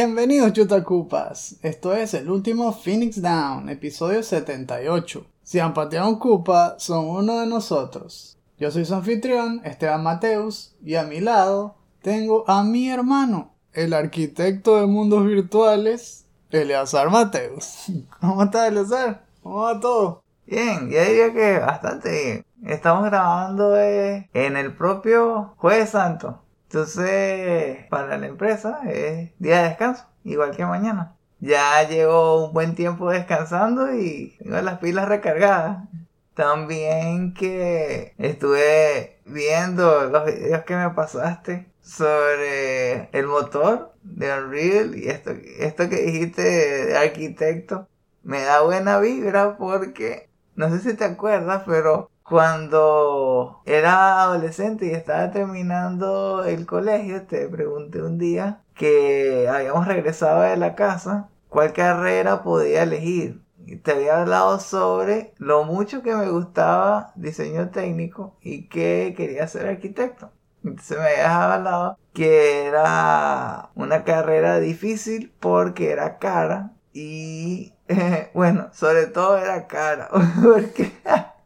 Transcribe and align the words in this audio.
Bienvenidos 0.00 0.52
Chutacupas, 0.52 1.56
esto 1.60 1.92
es 1.92 2.14
el 2.14 2.30
último 2.30 2.72
Phoenix 2.72 3.20
Down, 3.20 3.68
episodio 3.68 4.22
78. 4.22 5.26
Si 5.42 5.58
han 5.58 5.74
pateado 5.74 6.08
un 6.08 6.20
Cupa, 6.20 6.76
son 6.78 7.08
uno 7.08 7.40
de 7.40 7.48
nosotros. 7.48 8.38
Yo 8.60 8.70
soy 8.70 8.84
su 8.84 8.94
anfitrión, 8.94 9.60
Esteban 9.64 10.04
Mateus, 10.04 10.76
y 10.84 10.94
a 10.94 11.02
mi 11.02 11.18
lado 11.18 11.74
tengo 12.00 12.44
a 12.48 12.62
mi 12.62 12.88
hermano, 12.88 13.50
el 13.72 13.92
arquitecto 13.92 14.76
de 14.76 14.86
mundos 14.86 15.26
virtuales, 15.26 16.26
Eleazar 16.52 17.10
Mateus. 17.10 17.86
¿Cómo 18.20 18.44
está 18.44 18.68
Eleazar? 18.68 19.24
¿Cómo 19.42 19.62
va 19.62 19.80
todo? 19.80 20.22
Bien, 20.46 20.90
yo 20.90 21.04
diría 21.04 21.32
que 21.32 21.58
bastante 21.58 22.10
bien. 22.10 22.46
Estamos 22.72 23.04
grabando 23.04 23.76
eh, 23.76 24.30
en 24.32 24.56
el 24.56 24.76
propio 24.76 25.54
Jueves 25.56 25.90
Santo. 25.90 26.40
Entonces, 26.70 27.86
para 27.88 28.18
la 28.18 28.26
empresa 28.26 28.80
es 28.86 29.30
día 29.38 29.62
de 29.62 29.68
descanso, 29.70 30.04
igual 30.22 30.54
que 30.54 30.66
mañana. 30.66 31.16
Ya 31.40 31.82
llevo 31.88 32.46
un 32.46 32.52
buen 32.52 32.74
tiempo 32.74 33.10
descansando 33.10 33.94
y 33.94 34.36
tengo 34.38 34.60
las 34.60 34.78
pilas 34.78 35.08
recargadas. 35.08 35.88
También 36.34 37.32
que 37.32 38.14
estuve 38.18 39.18
viendo 39.24 40.10
los 40.10 40.26
videos 40.26 40.64
que 40.64 40.76
me 40.76 40.90
pasaste 40.90 41.72
sobre 41.80 43.08
el 43.12 43.26
motor 43.26 43.94
de 44.02 44.30
Unreal 44.30 44.94
y 44.94 45.08
esto, 45.08 45.30
esto 45.58 45.88
que 45.88 46.02
dijiste 46.02 46.42
de 46.42 46.98
arquitecto. 46.98 47.88
Me 48.22 48.42
da 48.42 48.60
buena 48.60 48.98
vibra 49.00 49.56
porque, 49.56 50.28
no 50.54 50.68
sé 50.68 50.80
si 50.80 50.94
te 50.94 51.04
acuerdas, 51.04 51.62
pero 51.66 52.10
cuando 52.28 53.62
era 53.64 54.22
adolescente 54.22 54.86
y 54.86 54.90
estaba 54.90 55.30
terminando 55.30 56.44
el 56.44 56.66
colegio, 56.66 57.26
te 57.26 57.48
pregunté 57.48 58.02
un 58.02 58.18
día 58.18 58.62
que 58.74 59.48
habíamos 59.48 59.86
regresado 59.86 60.42
de 60.42 60.56
la 60.56 60.74
casa, 60.74 61.30
cuál 61.48 61.72
carrera 61.72 62.42
podía 62.42 62.82
elegir. 62.82 63.42
Y 63.66 63.76
te 63.76 63.92
había 63.92 64.20
hablado 64.20 64.60
sobre 64.60 65.34
lo 65.38 65.64
mucho 65.64 66.02
que 66.02 66.14
me 66.14 66.30
gustaba 66.30 67.12
diseño 67.16 67.70
técnico 67.70 68.36
y 68.40 68.68
que 68.68 69.14
quería 69.16 69.46
ser 69.46 69.66
arquitecto. 69.66 70.30
Entonces 70.64 70.98
me 70.98 71.04
habías 71.04 71.30
hablado 71.30 71.98
que 72.14 72.66
era 72.66 73.70
una 73.74 74.04
carrera 74.04 74.58
difícil 74.58 75.32
porque 75.40 75.90
era 75.92 76.18
cara 76.18 76.72
y 76.92 77.74
bueno, 78.34 78.68
sobre 78.72 79.06
todo 79.06 79.38
era 79.38 79.66
cara 79.66 80.08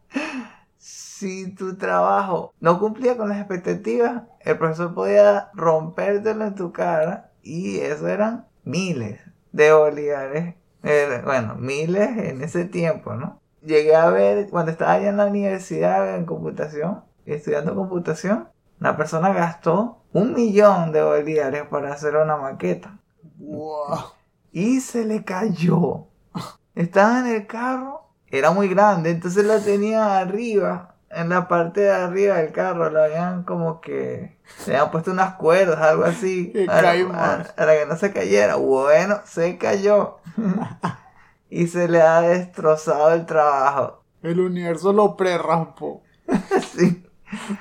si 1.22 1.54
tu 1.54 1.76
trabajo 1.76 2.52
no 2.58 2.80
cumplía 2.80 3.16
con 3.16 3.28
las 3.28 3.38
expectativas, 3.38 4.24
el 4.40 4.58
profesor 4.58 4.92
podía 4.92 5.50
rompértelo 5.54 6.44
en 6.44 6.56
tu 6.56 6.72
cara 6.72 7.30
y 7.44 7.78
eso 7.78 8.08
eran 8.08 8.46
miles 8.64 9.20
de 9.52 9.72
bolívares. 9.72 10.56
Eh, 10.82 11.22
bueno, 11.24 11.54
miles 11.54 12.08
en 12.18 12.42
ese 12.42 12.64
tiempo, 12.64 13.14
¿no? 13.14 13.40
Llegué 13.64 13.94
a 13.94 14.10
ver, 14.10 14.48
cuando 14.50 14.72
estaba 14.72 14.94
allá 14.94 15.10
en 15.10 15.16
la 15.16 15.26
universidad 15.26 16.16
en 16.16 16.24
computación, 16.26 17.04
estudiando 17.24 17.76
computación, 17.76 18.48
una 18.80 18.96
persona 18.96 19.32
gastó 19.32 20.02
un 20.12 20.34
millón 20.34 20.90
de 20.90 21.04
bolívares 21.04 21.68
para 21.68 21.92
hacer 21.92 22.16
una 22.16 22.36
maqueta. 22.36 22.98
¡Wow! 23.38 24.10
Y 24.50 24.80
se 24.80 25.04
le 25.04 25.22
cayó. 25.22 26.06
Estaba 26.74 27.20
en 27.20 27.26
el 27.26 27.46
carro, 27.46 28.08
era 28.26 28.50
muy 28.50 28.66
grande, 28.66 29.10
entonces 29.10 29.44
la 29.44 29.60
tenía 29.60 30.18
arriba 30.18 30.92
en 31.14 31.28
la 31.28 31.46
parte 31.48 31.82
de 31.82 31.90
arriba 31.90 32.36
del 32.36 32.52
carro 32.52 32.90
le 32.90 33.00
habían 33.04 33.42
como 33.44 33.80
que 33.80 34.38
le 34.66 34.76
habían 34.76 34.90
puesto 34.90 35.10
unas 35.10 35.34
cuerdas, 35.34 35.78
algo 35.80 36.04
así, 36.04 36.52
para, 36.66 36.94
para- 37.56 37.78
que 37.78 37.86
no 37.86 37.96
se 37.96 38.12
cayera. 38.12 38.56
Bueno, 38.56 39.20
se 39.24 39.58
cayó. 39.58 40.18
y 41.50 41.66
se 41.66 41.88
le 41.88 42.00
ha 42.00 42.22
destrozado 42.22 43.12
el 43.12 43.26
trabajo. 43.26 44.02
El 44.22 44.40
universo 44.40 44.92
lo 44.92 45.16
prerraspó. 45.16 46.02
sí. 46.74 47.04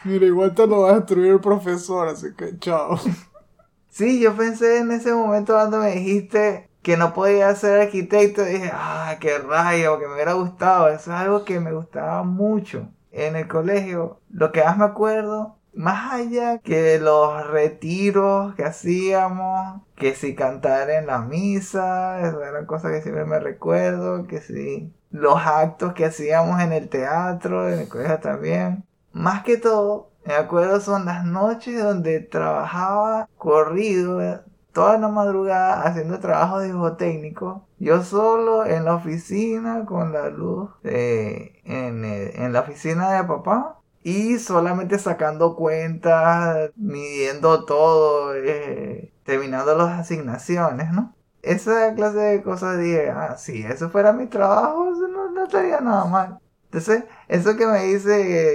Mira, 0.04 0.26
igual 0.26 0.54
te 0.54 0.68
lo 0.68 0.82
va 0.82 0.92
a 0.92 0.96
destruir 0.96 1.34
el 1.34 1.40
profesor, 1.42 2.08
así 2.08 2.34
que 2.36 2.58
chao. 2.60 2.98
sí, 3.90 4.20
yo 4.22 4.36
pensé 4.36 4.80
en 4.80 4.92
ese 4.92 5.14
momento 5.14 5.54
cuando 5.54 5.80
me 5.80 5.92
dijiste 5.92 6.70
que 6.82 6.98
no 6.98 7.14
podía 7.14 7.54
ser 7.56 7.82
arquitecto, 7.82 8.44
dije, 8.44 8.72
ah, 8.74 9.18
qué 9.20 9.38
rayo, 9.40 10.00
que 10.00 10.08
me 10.08 10.14
hubiera 10.16 10.34
gustado. 10.34 10.88
Eso 10.90 11.12
es 11.12 11.18
algo 11.18 11.46
que 11.46 11.60
me 11.60 11.74
gustaba 11.74 12.24
mucho. 12.24 12.88
En 13.12 13.36
el 13.36 13.48
colegio, 13.48 14.20
lo 14.30 14.52
que 14.52 14.64
más 14.64 14.78
me 14.78 14.86
acuerdo, 14.86 15.58
más 15.74 16.14
allá 16.14 16.60
que 16.60 17.00
los 17.00 17.48
retiros 17.48 18.56
que 18.56 18.64
hacíamos, 18.64 19.82
que 19.96 20.16
si 20.16 20.36
cantar 20.36 20.90
en 20.90 21.08
la 21.08 21.20
misa, 21.20 22.28
eso 22.28 22.44
eran 22.44 22.66
cosas 22.66 22.92
que 22.92 23.02
siempre 23.02 23.26
me 23.26 23.40
recuerdo, 23.40 24.28
que 24.28 24.42
si 24.42 24.94
los 25.12 25.36
actos 25.38 25.94
que 25.94 26.06
hacíamos 26.06 26.62
en 26.62 26.74
el 26.74 26.90
teatro, 26.90 27.70
en 27.70 27.80
el 27.80 27.88
colegio 27.88 28.20
también. 28.20 28.86
Más 29.14 29.44
que 29.44 29.58
todo, 29.58 30.12
me 30.26 30.34
acuerdo 30.36 30.80
son 30.80 31.06
las 31.06 31.26
noches 31.26 31.82
donde 31.82 32.20
trabajaba 32.20 33.28
corrido, 33.38 34.42
toda 34.72 34.98
la 34.98 35.10
madrugada 35.10 35.84
haciendo 35.84 36.20
trabajo 36.20 36.60
de 36.60 36.68
dibujo 36.68 36.96
técnico. 36.96 37.68
Yo 37.82 38.04
solo 38.04 38.64
en 38.66 38.86
la 38.86 38.94
oficina 38.96 39.86
con 39.86 40.14
la 40.14 40.30
luz 40.30 40.70
en, 40.84 42.06
eh, 42.06 42.32
en 42.36 42.54
la 42.54 42.60
oficina 42.62 43.12
de 43.14 43.24
papá. 43.24 43.80
Y 44.04 44.38
solamente 44.40 45.00
sacando 45.00 45.56
cuentas, 45.56 46.72
midiendo 46.76 47.66
todo, 47.66 48.36
eh, 48.36 49.14
terminando 49.24 49.76
las 49.76 50.00
asignaciones, 50.00 50.92
¿no? 50.92 51.16
Esa 51.42 51.94
clase 51.96 52.18
de 52.20 52.44
cosas 52.44 52.80
dije, 52.80 53.10
ah, 53.10 53.38
si 53.38 53.64
eso 53.64 53.90
fuera 53.90 54.14
mi 54.14 54.28
trabajo, 54.28 54.92
no, 55.10 55.32
no 55.32 55.44
estaría 55.46 55.82
nada 55.82 56.06
mal. 56.06 56.40
Entonces, 56.66 57.06
eso 57.28 57.58
que 57.58 57.66
me 57.68 57.84
dice 57.86 58.10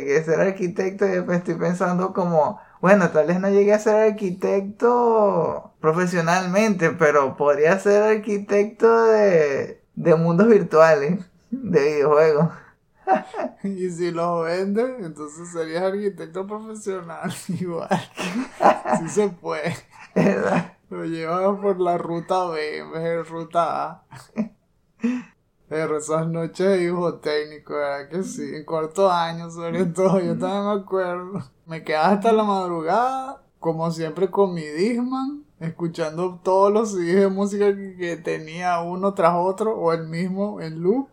que, 0.05 0.23
ser 0.25 0.41
arquitecto, 0.41 1.05
estoy 1.05 1.55
pensando 1.57 2.13
como, 2.13 2.61
bueno, 2.81 3.11
tal 3.11 3.27
vez 3.27 3.41
no 3.41 3.49
llegué 3.49 3.73
a 3.75 3.79
ser 3.79 4.11
arquitecto 4.13 5.73
profesionalmente, 5.81 6.91
pero 6.91 7.37
podría 7.37 7.79
ser 7.79 8.03
arquitecto 8.03 9.05
de, 9.05 9.83
de 9.95 10.15
mundos 10.15 10.49
virtuales, 10.49 11.25
de 11.51 11.85
videojuegos. 11.85 12.51
Y 13.63 13.91
si 13.91 14.11
lo 14.11 14.41
vendes, 14.41 14.91
entonces 15.01 15.51
serías 15.53 15.83
arquitecto 15.83 16.47
profesional 16.47 17.33
igual. 17.49 17.89
Sí 18.99 19.09
se 19.09 19.29
puede. 19.29 19.75
¿verdad? 20.15 20.73
Lo 20.91 21.05
llevas 21.05 21.61
por 21.61 21.81
la 21.81 21.99
ruta 21.99 22.47
B 22.47 22.79
en 22.79 22.93
vez 22.93 23.03
de 23.03 23.23
ruta 23.23 23.91
A. 23.91 24.05
Pero 25.69 25.99
esas 25.99 26.29
noches 26.29 26.67
de 26.67 26.79
dibujo 26.79 27.15
técnico, 27.15 27.75
¿verdad 27.75 28.09
que 28.09 28.23
sí? 28.23 28.55
En 28.55 28.65
cuarto 28.65 29.11
año, 29.11 29.51
sobre 29.51 29.85
todo, 29.87 30.21
yo 30.21 30.39
también 30.39 30.65
me 30.65 30.81
acuerdo. 30.81 31.43
Me 31.67 31.83
quedaba 31.83 32.11
hasta 32.11 32.33
la 32.33 32.45
madrugada, 32.45 33.43
como 33.59 33.91
siempre 33.91 34.31
con 34.31 34.55
mi 34.55 34.63
Disman, 34.63 35.45
escuchando 35.59 36.39
todos 36.45 36.73
los 36.73 36.93
CDs 36.93 37.17
de 37.17 37.29
música 37.29 37.75
que, 37.75 38.17
tenía 38.17 38.81
uno 38.81 39.15
tras 39.15 39.35
otro, 39.35 39.77
o 39.77 39.93
el 39.93 40.07
mismo 40.07 40.61
en 40.61 40.83
loop. 40.83 41.09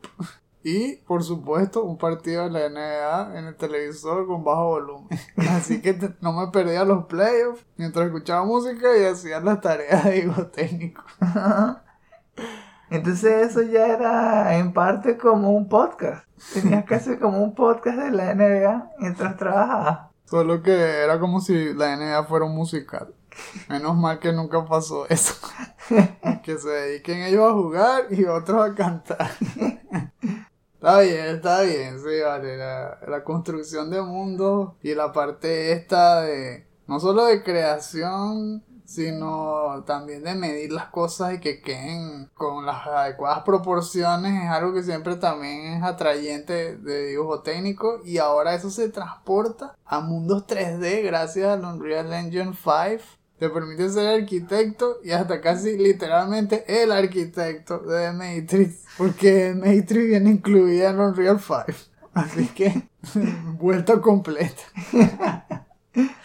Y, 0.64 0.98
por 1.08 1.24
supuesto, 1.24 1.84
un 1.84 1.98
partido 1.98 2.44
de 2.44 2.52
la 2.52 2.70
NBA 2.70 3.40
en 3.40 3.48
el 3.48 3.56
televisor 3.56 4.28
con 4.28 4.44
bajo 4.44 4.70
volumen. 4.70 5.10
Así 5.50 5.82
que 5.82 5.98
no 6.22 6.32
me 6.32 6.48
perdía 6.52 6.86
los 6.86 7.06
playoffs 7.06 7.66
mientras 7.76 8.06
escuchaba 8.06 8.46
música 8.46 8.98
y 8.98 9.04
hacía 9.04 9.40
las 9.40 9.60
tareas 9.60 10.06
de 10.06 10.12
dibujo 10.12 10.46
técnico. 10.48 11.04
Entonces 12.94 13.50
eso 13.50 13.64
ya 13.64 13.88
era 13.88 14.56
en 14.56 14.72
parte 14.72 15.18
como 15.18 15.50
un 15.50 15.68
podcast. 15.68 16.28
Tenías 16.54 16.86
que 16.86 16.94
hacer 16.94 17.18
como 17.18 17.44
un 17.44 17.56
podcast 17.56 17.98
de 17.98 18.12
la 18.12 18.36
NBA 18.36 18.92
mientras 19.00 19.36
trabajabas. 19.36 20.12
Solo 20.26 20.62
que 20.62 20.72
era 20.72 21.20
como 21.20 21.42
si 21.42 21.74
la 21.74 21.96
NBA 21.98 22.24
fuera 22.26 22.46
un 22.46 22.54
musical. 22.54 23.12
Menos 23.68 23.96
mal 23.96 24.20
que 24.20 24.32
nunca 24.32 24.64
pasó 24.64 25.10
eso. 25.10 25.34
que 26.44 26.60
se 26.60 26.70
dediquen 26.70 27.24
ellos 27.24 27.50
a 27.50 27.54
jugar 27.54 28.04
y 28.12 28.26
otros 28.26 28.64
a 28.64 28.76
cantar. 28.76 29.32
Está 30.76 31.00
bien, 31.00 31.26
está 31.26 31.62
bien, 31.62 31.98
sí, 31.98 32.22
vale. 32.24 32.58
La, 32.58 33.00
la 33.08 33.24
construcción 33.24 33.90
de 33.90 34.04
mundos 34.04 34.74
y 34.84 34.94
la 34.94 35.12
parte 35.12 35.72
esta 35.72 36.22
de 36.22 36.68
no 36.86 37.00
solo 37.00 37.26
de 37.26 37.42
creación, 37.42 38.64
sino 38.94 39.84
también 39.86 40.24
de 40.24 40.36
medir 40.36 40.72
las 40.72 40.88
cosas 40.88 41.34
y 41.34 41.40
que 41.40 41.62
queden 41.62 42.30
con 42.34 42.66
las 42.66 42.86
adecuadas 42.86 43.44
proporciones 43.44 44.44
es 44.44 44.50
algo 44.50 44.74
que 44.74 44.84
siempre 44.84 45.16
también 45.16 45.74
es 45.74 45.84
atrayente 45.84 46.78
de 46.78 47.08
dibujo 47.08 47.42
técnico 47.42 48.02
y 48.06 48.20
ahora 48.20 48.54
eso 48.54 48.70
se 48.70 48.90
transporta 48.90 49.76
a 49.86 50.00
mundos 50.00 50.46
3D 50.46 51.04
gracias 51.04 51.48
al 51.48 51.66
Unreal 51.66 52.14
Engine 52.14 52.54
5 52.54 53.04
te 53.40 53.50
permite 53.50 53.90
ser 53.90 54.22
arquitecto 54.22 55.00
y 55.04 55.12
hasta 55.12 55.42
casi 55.42 55.78
literalmente 55.78 56.64
el 56.82 56.94
arquitecto 56.94 57.80
de 57.80 58.14
Matrix, 58.14 58.86
porque 58.98 59.54
Matrix 59.54 60.08
viene 60.08 60.30
incluida 60.30 60.92
en 60.92 61.00
Unreal 61.00 61.42
5. 61.42 61.66
Así 62.14 62.48
que, 62.48 62.88
vuelta 63.60 64.00
completa. 64.00 64.62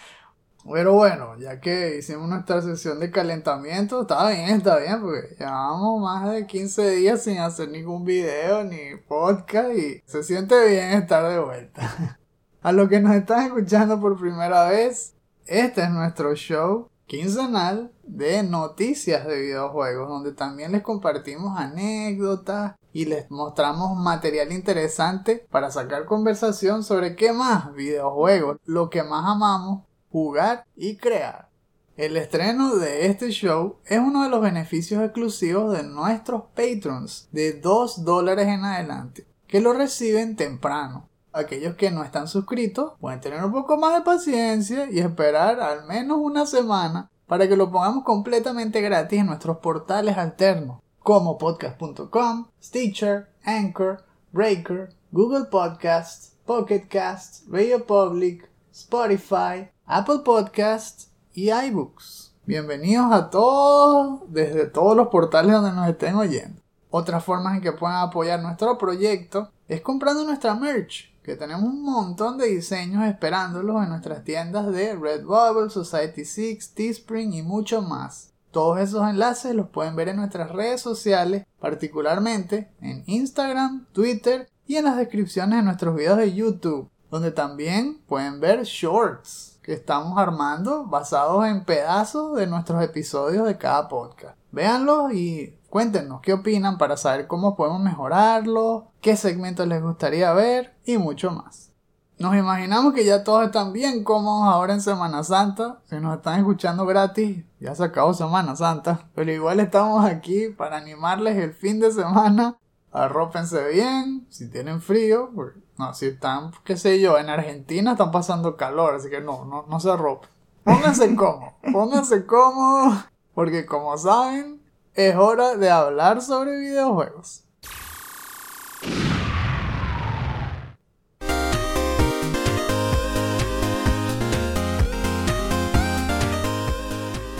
Pero 0.73 0.94
bueno, 0.94 1.37
ya 1.38 1.61
que 1.61 1.97
hicimos 1.99 2.29
nuestra 2.29 2.62
sesión 2.62 3.00
de 3.00 3.11
calentamiento, 3.11 4.03
está 4.03 4.29
bien, 4.29 4.50
está 4.50 4.79
bien, 4.79 5.00
porque 5.00 5.37
llevamos 5.38 6.00
más 6.03 6.31
de 6.31 6.47
15 6.47 6.91
días 6.91 7.23
sin 7.23 7.38
hacer 7.38 7.70
ningún 7.70 8.05
video 8.05 8.65
ni 8.65 8.97
podcast 9.09 9.70
y 9.76 10.03
se 10.05 10.23
siente 10.23 10.69
bien 10.69 10.91
estar 10.93 11.29
de 11.29 11.38
vuelta. 11.38 12.19
A 12.62 12.73
los 12.73 12.88
que 12.88 13.00
nos 13.00 13.15
están 13.15 13.47
escuchando 13.47 14.00
por 14.00 14.19
primera 14.19 14.69
vez, 14.69 15.15
este 15.47 15.82
es 15.82 15.91
nuestro 15.91 16.35
show 16.35 16.88
quincenal 17.09 17.91
de 18.03 18.43
noticias 18.43 19.26
de 19.26 19.41
videojuegos, 19.41 20.09
donde 20.09 20.32
también 20.32 20.73
les 20.73 20.82
compartimos 20.82 21.59
anécdotas 21.59 22.75
y 22.93 23.06
les 23.06 23.31
mostramos 23.31 23.99
material 23.99 24.53
interesante 24.53 25.47
para 25.50 25.70
sacar 25.70 26.05
conversación 26.05 26.82
sobre 26.82 27.17
qué 27.17 27.32
más 27.32 27.73
videojuegos, 27.75 28.59
lo 28.65 28.91
que 28.91 29.03
más 29.03 29.25
amamos, 29.26 29.85
jugar 30.10 30.64
y 30.76 30.96
crear. 30.96 31.49
El 31.96 32.16
estreno 32.16 32.76
de 32.76 33.06
este 33.06 33.31
show 33.31 33.78
es 33.84 33.99
uno 33.99 34.22
de 34.22 34.28
los 34.28 34.40
beneficios 34.40 35.02
exclusivos 35.02 35.76
de 35.76 35.82
nuestros 35.82 36.44
patrons 36.55 37.28
de 37.32 37.55
2 37.55 38.05
dólares 38.05 38.46
en 38.46 38.64
adelante, 38.64 39.26
que 39.49 39.60
lo 39.60 39.72
reciben 39.72 40.37
temprano. 40.37 41.08
Aquellos 41.32 41.75
que 41.75 41.90
no 41.90 42.05
están 42.05 42.28
suscritos 42.28 42.93
pueden 43.00 43.20
tener 43.20 43.44
un 43.44 43.52
poco 43.52 43.76
más 43.76 43.94
de 43.94 44.02
paciencia 44.02 44.88
y 44.90 45.00
esperar 45.00 45.60
al 45.60 45.87
menos 45.87 46.19
una 46.20 46.46
semana 46.46 47.10
para 47.26 47.49
que 47.49 47.56
lo 47.56 47.70
pongamos 47.70 48.05
completamente 48.05 48.81
gratis 48.81 49.20
en 49.20 49.26
nuestros 49.26 49.58
portales 49.58 50.16
alternos 50.16 50.81
como 51.00 51.38
podcast.com, 51.38 52.46
Stitcher, 52.62 53.28
Anchor, 53.44 54.05
Breaker, 54.32 54.90
Google 55.10 55.46
Podcasts, 55.46 56.37
Pocket 56.44 56.87
Casts, 56.88 57.44
Radio 57.49 57.84
Public, 57.84 58.49
Spotify, 58.72 59.69
Apple 59.90 60.19
Podcasts 60.23 61.11
y 61.32 61.50
iBooks. 61.50 62.35
Bienvenidos 62.44 63.11
a 63.11 63.31
todos 63.31 64.20
desde 64.29 64.67
todos 64.67 64.94
los 64.94 65.08
portales 65.08 65.52
donde 65.52 65.73
nos 65.73 65.88
estén 65.88 66.14
oyendo. 66.14 66.61
Otras 66.90 67.25
formas 67.25 67.55
en 67.56 67.62
que 67.62 67.73
puedan 67.73 67.96
apoyar 67.96 68.43
nuestro 68.43 68.76
proyecto 68.76 69.50
es 69.67 69.81
comprando 69.81 70.25
nuestra 70.25 70.55
merch, 70.55 71.11
que 71.23 71.37
tenemos 71.37 71.64
un 71.64 71.82
montón 71.82 72.37
de 72.37 72.49
diseños 72.49 73.02
esperándolos 73.06 73.82
en 73.82 73.88
nuestras 73.88 74.25
tiendas 74.25 74.70
de 74.70 74.94
Redbubble, 74.94 75.70
Society 75.70 76.26
6, 76.26 76.75
Teespring 76.75 77.32
y 77.32 77.41
mucho 77.41 77.81
más. 77.81 78.34
Todos 78.50 78.81
esos 78.81 79.08
enlaces 79.08 79.55
los 79.55 79.70
pueden 79.70 79.96
ver 79.96 80.11
en 80.11 80.17
nuestras 80.17 80.50
redes 80.50 80.82
sociales, 80.82 81.46
particularmente 81.61 82.70
en 82.82 83.05
Instagram, 83.06 83.87
Twitter 83.93 84.50
y 84.67 84.76
en 84.76 84.84
las 84.84 84.99
descripciones 84.99 85.56
de 85.56 85.62
nuestros 85.62 85.96
videos 85.96 86.19
de 86.19 86.34
YouTube, 86.34 86.91
donde 87.11 87.31
también 87.31 88.02
pueden 88.06 88.38
ver 88.38 88.64
shorts 88.64 89.48
que 89.69 89.75
estamos 89.75 90.17
armando 90.17 90.87
basados 90.87 91.44
en 91.44 91.62
pedazos 91.62 92.35
de 92.35 92.47
nuestros 92.47 92.82
episodios 92.82 93.47
de 93.47 93.59
cada 93.59 93.87
podcast. 93.87 94.35
Véanlos 94.50 95.12
y 95.12 95.59
cuéntenos 95.69 96.23
qué 96.23 96.32
opinan 96.32 96.79
para 96.79 96.97
saber 96.97 97.26
cómo 97.26 97.55
podemos 97.55 97.82
mejorarlo, 97.82 98.87
qué 99.03 99.15
segmentos 99.15 99.67
les 99.67 99.82
gustaría 99.82 100.32
ver 100.32 100.75
y 100.87 100.97
mucho 100.97 101.32
más. 101.32 101.70
Nos 102.19 102.35
imaginamos 102.35 102.94
que 102.94 103.05
ya 103.05 103.25
todos 103.25 103.44
están 103.44 103.75
bien 103.75 104.05
cómodos 104.05 104.49
ahora 104.49 104.73
en 104.73 104.81
Semana 104.81 105.23
Santa. 105.23 105.81
Si 105.85 105.97
nos 105.97 106.17
están 106.17 106.38
escuchando 106.38 106.87
gratis, 106.87 107.44
ya 107.61 107.75
se 107.75 107.85
acabó 107.85 108.15
Semana 108.15 108.56
Santa. 108.56 109.11
Pero 109.15 109.31
igual 109.32 109.61
estamos 109.61 110.03
aquí 110.03 110.49
para 110.49 110.79
animarles 110.79 111.37
el 111.37 111.53
fin 111.53 111.79
de 111.79 111.93
semana. 111.93 112.56
Arrópense 112.91 113.69
bien, 113.69 114.26
si 114.31 114.49
tienen 114.49 114.81
frío, 114.81 115.31
no, 115.79 115.95
si 115.95 116.07
están, 116.07 116.51
qué 116.65 116.77
sé 116.77 117.01
yo, 117.01 117.19
en 117.19 117.31
Argentina 117.31 117.93
están 117.93 118.11
pasando 118.11 118.57
calor, 118.57 118.97
así 118.97 119.09
que 119.09 119.21
no, 119.21 119.45
no, 119.45 119.65
no 119.69 119.79
se 119.79 119.91
arropen. 119.91 120.29
Pónganse 120.65 121.15
cómodos, 121.17 121.55
pónganse 121.73 122.27
cómodos, 122.27 123.05
porque 123.33 123.65
como 123.65 123.97
saben, 123.97 124.61
es 124.95 125.15
hora 125.15 125.55
de 125.55 125.71
hablar 125.71 126.21
sobre 126.21 126.59
videojuegos. 126.59 127.45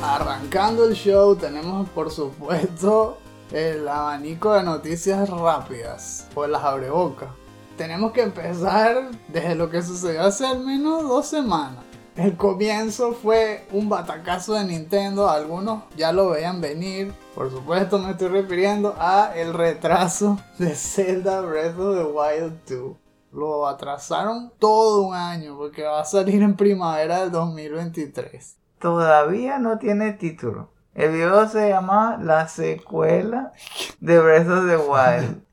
Arrancando 0.01 0.85
el 0.85 0.95
show, 0.95 1.35
tenemos 1.35 1.89
por 1.89 2.13
supuesto 2.13 3.19
el 3.51 3.89
abanico 3.89 4.53
de 4.53 4.63
noticias 4.63 5.29
rápidas, 5.29 6.29
o 6.37 6.47
las 6.47 6.63
abrebocas 6.63 7.31
tenemos 7.79 8.13
que 8.13 8.23
empezar 8.23 9.13
desde 9.29 9.55
lo 9.55 9.71
que 9.71 9.83
sucedió 9.83 10.25
hace 10.25 10.45
al 10.45 10.67
menos 10.67 11.05
dos 11.05 11.27
semanas. 11.27 11.85
El 12.17 12.37
comienzo 12.37 13.13
fue 13.13 13.65
un 13.71 13.89
batacazo 13.89 14.55
de 14.55 14.65
Nintendo, 14.65 15.31
algunos 15.31 15.85
ya 15.97 16.13
lo 16.13 16.31
veían 16.31 16.61
venir. 16.61 17.15
Por 17.37 17.51
supuesto 17.53 18.01
me 18.01 18.11
estoy 18.11 18.29
refiriendo 18.29 18.97
a 18.99 19.33
el 19.37 19.55
retraso 19.55 20.41
de 20.59 20.75
Zelda 20.75 21.41
Breath 21.41 21.79
of 21.79 21.97
the 21.97 22.05
Wild 22.05 22.59
2. 22.69 22.97
Lo 23.31 23.69
atrasaron 23.69 24.53
todo 24.59 25.03
un 25.03 25.15
año 25.15 25.57
porque 25.57 25.85
va 25.85 26.01
a 26.01 26.05
salir 26.05 26.43
en 26.43 26.57
primavera 26.57 27.21
del 27.21 27.31
2023. 27.31 28.57
Todavía 28.81 29.61
no 29.61 29.79
tiene 29.79 30.13
título. 30.15 30.73
El 30.95 31.13
video 31.13 31.49
se 31.49 31.69
llama 31.69 32.19
La 32.21 32.49
secuela 32.49 33.53
de 34.01 34.19
Breath 34.19 34.49
of 34.49 34.67
the 34.67 34.77
Wild. 34.77 35.48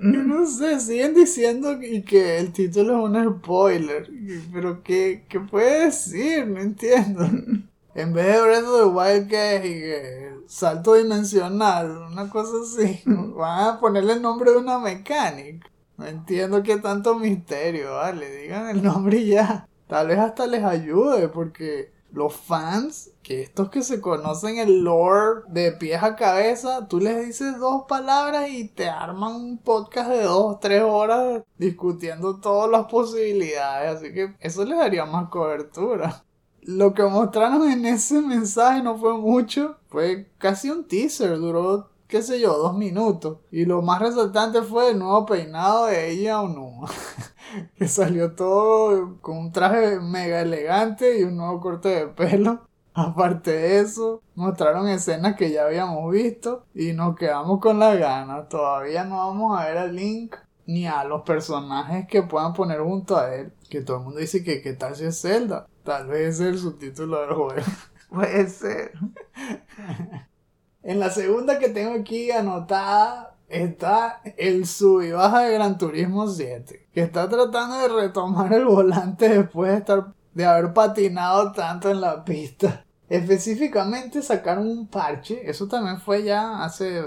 Yo 0.00 0.22
no 0.22 0.46
sé, 0.46 0.80
siguen 0.80 1.14
diciendo 1.14 1.78
que, 1.78 2.04
que 2.04 2.38
el 2.38 2.52
título 2.52 2.98
es 2.98 3.24
un 3.24 3.38
spoiler. 3.38 4.10
Pero 4.52 4.82
¿qué, 4.82 5.24
qué 5.28 5.40
puede 5.40 5.86
decir? 5.86 6.46
No 6.46 6.60
entiendo. 6.60 7.28
En 7.94 8.12
vez 8.12 8.26
de 8.26 8.40
Breath 8.40 8.64
of 8.64 8.80
the 8.80 8.86
Wild 8.86 9.28
que 9.28 9.56
es 9.56 9.62
que 9.62 10.34
salto 10.46 10.94
dimensional, 10.94 11.98
una 12.12 12.30
cosa 12.30 12.52
así, 12.62 13.02
van 13.04 13.74
a 13.74 13.80
ponerle 13.80 14.12
el 14.12 14.22
nombre 14.22 14.52
de 14.52 14.58
una 14.58 14.78
mecánica. 14.78 15.68
No 15.96 16.06
entiendo 16.06 16.62
qué 16.62 16.76
tanto 16.76 17.18
misterio, 17.18 17.94
vale, 17.94 18.42
digan 18.42 18.68
el 18.68 18.84
nombre 18.84 19.16
y 19.16 19.30
ya. 19.30 19.66
Tal 19.88 20.06
vez 20.06 20.18
hasta 20.18 20.46
les 20.46 20.62
ayude 20.62 21.28
porque 21.28 21.90
los 22.10 22.34
fans, 22.34 23.10
que 23.22 23.42
estos 23.42 23.70
que 23.70 23.82
se 23.82 24.00
conocen 24.00 24.58
el 24.58 24.80
lore 24.80 25.42
de 25.48 25.72
pies 25.72 26.02
a 26.02 26.16
cabeza, 26.16 26.88
tú 26.88 27.00
les 27.00 27.26
dices 27.26 27.58
dos 27.58 27.84
palabras 27.88 28.48
y 28.50 28.68
te 28.68 28.88
arman 28.88 29.34
un 29.34 29.58
podcast 29.58 30.10
de 30.10 30.22
dos, 30.22 30.58
tres 30.60 30.82
horas 30.82 31.42
discutiendo 31.58 32.40
todas 32.40 32.70
las 32.70 32.86
posibilidades. 32.86 33.96
Así 33.96 34.12
que 34.12 34.34
eso 34.40 34.64
les 34.64 34.78
daría 34.78 35.04
más 35.04 35.28
cobertura. 35.28 36.24
Lo 36.62 36.92
que 36.92 37.02
mostraron 37.02 37.70
en 37.70 37.86
ese 37.86 38.20
mensaje 38.20 38.82
no 38.82 38.98
fue 38.98 39.16
mucho, 39.16 39.76
fue 39.88 40.30
casi 40.38 40.70
un 40.70 40.86
teaser, 40.86 41.38
duró 41.38 41.90
qué 42.08 42.22
sé 42.22 42.40
yo, 42.40 42.56
dos 42.58 42.76
minutos. 42.76 43.38
Y 43.50 43.64
lo 43.66 43.82
más 43.82 44.00
resaltante 44.00 44.62
fue 44.62 44.90
el 44.90 44.98
nuevo 44.98 45.26
peinado 45.26 45.86
de 45.86 46.10
ella 46.10 46.40
o 46.40 46.48
no. 46.48 46.86
que 47.76 47.88
salió 47.88 48.34
todo 48.34 49.18
con 49.20 49.38
un 49.38 49.52
traje 49.52 50.00
mega 50.00 50.40
elegante 50.40 51.20
y 51.20 51.22
un 51.24 51.36
nuevo 51.36 51.60
corte 51.60 51.88
de 51.88 52.06
pelo. 52.08 52.66
Aparte 52.94 53.52
de 53.52 53.80
eso, 53.80 54.22
mostraron 54.34 54.88
escenas 54.88 55.36
que 55.36 55.52
ya 55.52 55.66
habíamos 55.66 56.10
visto 56.10 56.64
y 56.74 56.92
nos 56.94 57.14
quedamos 57.14 57.60
con 57.60 57.78
las 57.78 57.96
ganas. 57.98 58.48
Todavía 58.48 59.04
no 59.04 59.18
vamos 59.18 59.60
a 59.60 59.66
ver 59.66 59.78
a 59.78 59.86
Link 59.86 60.34
ni 60.66 60.86
a 60.86 61.04
los 61.04 61.22
personajes 61.22 62.06
que 62.08 62.22
puedan 62.22 62.54
poner 62.54 62.80
junto 62.80 63.16
a 63.16 63.34
él. 63.34 63.52
Que 63.70 63.82
todo 63.82 63.98
el 63.98 64.04
mundo 64.04 64.20
dice 64.20 64.42
que 64.42 64.62
qué 64.62 64.72
tal 64.72 64.96
si 64.96 65.04
es 65.04 65.20
Zelda. 65.20 65.68
Tal 65.84 66.08
vez 66.08 66.40
es 66.40 66.40
el 66.40 66.58
subtítulo 66.58 67.20
del 67.20 67.34
juego. 67.34 67.62
Puede 68.10 68.48
ser. 68.48 68.92
en 70.82 71.00
la 71.00 71.10
segunda 71.10 71.58
que 71.58 71.68
tengo 71.68 71.94
aquí 71.94 72.30
anotada 72.30 73.36
está 73.48 74.20
el 74.36 74.66
sub 74.66 75.02
y 75.02 75.12
baja 75.12 75.42
de 75.42 75.54
Gran 75.54 75.78
Turismo 75.78 76.28
7, 76.28 76.88
que 76.92 77.00
está 77.02 77.28
tratando 77.28 77.78
de 77.78 77.88
retomar 77.88 78.52
el 78.52 78.66
volante 78.66 79.28
después 79.28 79.72
de 79.72 79.78
estar 79.78 80.12
de 80.34 80.44
haber 80.44 80.72
patinado 80.72 81.52
tanto 81.52 81.90
en 81.90 82.00
la 82.00 82.24
pista. 82.24 82.84
Específicamente 83.08 84.22
sacaron 84.22 84.68
un 84.68 84.86
parche, 84.86 85.48
eso 85.48 85.66
también 85.66 85.98
fue 86.00 86.22
ya 86.22 86.62
hace 86.62 87.02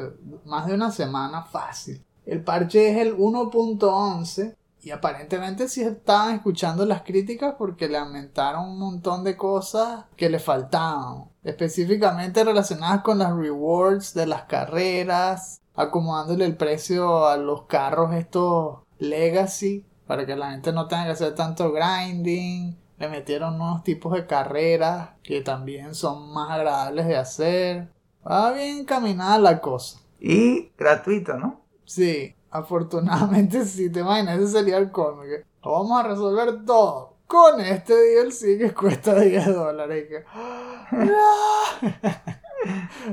más 0.46 0.66
de 0.68 0.74
una 0.74 0.92
semana 0.92 1.44
fácil. 1.44 2.04
El 2.25 2.44
parche 2.44 2.92
es 2.92 2.98
el 2.98 3.16
1.11 3.18 4.56
y 4.84 4.92
aparentemente 4.92 5.68
sí 5.68 5.82
estaban 5.82 6.36
escuchando 6.36 6.86
las 6.86 7.04
críticas 7.04 7.56
porque 7.58 7.88
le 7.88 7.98
aumentaron 7.98 8.68
un 8.70 8.80
montón 8.80 9.24
de 9.24 9.38
cosas 9.38 10.06
que 10.16 10.30
le 10.30 10.40
faltaban. 10.40 11.30
Específicamente 11.44 12.44
relacionadas 12.44 13.02
con 13.02 13.20
las 13.20 13.36
rewards 13.36 14.14
de 14.14 14.26
las 14.26 14.44
carreras, 14.44 15.62
acomodándole 15.76 16.46
el 16.46 16.58
precio 16.58 17.28
a 17.28 17.38
los 17.38 17.64
carros 17.64 18.14
estos 18.16 18.80
legacy 18.98 19.86
para 20.08 20.26
que 20.26 20.36
la 20.36 20.52
gente 20.52 20.74
no 20.74 20.88
tenga 20.88 21.06
que 21.06 21.12
hacer 21.12 21.36
tanto 21.36 21.72
grinding. 21.72 22.78
Le 22.98 23.08
metieron 23.08 23.56
unos 23.56 23.84
tipos 23.84 24.14
de 24.14 24.26
carreras 24.26 25.12
que 25.24 25.42
también 25.42 25.96
son 25.96 26.34
más 26.34 26.52
agradables 26.52 27.08
de 27.08 27.18
hacer. 27.18 27.92
Va 28.30 28.52
bien 28.52 28.80
encaminada 28.80 29.40
la 29.40 29.62
cosa. 29.62 30.00
Y 30.20 30.72
gratuito, 30.78 31.38
¿no? 31.38 31.62
Sí, 31.86 32.36
afortunadamente 32.51 33.65
sí, 33.65 33.89
te 33.89 34.01
imaginas, 34.01 34.39
ese 34.39 34.60
sería 34.60 34.77
el 34.77 34.91
que 34.91 35.46
Lo 35.63 35.72
vamos 35.72 36.00
a 36.00 36.08
resolver 36.08 36.65
todo 36.65 37.12
con 37.25 37.62
este 37.62 37.93
DLC 37.93 38.60
que 38.60 38.74
cuesta 38.74 39.15
10 39.20 39.55
dólares. 39.55 40.08
que, 40.10 40.24
¡Ah! 40.27 41.79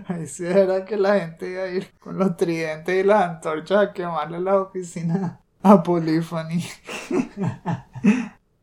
Ahí 0.09 0.27
sí 0.27 0.45
era 0.45 0.85
que 0.85 0.97
la 0.97 1.21
gente 1.21 1.51
iba 1.51 1.63
a 1.63 1.69
ir 1.69 1.95
con 1.99 2.19
los 2.19 2.37
tridentes 2.37 2.95
y 2.95 3.03
las 3.07 3.23
antorchas 3.23 3.89
a 3.89 3.93
quemarle 3.93 4.41
las 4.41 4.57
oficinas 4.57 5.39
a 5.63 5.83
Polyphony. 5.83 6.63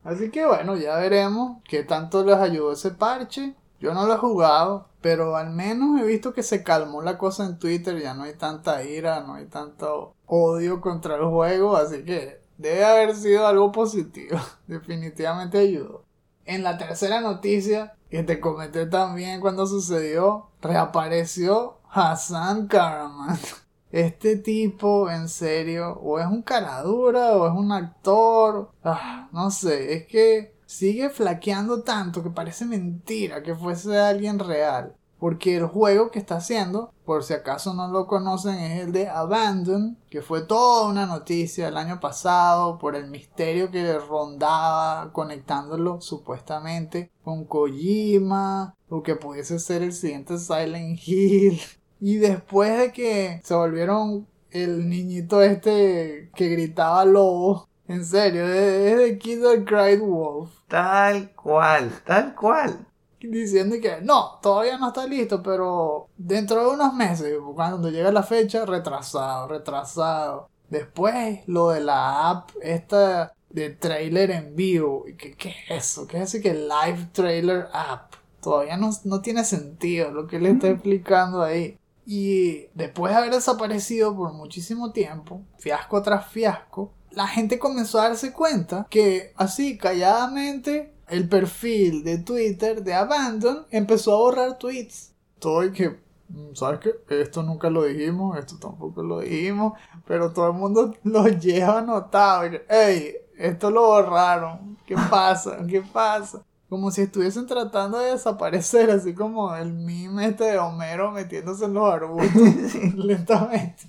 Así 0.04 0.30
que 0.30 0.46
bueno, 0.46 0.76
ya 0.76 0.98
veremos 0.98 1.64
qué 1.64 1.84
tanto 1.84 2.24
les 2.24 2.36
ayudó 2.36 2.74
ese 2.74 2.92
parche. 2.92 3.56
Yo 3.80 3.94
no 3.94 4.06
lo 4.06 4.16
he 4.16 4.18
jugado, 4.18 4.88
pero 5.02 5.36
al 5.36 5.52
menos 5.52 6.00
he 6.00 6.06
visto 6.06 6.34
que 6.34 6.44
se 6.44 6.64
calmó 6.64 7.02
la 7.02 7.18
cosa 7.18 7.46
en 7.46 7.60
Twitter, 7.60 8.02
ya 8.02 8.14
no 8.14 8.24
hay 8.24 8.34
tanta 8.34 8.84
ira, 8.84 9.22
no 9.22 9.36
hay 9.36 9.46
tanto 9.46 10.16
odio 10.26 10.82
contra 10.82 11.16
el 11.16 11.26
juego, 11.26 11.76
así 11.76 12.04
que 12.04 12.42
debe 12.58 12.86
haber 12.86 13.16
sido 13.16 13.46
algo 13.46 13.72
positivo. 13.72 14.40
Definitivamente 14.68 15.60
ayudó. 15.60 16.04
En 16.46 16.64
la 16.64 16.78
tercera 16.78 17.22
noticia, 17.22 17.96
que 18.10 18.24
te 18.24 18.40
comenté 18.40 18.86
también 18.86 19.42
cuando 19.42 19.68
sucedió, 19.68 20.50
reapareció 20.62 21.80
Hassan 21.90 22.68
Karaman. 22.68 23.38
Este 23.92 24.36
tipo, 24.36 25.10
en 25.10 25.30
serio, 25.30 25.94
o 26.04 26.20
es 26.20 26.26
un 26.26 26.42
caradura, 26.42 27.38
o 27.38 27.48
es 27.48 27.54
un 27.54 27.72
actor, 27.72 28.70
ah, 28.84 29.30
no 29.32 29.52
sé, 29.52 29.94
es 29.94 30.08
que 30.08 30.55
sigue 30.76 31.10
flaqueando 31.10 31.84
tanto 31.84 32.22
que 32.22 32.30
parece 32.30 32.66
mentira 32.66 33.42
que 33.44 33.56
fuese 33.56 33.98
alguien 33.98 34.40
real. 34.40 34.96
Porque 35.18 35.56
el 35.56 35.66
juego 35.66 36.12
que 36.12 36.20
está 36.20 36.36
haciendo, 36.36 36.94
por 37.06 37.24
si 37.24 37.34
acaso 37.34 37.74
no 37.74 37.88
lo 37.88 38.06
conocen, 38.06 38.56
es 38.56 38.84
el 38.84 38.92
de 38.92 39.08
Abandon, 39.08 39.98
que 40.10 40.22
fue 40.22 40.42
toda 40.42 40.90
una 40.90 41.06
noticia 41.06 41.70
el 41.70 41.78
año 41.78 42.02
pasado 42.02 42.78
por 42.78 42.98
el 42.98 43.10
misterio 43.10 43.72
que 43.72 43.82
le 43.82 43.98
rondaba 43.98 45.14
conectándolo 45.14 46.02
supuestamente 46.02 47.12
con 47.24 47.46
Kojima, 47.46 48.76
o 48.90 49.02
que 49.04 49.16
pudiese 49.16 49.58
ser 49.58 49.84
el 49.84 49.94
siguiente 49.94 50.38
Silent 50.38 51.00
Hill. 51.08 51.62
Y 52.02 52.18
después 52.18 52.78
de 52.78 52.92
que 52.92 53.42
se 53.44 53.56
volvieron 53.56 54.28
el 54.52 54.90
niñito 54.90 55.42
este 55.42 56.30
que 56.36 56.50
gritaba 56.50 57.06
lobo, 57.06 57.68
en 57.88 58.06
serio, 58.06 58.46
es 58.46 58.98
de 58.98 59.18
Kid 59.18 59.42
That 59.42 59.66
Cried 59.66 60.02
Wolf. 60.02 60.52
Tal 60.68 61.32
cual, 61.34 61.92
tal 62.06 62.36
cual. 62.36 62.88
diciendo 63.20 63.76
que 63.82 64.02
no, 64.02 64.40
todavía 64.42 64.78
no 64.78 64.88
está 64.88 65.06
listo, 65.06 65.42
pero 65.42 66.08
dentro 66.18 66.62
de 66.62 66.76
unos 66.76 66.94
meses, 66.94 67.34
cuando 67.54 67.90
llegue 67.90 68.12
la 68.12 68.24
fecha, 68.24 68.66
retrasado, 68.66 69.48
retrasado. 69.48 70.50
Después, 70.70 71.42
lo 71.48 71.70
de 71.70 71.82
la 71.82 72.30
app, 72.30 72.50
esta 72.62 73.34
de 73.56 73.70
trailer 73.70 74.32
en 74.32 74.56
vivo. 74.56 75.06
¿Qué, 75.18 75.34
qué 75.36 75.50
es 75.50 75.86
eso? 75.86 76.08
¿Qué 76.08 76.18
es 76.18 76.34
eso 76.34 76.44
que 76.44 76.54
live 76.54 77.10
trailer 77.14 77.68
app? 77.72 78.14
Todavía 78.42 78.78
no, 78.78 78.92
no 79.06 79.22
tiene 79.22 79.44
sentido 79.44 80.12
lo 80.12 80.28
que 80.28 80.40
le 80.40 80.52
está 80.52 80.70
explicando 80.70 81.42
ahí. 81.42 81.80
Y 82.06 82.68
después 82.76 83.12
de 83.12 83.18
haber 83.18 83.32
desaparecido 83.32 84.16
por 84.16 84.34
muchísimo 84.34 84.92
tiempo, 84.92 85.42
fiasco 85.58 86.02
tras 86.04 86.28
fiasco, 86.28 86.92
la 87.16 87.28
gente 87.28 87.58
comenzó 87.58 88.00
a 88.00 88.10
darse 88.10 88.34
cuenta 88.34 88.86
que 88.90 89.34
así 89.38 89.78
calladamente 89.78 90.94
el 91.08 91.28
perfil 91.30 92.04
de 92.04 92.18
Twitter 92.18 92.84
de 92.84 92.94
Abandon 92.94 93.66
empezó 93.72 94.14
a 94.14 94.20
borrar 94.20 94.58
tweets. 94.58 95.14
Todo 95.40 95.64
y 95.64 95.72
que, 95.72 95.90
mm, 96.30 96.56
¿sabes 96.56 96.80
qué? 96.80 97.22
Esto 97.22 97.42
nunca 97.42 97.70
lo 97.70 97.84
dijimos, 97.84 98.38
esto 98.38 98.58
tampoco 98.60 99.02
lo 99.02 99.20
dijimos, 99.20 99.74
pero 100.06 100.32
todo 100.34 100.48
el 100.48 100.54
mundo 100.54 100.94
lo 101.04 101.28
lleva 101.28 101.80
anotado. 101.80 102.50
¡Ey! 102.70 103.16
Esto 103.38 103.72
lo 103.72 103.82
borraron. 103.88 104.78
¿Qué 104.86 104.96
pasa? 105.10 105.66
¿Qué 105.68 105.82
pasa? 105.82 106.44
Como 106.68 106.92
si 106.92 107.02
estuviesen 107.02 107.46
tratando 107.46 108.00
de 108.00 108.12
desaparecer, 108.12 108.90
así 108.90 109.14
como 109.14 109.56
el 109.56 109.72
meme 109.72 110.26
este 110.28 110.46
de 110.46 110.58
Homero 110.58 111.12
metiéndose 111.12 111.66
en 111.66 111.76
los 111.76 111.94
arbustos 111.94 112.76
lentamente. 112.96 113.84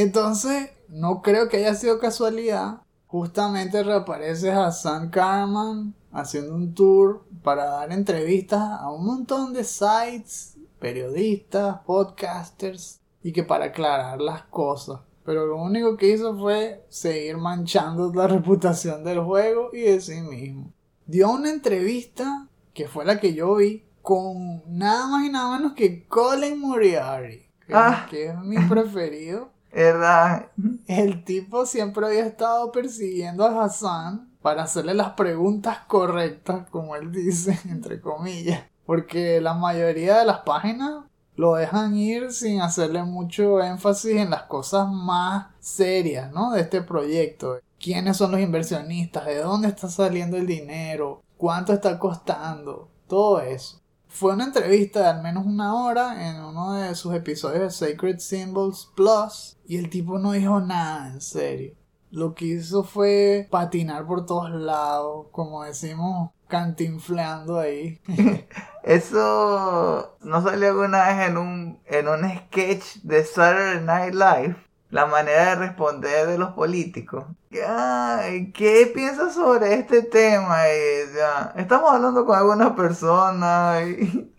Entonces, 0.00 0.70
no 0.88 1.22
creo 1.22 1.48
que 1.48 1.58
haya 1.58 1.74
sido 1.74 1.98
casualidad. 1.98 2.82
Justamente 3.06 3.82
reaparece 3.82 4.50
Hassan 4.52 5.10
Karman 5.10 5.94
haciendo 6.12 6.54
un 6.54 6.74
tour 6.74 7.24
para 7.42 7.64
dar 7.64 7.92
entrevistas 7.92 8.60
a 8.60 8.90
un 8.90 9.04
montón 9.04 9.52
de 9.52 9.64
sites, 9.64 10.56
periodistas, 10.78 11.80
podcasters 11.84 13.00
y 13.22 13.32
que 13.32 13.42
para 13.42 13.66
aclarar 13.66 14.20
las 14.20 14.42
cosas. 14.44 15.00
Pero 15.24 15.46
lo 15.46 15.56
único 15.62 15.96
que 15.96 16.12
hizo 16.12 16.36
fue 16.38 16.84
seguir 16.88 17.36
manchando 17.36 18.12
la 18.14 18.26
reputación 18.28 19.04
del 19.04 19.20
juego 19.20 19.70
y 19.72 19.80
de 19.82 20.00
sí 20.00 20.20
mismo. 20.22 20.72
Dio 21.06 21.30
una 21.30 21.50
entrevista, 21.50 22.48
que 22.72 22.88
fue 22.88 23.04
la 23.04 23.20
que 23.20 23.34
yo 23.34 23.56
vi, 23.56 23.84
con 24.02 24.62
nada 24.66 25.08
más 25.08 25.26
y 25.26 25.30
nada 25.30 25.58
menos 25.58 25.74
que 25.74 26.06
Colin 26.06 26.58
Moriarty, 26.58 27.42
que, 27.66 27.74
Ah. 27.74 28.06
que 28.08 28.28
es 28.28 28.38
mi 28.38 28.56
preferido. 28.68 29.50
¿Verdad? 29.72 30.50
El 30.86 31.24
tipo 31.24 31.64
siempre 31.66 32.06
había 32.06 32.26
estado 32.26 32.72
persiguiendo 32.72 33.44
a 33.44 33.64
Hassan 33.64 34.30
para 34.42 34.64
hacerle 34.64 34.94
las 34.94 35.10
preguntas 35.10 35.78
correctas, 35.86 36.68
como 36.70 36.96
él 36.96 37.12
dice, 37.12 37.58
entre 37.68 38.00
comillas. 38.00 38.64
Porque 38.86 39.40
la 39.40 39.54
mayoría 39.54 40.18
de 40.18 40.24
las 40.24 40.40
páginas 40.40 41.04
lo 41.36 41.54
dejan 41.54 41.96
ir 41.96 42.32
sin 42.32 42.60
hacerle 42.60 43.02
mucho 43.04 43.62
énfasis 43.62 44.16
en 44.16 44.30
las 44.30 44.42
cosas 44.42 44.88
más 44.90 45.46
serias, 45.60 46.32
¿no? 46.32 46.52
De 46.52 46.62
este 46.62 46.82
proyecto. 46.82 47.60
¿Quiénes 47.78 48.16
son 48.16 48.32
los 48.32 48.40
inversionistas? 48.40 49.24
¿De 49.26 49.38
dónde 49.38 49.68
está 49.68 49.88
saliendo 49.88 50.36
el 50.36 50.46
dinero? 50.46 51.22
¿Cuánto 51.38 51.72
está 51.72 51.98
costando? 51.98 52.90
Todo 53.06 53.40
eso. 53.40 53.79
Fue 54.10 54.34
una 54.34 54.44
entrevista 54.44 55.00
de 55.00 55.06
al 55.06 55.22
menos 55.22 55.46
una 55.46 55.72
hora 55.72 56.28
en 56.28 56.42
uno 56.42 56.72
de 56.72 56.96
sus 56.96 57.14
episodios 57.14 57.60
de 57.60 57.70
Sacred 57.70 58.18
Symbols 58.18 58.90
Plus 58.96 59.56
y 59.64 59.78
el 59.78 59.88
tipo 59.88 60.18
no 60.18 60.32
dijo 60.32 60.60
nada, 60.60 61.12
en 61.12 61.20
serio. 61.20 61.74
Lo 62.10 62.34
que 62.34 62.46
hizo 62.46 62.82
fue 62.82 63.46
patinar 63.50 64.04
por 64.06 64.26
todos 64.26 64.50
lados, 64.50 65.28
como 65.30 65.62
decimos, 65.62 66.30
cantinfleando 66.48 67.60
ahí. 67.60 68.00
Eso 68.82 70.16
no 70.20 70.42
salió 70.42 70.70
alguna 70.70 71.06
vez 71.06 71.28
en 71.28 71.36
un, 71.38 71.80
en 71.86 72.08
un 72.08 72.28
sketch 72.28 72.96
de 73.04 73.24
Saturday 73.24 73.80
Night 73.80 74.14
Live. 74.14 74.56
La 74.90 75.06
manera 75.06 75.50
de 75.50 75.54
responder 75.56 76.26
de 76.28 76.38
los 76.38 76.52
políticos. 76.52 77.24
Ay, 77.66 78.52
¿Qué 78.52 78.90
piensas 78.94 79.34
sobre 79.34 79.74
este 79.74 80.02
tema? 80.02 80.68
Y, 80.68 81.14
ya, 81.14 81.52
estamos 81.56 81.90
hablando 81.92 82.24
con 82.24 82.36
algunas 82.38 82.72
personas 82.74 83.82
y, 83.88 84.32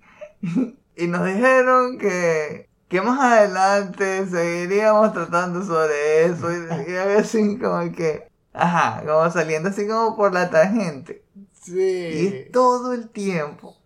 y 0.96 1.08
nos 1.08 1.26
dijeron 1.26 1.98
que, 1.98 2.70
que 2.88 3.02
más 3.02 3.20
adelante 3.20 4.28
seguiríamos 4.28 5.14
tratando 5.14 5.64
sobre 5.64 6.26
eso. 6.26 6.52
Y, 6.52 6.92
y 6.92 6.96
así 7.20 7.58
como 7.60 7.92
que, 7.92 8.28
ajá, 8.54 9.04
como 9.06 9.30
saliendo 9.32 9.70
así 9.70 9.88
como 9.88 10.16
por 10.16 10.34
la 10.34 10.50
tangente. 10.50 11.26
Y 12.12 12.28
Sí. 12.28 12.28
es 12.28 12.52
todo 12.52 12.94
el 12.94 13.10
tiempo. 13.10 13.81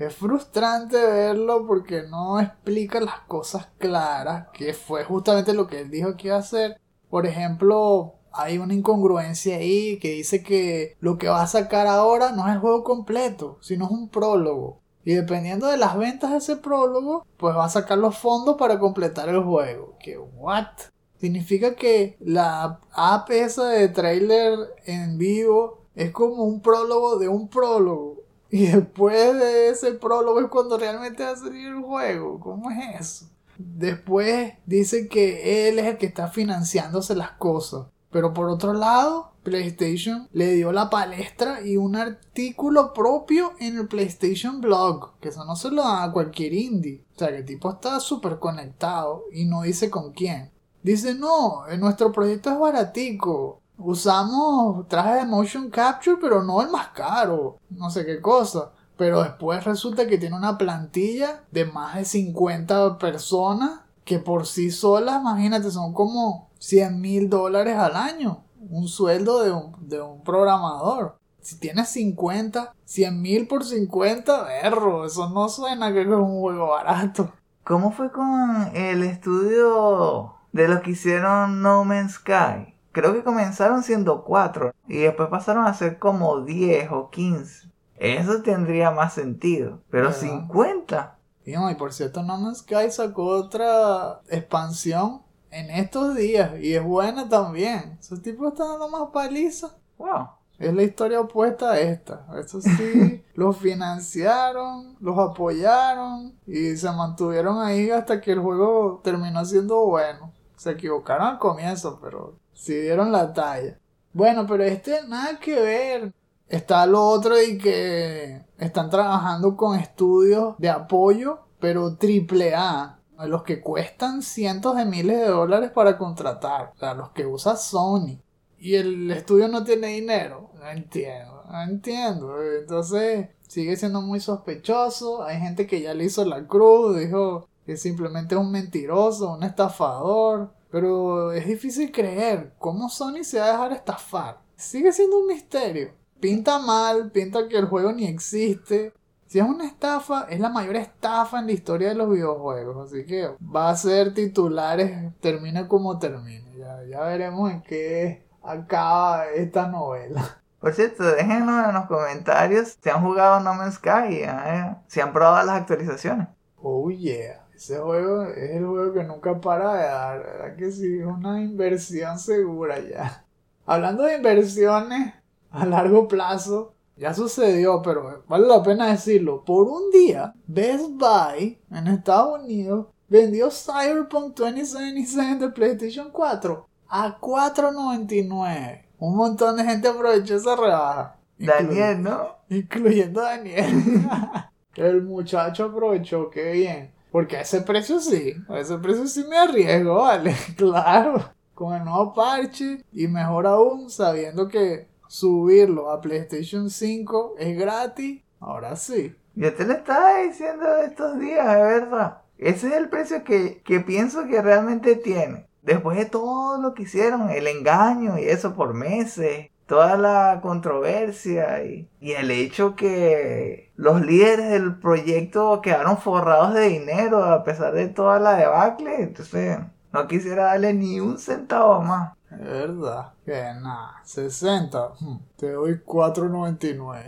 Es 0.00 0.16
frustrante 0.16 0.96
verlo 0.96 1.66
porque 1.66 2.04
no 2.04 2.40
explica 2.40 3.00
las 3.00 3.20
cosas 3.28 3.68
claras, 3.76 4.48
que 4.54 4.72
fue 4.72 5.04
justamente 5.04 5.52
lo 5.52 5.66
que 5.66 5.80
él 5.80 5.90
dijo 5.90 6.16
que 6.16 6.28
iba 6.28 6.36
a 6.36 6.40
hacer. 6.40 6.80
Por 7.10 7.26
ejemplo, 7.26 8.14
hay 8.32 8.56
una 8.56 8.72
incongruencia 8.72 9.56
ahí 9.56 9.98
que 9.98 10.12
dice 10.12 10.42
que 10.42 10.96
lo 11.00 11.18
que 11.18 11.28
va 11.28 11.42
a 11.42 11.46
sacar 11.46 11.86
ahora 11.86 12.32
no 12.32 12.48
es 12.48 12.54
el 12.54 12.60
juego 12.60 12.82
completo, 12.82 13.58
sino 13.60 13.84
es 13.84 13.90
un 13.90 14.08
prólogo. 14.08 14.80
Y 15.04 15.12
dependiendo 15.12 15.66
de 15.66 15.76
las 15.76 15.98
ventas 15.98 16.30
de 16.30 16.38
ese 16.38 16.56
prólogo, 16.56 17.26
pues 17.36 17.54
va 17.54 17.66
a 17.66 17.68
sacar 17.68 17.98
los 17.98 18.16
fondos 18.16 18.56
para 18.56 18.78
completar 18.78 19.28
el 19.28 19.42
juego. 19.42 19.98
Que 20.02 20.16
what? 20.16 20.78
Significa 21.20 21.74
que 21.74 22.16
la 22.20 22.80
app 22.94 23.30
esa 23.32 23.68
de 23.68 23.88
trailer 23.88 24.56
en 24.86 25.18
vivo 25.18 25.82
es 25.94 26.10
como 26.10 26.44
un 26.44 26.62
prólogo 26.62 27.18
de 27.18 27.28
un 27.28 27.48
prólogo. 27.48 28.19
Y 28.52 28.66
después 28.66 29.38
de 29.38 29.68
ese 29.70 29.92
prólogo 29.92 30.40
es 30.40 30.48
cuando 30.48 30.76
realmente 30.76 31.22
va 31.22 31.30
a 31.30 31.36
salir 31.36 31.68
el 31.68 31.80
juego. 31.82 32.40
¿Cómo 32.40 32.70
es 32.70 33.00
eso? 33.00 33.30
Después 33.58 34.54
dice 34.66 35.06
que 35.08 35.68
él 35.68 35.78
es 35.78 35.86
el 35.86 35.98
que 35.98 36.06
está 36.06 36.28
financiándose 36.28 37.14
las 37.14 37.32
cosas. 37.32 37.86
Pero 38.10 38.34
por 38.34 38.48
otro 38.48 38.72
lado, 38.72 39.34
PlayStation 39.44 40.28
le 40.32 40.52
dio 40.54 40.72
la 40.72 40.90
palestra 40.90 41.62
y 41.62 41.76
un 41.76 41.94
artículo 41.94 42.92
propio 42.92 43.52
en 43.60 43.78
el 43.78 43.86
PlayStation 43.86 44.60
Blog. 44.60 45.18
Que 45.20 45.28
eso 45.28 45.44
no 45.44 45.54
se 45.54 45.70
lo 45.70 45.82
da 45.82 46.02
a 46.02 46.12
cualquier 46.12 46.52
indie. 46.52 47.04
O 47.14 47.18
sea, 47.18 47.28
que 47.28 47.36
el 47.38 47.44
tipo 47.44 47.70
está 47.70 48.00
súper 48.00 48.38
conectado 48.38 49.24
y 49.32 49.44
no 49.44 49.62
dice 49.62 49.90
con 49.90 50.12
quién. 50.12 50.50
Dice, 50.82 51.14
no, 51.14 51.68
eh, 51.68 51.78
nuestro 51.78 52.10
proyecto 52.10 52.50
es 52.50 52.58
baratico. 52.58 53.60
Usamos 53.80 54.86
trajes 54.88 55.22
de 55.22 55.26
motion 55.26 55.70
capture, 55.70 56.18
pero 56.20 56.42
no 56.42 56.62
el 56.62 56.70
más 56.70 56.88
caro, 56.88 57.58
no 57.70 57.90
sé 57.90 58.04
qué 58.06 58.20
cosa. 58.20 58.72
Pero 58.96 59.22
después 59.22 59.64
resulta 59.64 60.06
que 60.06 60.18
tiene 60.18 60.36
una 60.36 60.58
plantilla 60.58 61.44
de 61.50 61.64
más 61.64 61.96
de 61.96 62.04
50 62.04 62.98
personas 62.98 63.80
que 64.04 64.18
por 64.18 64.46
sí 64.46 64.70
solas, 64.70 65.20
imagínate, 65.20 65.70
son 65.70 65.94
como 65.94 66.50
100 66.58 67.00
mil 67.00 67.30
dólares 67.30 67.76
al 67.76 67.96
año. 67.96 68.44
Un 68.68 68.88
sueldo 68.88 69.42
de 69.42 69.52
un, 69.52 69.88
de 69.88 70.02
un 70.02 70.22
programador. 70.22 71.16
Si 71.40 71.58
tienes 71.58 71.88
50, 71.88 72.74
100 72.84 73.22
mil 73.22 73.48
por 73.48 73.64
50, 73.64 74.42
berro, 74.42 75.06
eso 75.06 75.30
no 75.30 75.48
suena 75.48 75.92
que 75.92 76.02
es 76.02 76.06
un 76.08 76.40
juego 76.40 76.68
barato. 76.68 77.32
¿Cómo 77.64 77.92
fue 77.92 78.12
con 78.12 78.70
el 78.74 79.02
estudio 79.02 80.34
de 80.52 80.68
los 80.68 80.80
que 80.80 80.90
hicieron 80.90 81.62
No 81.62 81.84
Man's 81.84 82.14
Sky? 82.14 82.69
Creo 82.92 83.12
que 83.12 83.22
comenzaron 83.22 83.82
siendo 83.82 84.24
4 84.24 84.74
y 84.88 84.98
después 84.98 85.28
pasaron 85.28 85.66
a 85.66 85.74
ser 85.74 85.98
como 85.98 86.40
10 86.40 86.90
o 86.90 87.10
15. 87.10 87.70
Eso 87.96 88.42
tendría 88.42 88.90
más 88.90 89.14
sentido. 89.14 89.80
Pero 89.90 90.08
¿Verdad? 90.08 90.20
50. 90.20 91.18
Y, 91.44 91.52
no, 91.52 91.70
y 91.70 91.74
por 91.74 91.92
cierto, 91.92 92.22
No 92.22 92.38
Man's 92.38 92.58
Sky 92.58 92.90
sacó 92.90 93.26
otra 93.26 94.20
expansión 94.28 95.22
en 95.50 95.70
estos 95.70 96.16
días 96.16 96.52
y 96.60 96.74
es 96.74 96.82
buena 96.82 97.28
también. 97.28 97.98
Esos 98.00 98.22
tipos 98.22 98.52
están 98.52 98.68
dando 98.68 98.88
más 98.88 99.10
paliza. 99.12 99.76
Wow. 99.98 100.28
Es 100.58 100.74
la 100.74 100.82
historia 100.82 101.20
opuesta 101.20 101.72
a 101.72 101.80
esta. 101.80 102.26
Eso 102.38 102.60
sí, 102.60 103.24
los 103.34 103.56
financiaron, 103.56 104.96
los 105.00 105.18
apoyaron 105.18 106.34
y 106.46 106.76
se 106.76 106.90
mantuvieron 106.92 107.62
ahí 107.62 107.90
hasta 107.90 108.20
que 108.20 108.32
el 108.32 108.40
juego 108.40 109.00
terminó 109.02 109.44
siendo 109.44 109.86
bueno. 109.86 110.32
Se 110.56 110.72
equivocaron 110.72 111.28
al 111.28 111.38
comienzo, 111.38 111.98
pero 112.02 112.39
sí 112.60 112.74
dieron 112.74 113.10
la 113.10 113.32
talla. 113.32 113.78
Bueno, 114.12 114.46
pero 114.46 114.62
este 114.64 115.06
nada 115.08 115.38
que 115.40 115.58
ver. 115.58 116.12
Está 116.48 116.84
lo 116.84 117.06
otro 117.06 117.40
y 117.40 117.58
que 117.58 118.44
están 118.58 118.90
trabajando 118.90 119.56
con 119.56 119.78
estudios 119.78 120.56
de 120.58 120.68
apoyo, 120.68 121.38
pero 121.60 121.96
triple 121.96 122.54
A. 122.54 122.98
Los 123.26 123.42
que 123.44 123.60
cuestan 123.60 124.22
cientos 124.22 124.76
de 124.76 124.84
miles 124.84 125.18
de 125.18 125.28
dólares 125.28 125.70
para 125.70 125.96
contratar. 125.96 126.72
O 126.74 126.78
sea, 126.78 126.94
los 126.94 127.10
que 127.10 127.26
usa 127.26 127.54
Sony 127.54 128.18
y 128.58 128.74
el 128.74 129.10
estudio 129.10 129.48
no 129.48 129.64
tiene 129.64 129.88
dinero. 129.88 130.50
No 130.58 130.68
entiendo, 130.68 131.42
no 131.50 131.62
entiendo. 131.62 132.42
Entonces 132.42 133.28
sigue 133.46 133.76
siendo 133.76 134.02
muy 134.02 134.20
sospechoso. 134.20 135.22
Hay 135.22 135.38
gente 135.38 135.66
que 135.66 135.80
ya 135.80 135.94
le 135.94 136.04
hizo 136.04 136.24
la 136.24 136.46
cruz, 136.46 136.98
dijo 136.98 137.48
que 137.64 137.76
simplemente 137.76 138.34
es 138.34 138.40
un 138.40 138.50
mentiroso, 138.50 139.34
un 139.34 139.42
estafador. 139.44 140.52
Pero 140.70 141.32
es 141.32 141.46
difícil 141.46 141.90
creer 141.90 142.52
cómo 142.58 142.88
Sony 142.88 143.24
se 143.24 143.40
va 143.40 143.46
a 143.46 143.52
dejar 143.52 143.72
estafar. 143.72 144.40
Sigue 144.56 144.92
siendo 144.92 145.18
un 145.18 145.26
misterio. 145.26 145.92
Pinta 146.20 146.58
mal, 146.58 147.10
pinta 147.10 147.48
que 147.48 147.56
el 147.56 147.66
juego 147.66 147.92
ni 147.92 148.06
existe. 148.06 148.92
Si 149.26 149.38
es 149.38 149.44
una 149.44 149.64
estafa, 149.64 150.26
es 150.28 150.40
la 150.40 150.48
mayor 150.48 150.76
estafa 150.76 151.40
en 151.40 151.46
la 151.46 151.52
historia 151.52 151.88
de 151.90 151.94
los 151.94 152.10
videojuegos. 152.10 152.88
Así 152.88 153.04
que 153.06 153.30
va 153.42 153.70
a 153.70 153.76
ser 153.76 154.12
titulares, 154.12 155.12
termine 155.20 155.66
como 155.66 155.98
termine. 155.98 156.56
Ya, 156.58 156.84
ya 156.84 157.00
veremos 157.02 157.50
en 157.50 157.62
qué 157.62 158.24
acaba 158.42 159.26
esta 159.28 159.68
novela. 159.68 160.40
Por 160.60 160.74
cierto, 160.74 161.04
déjenos 161.04 161.68
en 161.68 161.74
los 161.74 161.86
comentarios 161.86 162.76
si 162.82 162.90
han 162.90 163.02
jugado 163.02 163.40
No 163.40 163.54
Man's 163.54 163.76
Sky, 163.76 164.24
¿eh? 164.24 164.76
si 164.88 165.00
han 165.00 165.12
probado 165.12 165.46
las 165.46 165.60
actualizaciones. 165.60 166.28
Oh 166.62 166.90
yeah, 166.90 167.39
ese 167.60 167.76
juego 167.76 168.22
es 168.24 168.52
el 168.52 168.66
juego 168.66 168.94
que 168.94 169.04
nunca 169.04 169.38
para 169.38 169.74
de 169.74 169.82
dar, 169.82 170.22
¿verdad 170.22 170.56
que 170.56 170.72
sí? 170.72 170.98
Es 170.98 171.04
una 171.04 171.42
inversión 171.42 172.18
segura 172.18 172.78
ya. 172.80 173.26
Hablando 173.66 174.04
de 174.04 174.16
inversiones 174.16 175.12
a 175.50 175.66
largo 175.66 176.08
plazo, 176.08 176.72
ya 176.96 177.12
sucedió, 177.12 177.82
pero 177.82 178.24
vale 178.26 178.46
la 178.46 178.62
pena 178.62 178.86
decirlo. 178.86 179.44
Por 179.44 179.68
un 179.68 179.90
día, 179.90 180.32
Best 180.46 180.88
Buy 180.92 181.60
en 181.70 181.86
Estados 181.88 182.40
Unidos 182.40 182.86
vendió 183.08 183.50
Cyberpunk 183.50 184.38
2077 184.38 185.44
de 185.44 185.52
PlayStation 185.52 186.10
4 186.10 186.66
a 186.88 187.20
4.99. 187.20 188.86
Un 189.00 189.16
montón 189.16 189.58
de 189.58 189.64
gente 189.64 189.86
aprovechó 189.86 190.36
esa 190.36 190.56
rebaja. 190.56 191.18
Daniel, 191.36 192.02
¿no? 192.02 192.36
Incluyendo 192.48 193.20
a 193.20 193.36
Daniel. 193.36 193.66
El 194.76 195.02
muchacho 195.02 195.66
aprovechó, 195.66 196.30
qué 196.30 196.52
bien. 196.52 196.99
Porque 197.10 197.36
a 197.36 197.40
ese 197.40 197.60
precio 197.62 198.00
sí, 198.00 198.34
a 198.48 198.58
ese 198.58 198.78
precio 198.78 199.06
sí 199.06 199.24
me 199.28 199.36
arriesgo, 199.36 199.96
vale, 199.96 200.34
claro. 200.56 201.30
Con 201.54 201.74
el 201.74 201.84
nuevo 201.84 202.14
parche 202.14 202.84
y 202.92 203.08
mejor 203.08 203.46
aún 203.46 203.90
sabiendo 203.90 204.48
que 204.48 204.86
subirlo 205.08 205.90
a 205.90 206.00
PlayStation 206.00 206.70
5 206.70 207.34
es 207.38 207.58
gratis, 207.58 208.22
ahora 208.38 208.76
sí. 208.76 209.14
Yo 209.34 209.52
te 209.54 209.66
lo 209.66 209.74
estaba 209.74 210.18
diciendo 210.18 210.64
estos 210.78 211.18
días, 211.18 211.46
de 211.46 211.62
verdad. 211.62 212.18
Ese 212.38 212.68
es 212.68 212.72
el 212.74 212.88
precio 212.88 213.24
que, 213.24 213.60
que 213.62 213.80
pienso 213.80 214.26
que 214.26 214.40
realmente 214.40 214.96
tiene. 214.96 215.46
Después 215.62 215.98
de 215.98 216.06
todo 216.06 216.60
lo 216.60 216.72
que 216.72 216.84
hicieron, 216.84 217.28
el 217.28 217.46
engaño 217.46 218.18
y 218.18 218.24
eso 218.24 218.54
por 218.54 218.72
meses, 218.72 219.49
toda 219.70 219.96
la 219.96 220.40
controversia 220.42 221.62
y, 221.64 221.88
y 222.00 222.10
el 222.10 222.32
hecho 222.32 222.74
que 222.74 223.70
los 223.76 224.00
líderes 224.00 224.50
del 224.50 224.80
proyecto 224.80 225.60
quedaron 225.60 225.96
forrados 225.96 226.54
de 226.54 226.62
dinero 226.70 227.22
a 227.22 227.44
pesar 227.44 227.72
de 227.72 227.86
toda 227.86 228.18
la 228.18 228.34
debacle, 228.34 229.00
entonces 229.00 229.60
no 229.92 230.08
quisiera 230.08 230.46
darle 230.46 230.74
ni 230.74 230.98
un 230.98 231.18
centavo 231.18 231.82
más. 231.82 232.14
Es 232.32 232.40
verdad. 232.40 233.12
Que 233.24 233.40
nada, 233.62 233.94
60. 234.02 234.88
hmm, 234.98 235.16
Te 235.36 235.52
doy 235.52 235.80
4.99. 235.86 237.04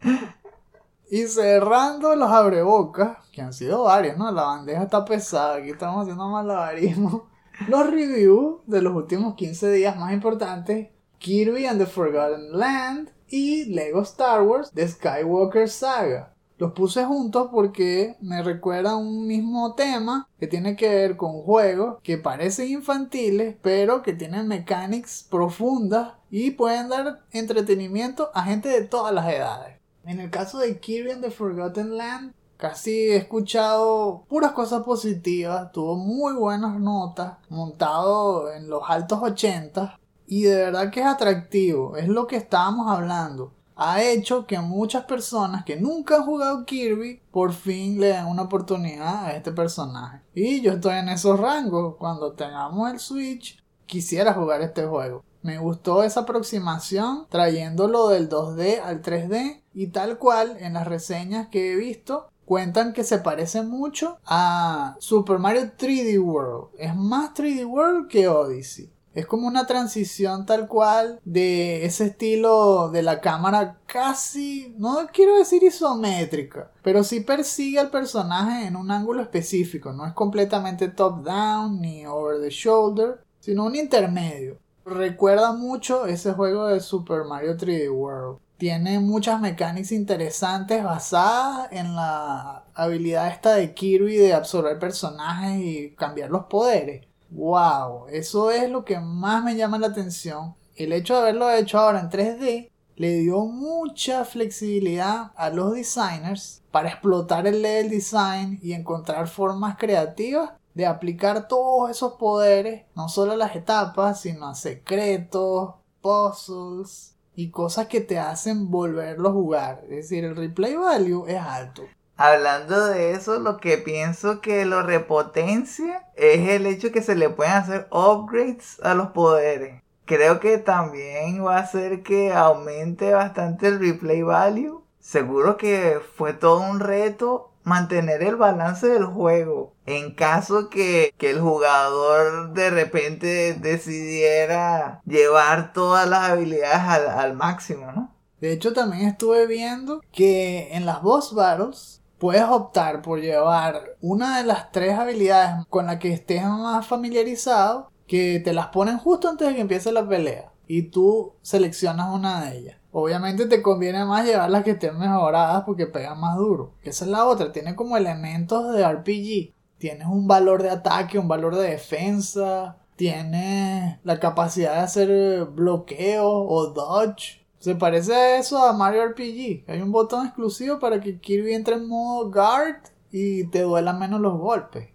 y 1.10 1.26
cerrando 1.26 2.16
los 2.16 2.30
abrebocas, 2.30 3.18
que 3.32 3.42
han 3.42 3.52
sido 3.52 3.82
varios, 3.82 4.16
¿no? 4.16 4.32
La 4.32 4.44
bandeja 4.44 4.84
está 4.84 5.04
pesada, 5.04 5.56
aquí 5.56 5.72
estamos 5.72 6.00
haciendo 6.02 6.26
malabarismo. 6.26 7.28
Los 7.68 7.90
reviews 7.90 8.60
de 8.66 8.80
los 8.80 8.94
últimos 8.94 9.34
15 9.34 9.70
días 9.72 9.94
más 9.96 10.14
importantes, 10.14 10.88
Kirby 11.18 11.66
and 11.66 11.78
the 11.78 11.86
Forgotten 11.86 12.58
Land 12.58 13.10
y 13.28 13.66
Lego 13.66 14.00
Star 14.00 14.42
Wars 14.42 14.70
The 14.74 14.88
Skywalker 14.88 15.68
Saga. 15.68 16.32
Los 16.56 16.72
puse 16.72 17.04
juntos 17.04 17.48
porque 17.52 18.16
me 18.22 18.42
recuerda 18.42 18.96
un 18.96 19.26
mismo 19.26 19.74
tema 19.74 20.26
que 20.38 20.46
tiene 20.46 20.74
que 20.74 20.88
ver 20.88 21.16
con 21.18 21.42
juegos 21.42 22.00
que 22.02 22.16
parecen 22.16 22.68
infantiles 22.68 23.56
pero 23.60 24.02
que 24.02 24.14
tienen 24.14 24.48
mechanics 24.48 25.26
profundas 25.30 26.14
y 26.30 26.52
pueden 26.52 26.88
dar 26.88 27.24
entretenimiento 27.30 28.30
a 28.34 28.44
gente 28.44 28.70
de 28.70 28.86
todas 28.86 29.14
las 29.14 29.30
edades. 29.30 29.78
En 30.04 30.18
el 30.18 30.30
caso 30.30 30.58
de 30.58 30.80
Kirby 30.80 31.10
and 31.10 31.22
the 31.22 31.30
Forgotten 31.30 31.98
Land, 31.98 32.32
casi 32.60 32.90
he 32.90 33.16
escuchado 33.16 34.24
puras 34.28 34.52
cosas 34.52 34.82
positivas, 34.82 35.72
tuvo 35.72 35.96
muy 35.96 36.34
buenas 36.34 36.78
notas, 36.78 37.38
montado 37.48 38.52
en 38.52 38.68
los 38.68 38.82
altos 38.86 39.18
80 39.22 39.98
y 40.26 40.42
de 40.42 40.54
verdad 40.54 40.90
que 40.90 41.00
es 41.00 41.06
atractivo, 41.06 41.96
es 41.96 42.06
lo 42.06 42.26
que 42.26 42.36
estábamos 42.36 42.88
hablando. 42.88 43.54
Ha 43.74 44.02
hecho 44.02 44.46
que 44.46 44.60
muchas 44.60 45.04
personas 45.04 45.64
que 45.64 45.76
nunca 45.76 46.16
han 46.16 46.26
jugado 46.26 46.66
Kirby 46.66 47.22
por 47.30 47.54
fin 47.54 47.98
le 47.98 48.08
den 48.08 48.26
una 48.26 48.42
oportunidad 48.42 49.24
a 49.24 49.32
este 49.32 49.52
personaje. 49.52 50.20
Y 50.34 50.60
yo 50.60 50.72
estoy 50.74 50.98
en 50.98 51.08
esos 51.08 51.40
rangos. 51.40 51.96
Cuando 51.96 52.32
tengamos 52.32 52.92
el 52.92 53.00
Switch, 53.00 53.58
quisiera 53.86 54.34
jugar 54.34 54.60
este 54.60 54.84
juego. 54.84 55.24
Me 55.40 55.56
gustó 55.56 56.02
esa 56.02 56.20
aproximación 56.20 57.26
trayéndolo 57.30 58.08
del 58.08 58.28
2D 58.28 58.82
al 58.84 59.00
3D 59.00 59.62
y 59.72 59.86
tal 59.86 60.18
cual 60.18 60.58
en 60.60 60.74
las 60.74 60.86
reseñas 60.86 61.48
que 61.48 61.72
he 61.72 61.76
visto 61.76 62.29
cuentan 62.50 62.92
que 62.92 63.04
se 63.04 63.18
parece 63.18 63.62
mucho 63.62 64.18
a 64.26 64.96
Super 64.98 65.38
Mario 65.38 65.70
3D 65.78 66.20
World. 66.20 66.70
Es 66.78 66.96
más 66.96 67.32
3D 67.32 67.64
World 67.64 68.08
que 68.08 68.26
Odyssey. 68.26 68.90
Es 69.14 69.24
como 69.24 69.46
una 69.46 69.68
transición 69.68 70.46
tal 70.46 70.66
cual 70.66 71.20
de 71.24 71.84
ese 71.84 72.06
estilo 72.06 72.88
de 72.88 73.04
la 73.04 73.20
cámara 73.20 73.78
casi, 73.86 74.74
no 74.78 74.98
quiero 75.12 75.38
decir 75.38 75.62
isométrica, 75.62 76.72
pero 76.82 77.04
sí 77.04 77.20
persigue 77.20 77.78
al 77.78 77.92
personaje 77.92 78.66
en 78.66 78.74
un 78.74 78.90
ángulo 78.90 79.22
específico. 79.22 79.92
No 79.92 80.04
es 80.04 80.12
completamente 80.12 80.88
top 80.88 81.22
down 81.22 81.80
ni 81.80 82.04
over 82.04 82.40
the 82.40 82.50
shoulder, 82.50 83.22
sino 83.38 83.66
un 83.66 83.76
intermedio. 83.76 84.58
Recuerda 84.84 85.52
mucho 85.52 86.04
ese 86.06 86.32
juego 86.32 86.66
de 86.66 86.80
Super 86.80 87.22
Mario 87.22 87.56
3D 87.56 87.94
World. 87.94 88.40
Tiene 88.60 89.00
muchas 89.00 89.40
mecánicas 89.40 89.90
interesantes 89.90 90.84
basadas 90.84 91.68
en 91.72 91.96
la 91.96 92.64
habilidad 92.74 93.28
esta 93.28 93.54
de 93.54 93.72
Kirby 93.72 94.16
de 94.16 94.34
absorber 94.34 94.78
personajes 94.78 95.64
y 95.64 95.94
cambiar 95.96 96.28
los 96.28 96.44
poderes. 96.44 97.06
¡Wow! 97.30 98.08
Eso 98.10 98.50
es 98.50 98.68
lo 98.68 98.84
que 98.84 99.00
más 99.00 99.42
me 99.42 99.56
llama 99.56 99.78
la 99.78 99.86
atención. 99.86 100.54
El 100.76 100.92
hecho 100.92 101.14
de 101.14 101.20
haberlo 101.20 101.50
hecho 101.50 101.78
ahora 101.78 102.00
en 102.00 102.10
3D 102.10 102.68
le 102.96 103.14
dio 103.20 103.46
mucha 103.46 104.26
flexibilidad 104.26 105.32
a 105.36 105.48
los 105.48 105.72
designers 105.72 106.62
para 106.70 106.90
explotar 106.90 107.46
el 107.46 107.62
level 107.62 107.88
design 107.88 108.60
y 108.62 108.74
encontrar 108.74 109.26
formas 109.28 109.78
creativas 109.78 110.50
de 110.74 110.84
aplicar 110.84 111.48
todos 111.48 111.88
esos 111.88 112.12
poderes, 112.16 112.84
no 112.94 113.08
solo 113.08 113.32
a 113.32 113.36
las 113.36 113.56
etapas, 113.56 114.20
sino 114.20 114.48
a 114.48 114.54
secretos, 114.54 115.76
puzzles 116.02 117.16
y 117.40 117.50
cosas 117.50 117.86
que 117.86 118.02
te 118.02 118.18
hacen 118.18 118.70
volverlo 118.70 119.30
a 119.30 119.32
jugar. 119.32 119.80
Es 119.84 119.88
decir, 119.88 120.24
el 120.24 120.36
replay 120.36 120.76
value 120.76 121.26
es 121.26 121.40
alto. 121.40 121.84
Hablando 122.18 122.84
de 122.84 123.12
eso, 123.12 123.38
lo 123.38 123.56
que 123.56 123.78
pienso 123.78 124.42
que 124.42 124.66
lo 124.66 124.82
repotencia 124.82 126.06
es 126.16 126.50
el 126.50 126.66
hecho 126.66 126.92
que 126.92 127.00
se 127.00 127.14
le 127.14 127.30
pueden 127.30 127.54
hacer 127.54 127.88
upgrades 127.90 128.78
a 128.82 128.92
los 128.92 129.12
poderes. 129.12 129.82
Creo 130.04 130.38
que 130.38 130.58
también 130.58 131.42
va 131.42 131.56
a 131.56 131.60
hacer 131.60 132.02
que 132.02 132.30
aumente 132.30 133.14
bastante 133.14 133.68
el 133.68 133.80
replay 133.80 134.20
value. 134.20 134.84
Seguro 134.98 135.56
que 135.56 135.98
fue 136.16 136.34
todo 136.34 136.60
un 136.60 136.78
reto 136.78 137.49
mantener 137.62 138.22
el 138.22 138.36
balance 138.36 138.86
del 138.86 139.04
juego. 139.04 139.74
En 139.86 140.14
caso 140.14 140.68
que, 140.68 141.14
el 141.18 141.40
jugador 141.40 142.52
de 142.54 142.70
repente 142.70 143.54
decidiera 143.54 145.00
llevar 145.06 145.72
todas 145.72 146.08
las 146.08 146.30
habilidades 146.30 146.80
al, 146.80 147.08
al 147.08 147.34
máximo, 147.34 147.92
¿no? 147.92 148.14
De 148.40 148.52
hecho, 148.52 148.72
también 148.72 149.06
estuve 149.06 149.46
viendo 149.46 150.00
que 150.12 150.74
en 150.74 150.86
las 150.86 151.02
boss 151.02 151.34
battles 151.34 152.00
puedes 152.18 152.44
optar 152.44 153.02
por 153.02 153.20
llevar 153.20 153.96
una 154.00 154.38
de 154.38 154.44
las 154.44 154.72
tres 154.72 154.98
habilidades 154.98 155.66
con 155.68 155.86
las 155.86 155.98
que 155.98 156.12
estés 156.12 156.44
más 156.44 156.86
familiarizado, 156.86 157.90
que 158.06 158.40
te 158.44 158.52
las 158.52 158.68
ponen 158.68 158.98
justo 158.98 159.28
antes 159.28 159.48
de 159.48 159.54
que 159.54 159.60
empiece 159.60 159.92
la 159.92 160.06
pelea. 160.06 160.52
Y 160.66 160.82
tú 160.82 161.34
seleccionas 161.42 162.14
una 162.14 162.44
de 162.44 162.58
ellas. 162.58 162.76
Obviamente 162.92 163.46
te 163.46 163.62
conviene 163.62 164.04
más 164.04 164.26
llevar 164.26 164.50
las 164.50 164.64
que 164.64 164.72
estén 164.72 164.98
mejoradas 164.98 165.64
porque 165.64 165.86
pegan 165.86 166.20
más 166.20 166.36
duro. 166.36 166.74
Esa 166.82 167.04
es 167.04 167.10
la 167.10 167.26
otra, 167.26 167.52
tiene 167.52 167.76
como 167.76 167.96
elementos 167.96 168.72
de 168.72 168.86
RPG. 168.86 169.54
Tienes 169.78 170.08
un 170.08 170.26
valor 170.26 170.62
de 170.62 170.70
ataque, 170.70 171.18
un 171.18 171.28
valor 171.28 171.56
de 171.56 171.70
defensa, 171.70 172.76
tienes 172.96 173.98
la 174.04 174.20
capacidad 174.20 174.74
de 174.74 174.80
hacer 174.80 175.44
bloqueo 175.46 176.28
o 176.28 176.66
dodge. 176.66 177.46
Se 177.58 177.74
parece 177.74 178.14
a 178.14 178.38
eso 178.38 178.62
a 178.64 178.72
Mario 178.72 179.06
RPG. 179.06 179.64
Hay 179.68 179.80
un 179.80 179.92
botón 179.92 180.26
exclusivo 180.26 180.78
para 180.78 181.00
que 181.00 181.18
Kirby 181.18 181.54
entre 181.54 181.76
en 181.76 181.88
modo 181.88 182.30
guard 182.30 182.82
y 183.10 183.44
te 183.48 183.62
duelan 183.62 183.98
menos 183.98 184.20
los 184.20 184.38
golpes. 184.38 184.88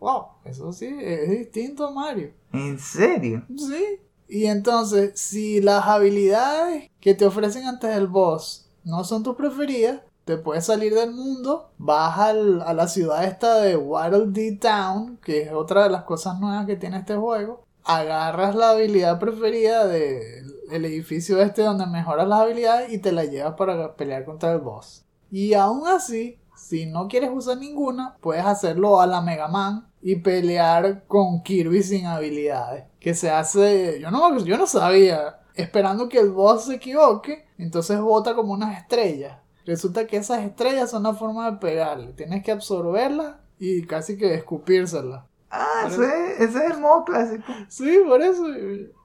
wow, 0.00 0.26
eso 0.44 0.72
sí, 0.72 0.86
es 1.00 1.30
distinto 1.30 1.86
a 1.86 1.90
Mario. 1.90 2.32
¿En 2.52 2.78
serio? 2.78 3.44
Sí. 3.56 4.00
Y 4.28 4.46
entonces, 4.46 5.12
si 5.18 5.60
las 5.60 5.86
habilidades 5.86 6.90
que 7.00 7.14
te 7.14 7.26
ofrecen 7.26 7.66
antes 7.66 7.94
del 7.94 8.06
boss 8.06 8.68
no 8.84 9.04
son 9.04 9.22
tus 9.22 9.36
preferidas, 9.36 10.00
te 10.24 10.36
puedes 10.36 10.66
salir 10.66 10.92
del 10.92 11.12
mundo, 11.12 11.70
vas 11.78 12.18
a 12.18 12.32
la 12.32 12.88
ciudad 12.88 13.24
esta 13.24 13.60
de 13.60 13.76
Waddle 13.76 14.26
Dee 14.32 14.56
Town, 14.56 15.18
que 15.22 15.42
es 15.42 15.52
otra 15.52 15.84
de 15.84 15.90
las 15.90 16.02
cosas 16.02 16.40
nuevas 16.40 16.66
que 16.66 16.74
tiene 16.74 16.98
este 16.98 17.14
juego, 17.14 17.64
agarras 17.84 18.56
la 18.56 18.70
habilidad 18.70 19.20
preferida 19.20 19.86
del 19.86 20.84
edificio 20.84 21.40
este 21.40 21.62
donde 21.62 21.86
mejoras 21.86 22.26
las 22.26 22.40
habilidades 22.40 22.92
y 22.92 22.98
te 22.98 23.12
la 23.12 23.24
llevas 23.24 23.54
para 23.54 23.94
pelear 23.94 24.24
contra 24.24 24.52
el 24.52 24.58
boss. 24.58 25.04
Y 25.30 25.54
aún 25.54 25.86
así, 25.86 26.40
si 26.56 26.86
no 26.86 27.06
quieres 27.06 27.30
usar 27.32 27.58
ninguna, 27.58 28.16
puedes 28.20 28.44
hacerlo 28.44 29.00
a 29.00 29.06
la 29.06 29.20
Mega 29.20 29.46
Man 29.46 29.86
y 30.02 30.16
pelear 30.16 31.04
con 31.06 31.44
Kirby 31.44 31.84
sin 31.84 32.06
habilidades. 32.06 32.84
Que 33.06 33.14
se 33.14 33.30
hace. 33.30 34.00
Yo 34.00 34.10
no, 34.10 34.36
yo 34.38 34.58
no 34.58 34.66
sabía. 34.66 35.38
Esperando 35.54 36.08
que 36.08 36.18
el 36.18 36.32
boss 36.32 36.64
se 36.64 36.74
equivoque, 36.74 37.46
entonces 37.56 38.00
bota 38.00 38.34
como 38.34 38.52
unas 38.52 38.76
estrellas. 38.80 39.38
Resulta 39.64 40.08
que 40.08 40.16
esas 40.16 40.42
estrellas 40.42 40.90
son 40.90 41.04
la 41.04 41.14
forma 41.14 41.48
de 41.48 41.58
pegarle. 41.58 42.14
Tienes 42.14 42.42
que 42.42 42.50
absorberlas 42.50 43.36
y 43.60 43.86
casi 43.86 44.18
que 44.18 44.34
escupírselas. 44.34 45.22
Ah, 45.52 45.84
ese, 45.86 46.42
ese, 46.42 46.58
es 46.58 46.72
el 46.72 46.80
modo 46.80 47.04
clásico. 47.04 47.44
Sí, 47.68 47.96
por 48.04 48.20
eso. 48.22 48.42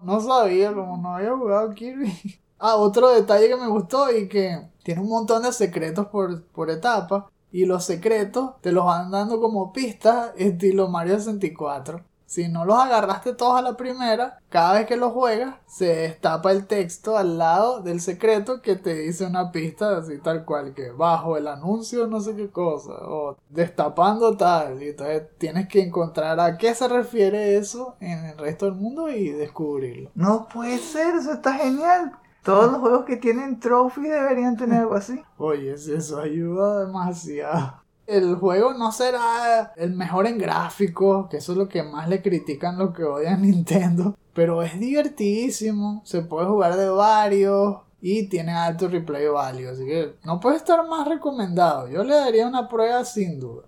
No 0.02 0.20
sabía, 0.20 0.74
como 0.74 0.98
no 0.98 1.18
había 1.18 1.38
jugado 1.38 1.70
Kirby. 1.70 2.12
Ah, 2.58 2.78
otro 2.78 3.10
detalle 3.10 3.50
que 3.50 3.56
me 3.56 3.68
gustó 3.68 4.12
y 4.16 4.28
que 4.28 4.68
tiene 4.84 5.02
un 5.02 5.10
montón 5.10 5.44
de 5.44 5.52
secretos 5.52 6.08
por, 6.08 6.44
por 6.46 6.72
etapa. 6.72 7.30
Y 7.52 7.66
los 7.66 7.86
secretos 7.86 8.60
te 8.62 8.72
los 8.72 8.84
van 8.84 9.12
dando 9.12 9.40
como 9.40 9.72
pistas 9.72 10.32
estilo 10.38 10.88
Mario 10.88 11.20
64. 11.20 12.04
Si 12.32 12.48
no 12.48 12.64
los 12.64 12.80
agarraste 12.80 13.34
todos 13.34 13.60
a 13.60 13.62
la 13.62 13.76
primera, 13.76 14.40
cada 14.48 14.76
vez 14.76 14.88
que 14.88 14.96
los 14.96 15.12
juegas, 15.12 15.56
se 15.68 15.88
destapa 15.94 16.54
el 16.54 16.66
texto 16.66 17.18
al 17.18 17.38
lado 17.38 17.82
del 17.82 18.00
secreto 18.00 18.62
que 18.62 18.78
te 18.78 18.94
dice 18.94 19.26
una 19.26 19.52
pista 19.52 19.98
así 19.98 20.18
tal 20.18 20.46
cual, 20.46 20.74
que 20.74 20.92
bajo 20.92 21.36
el 21.36 21.46
anuncio 21.50 22.08
no 22.08 22.22
sé 22.22 22.34
qué 22.38 22.50
cosa, 22.50 22.94
o 23.02 23.36
destapando 23.50 24.38
tal, 24.38 24.82
y 24.82 24.92
entonces 24.92 25.24
tienes 25.40 25.68
que 25.68 25.82
encontrar 25.82 26.40
a 26.40 26.58
qué 26.58 26.74
se 26.74 26.88
refiere 26.88 27.58
eso 27.58 27.98
en 28.00 28.24
el 28.24 28.38
resto 28.38 28.64
del 28.68 28.76
mundo 28.76 29.10
y 29.10 29.32
descubrirlo. 29.32 30.10
No 30.16 30.48
puede 30.48 30.78
ser, 30.78 31.16
eso 31.16 31.34
está 31.34 31.56
genial. 31.56 32.14
Todos 32.44 32.72
los 32.72 32.80
juegos 32.80 33.04
que 33.04 33.18
tienen 33.18 33.60
trophy 33.60 34.04
deberían 34.04 34.56
tener 34.56 34.80
algo 34.80 34.96
así. 34.96 35.22
Oye, 35.38 35.74
eso 35.74 36.18
ayuda 36.18 36.86
demasiado. 36.86 37.81
El 38.08 38.36
juego 38.36 38.74
no 38.74 38.92
será 38.92 39.74
el 39.78 39.94
mejor 39.94 40.28
en 40.28 40.38
gráficos, 40.38 41.30
que 41.30 41.38
eso 41.38 41.54
es 41.54 41.58
lo 41.58 41.70
que 41.70 41.84
más 41.84 42.10
le 42.10 42.22
critican 42.22 42.78
lo 42.78 42.94
que 42.94 43.04
odian 43.04 43.42
Nintendo. 43.44 44.16
Pero 44.34 44.64
es 44.64 44.80
divertidísimo, 44.80 46.02
se 46.06 46.22
puede 46.22 46.48
jugar 46.48 46.78
de 46.78 46.90
varios 46.90 47.78
y 48.02 48.28
tiene 48.28 48.54
alto 48.54 48.88
replay 48.88 49.28
value. 49.28 49.70
Así 49.70 49.86
que 49.86 50.16
no 50.24 50.40
puede 50.40 50.58
estar 50.58 50.86
más 50.88 51.08
recomendado. 51.08 51.88
Yo 51.88 52.04
le 52.04 52.16
daría 52.16 52.48
una 52.48 52.68
prueba 52.68 53.06
sin 53.06 53.40
duda. 53.40 53.68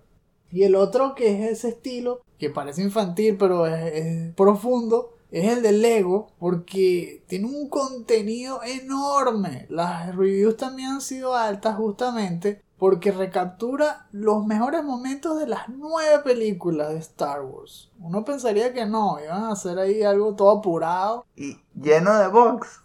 Y 0.50 0.62
el 0.62 0.74
otro 0.74 1.14
que 1.14 1.44
es 1.44 1.58
ese 1.58 1.68
estilo, 1.70 2.22
que 2.38 2.50
parece 2.50 2.82
infantil 2.82 3.36
pero 3.36 3.66
es 3.66 4.32
profundo, 4.34 5.14
es 5.30 5.52
el 5.52 5.62
de 5.62 5.72
Lego 5.72 6.28
porque 6.38 7.24
tiene 7.26 7.46
un 7.46 7.68
contenido 7.68 8.60
enorme. 8.62 9.66
Las 9.68 10.14
reviews 10.14 10.56
también 10.56 10.90
han 10.90 11.00
sido 11.00 11.34
altas 11.34 11.76
justamente 11.76 12.62
porque 12.78 13.12
recaptura 13.12 14.06
los 14.12 14.44
mejores 14.44 14.82
momentos 14.82 15.38
de 15.38 15.46
las 15.46 15.68
nueve 15.68 16.18
películas 16.24 16.90
de 16.90 16.98
Star 16.98 17.42
Wars. 17.42 17.90
Uno 18.00 18.24
pensaría 18.24 18.72
que 18.72 18.86
no, 18.86 19.18
iban 19.22 19.44
a 19.44 19.52
hacer 19.52 19.78
ahí 19.78 20.02
algo 20.02 20.34
todo 20.34 20.50
apurado. 20.50 21.24
Y 21.36 21.58
lleno 21.74 22.14
de 22.18 22.28
box. 22.28 22.80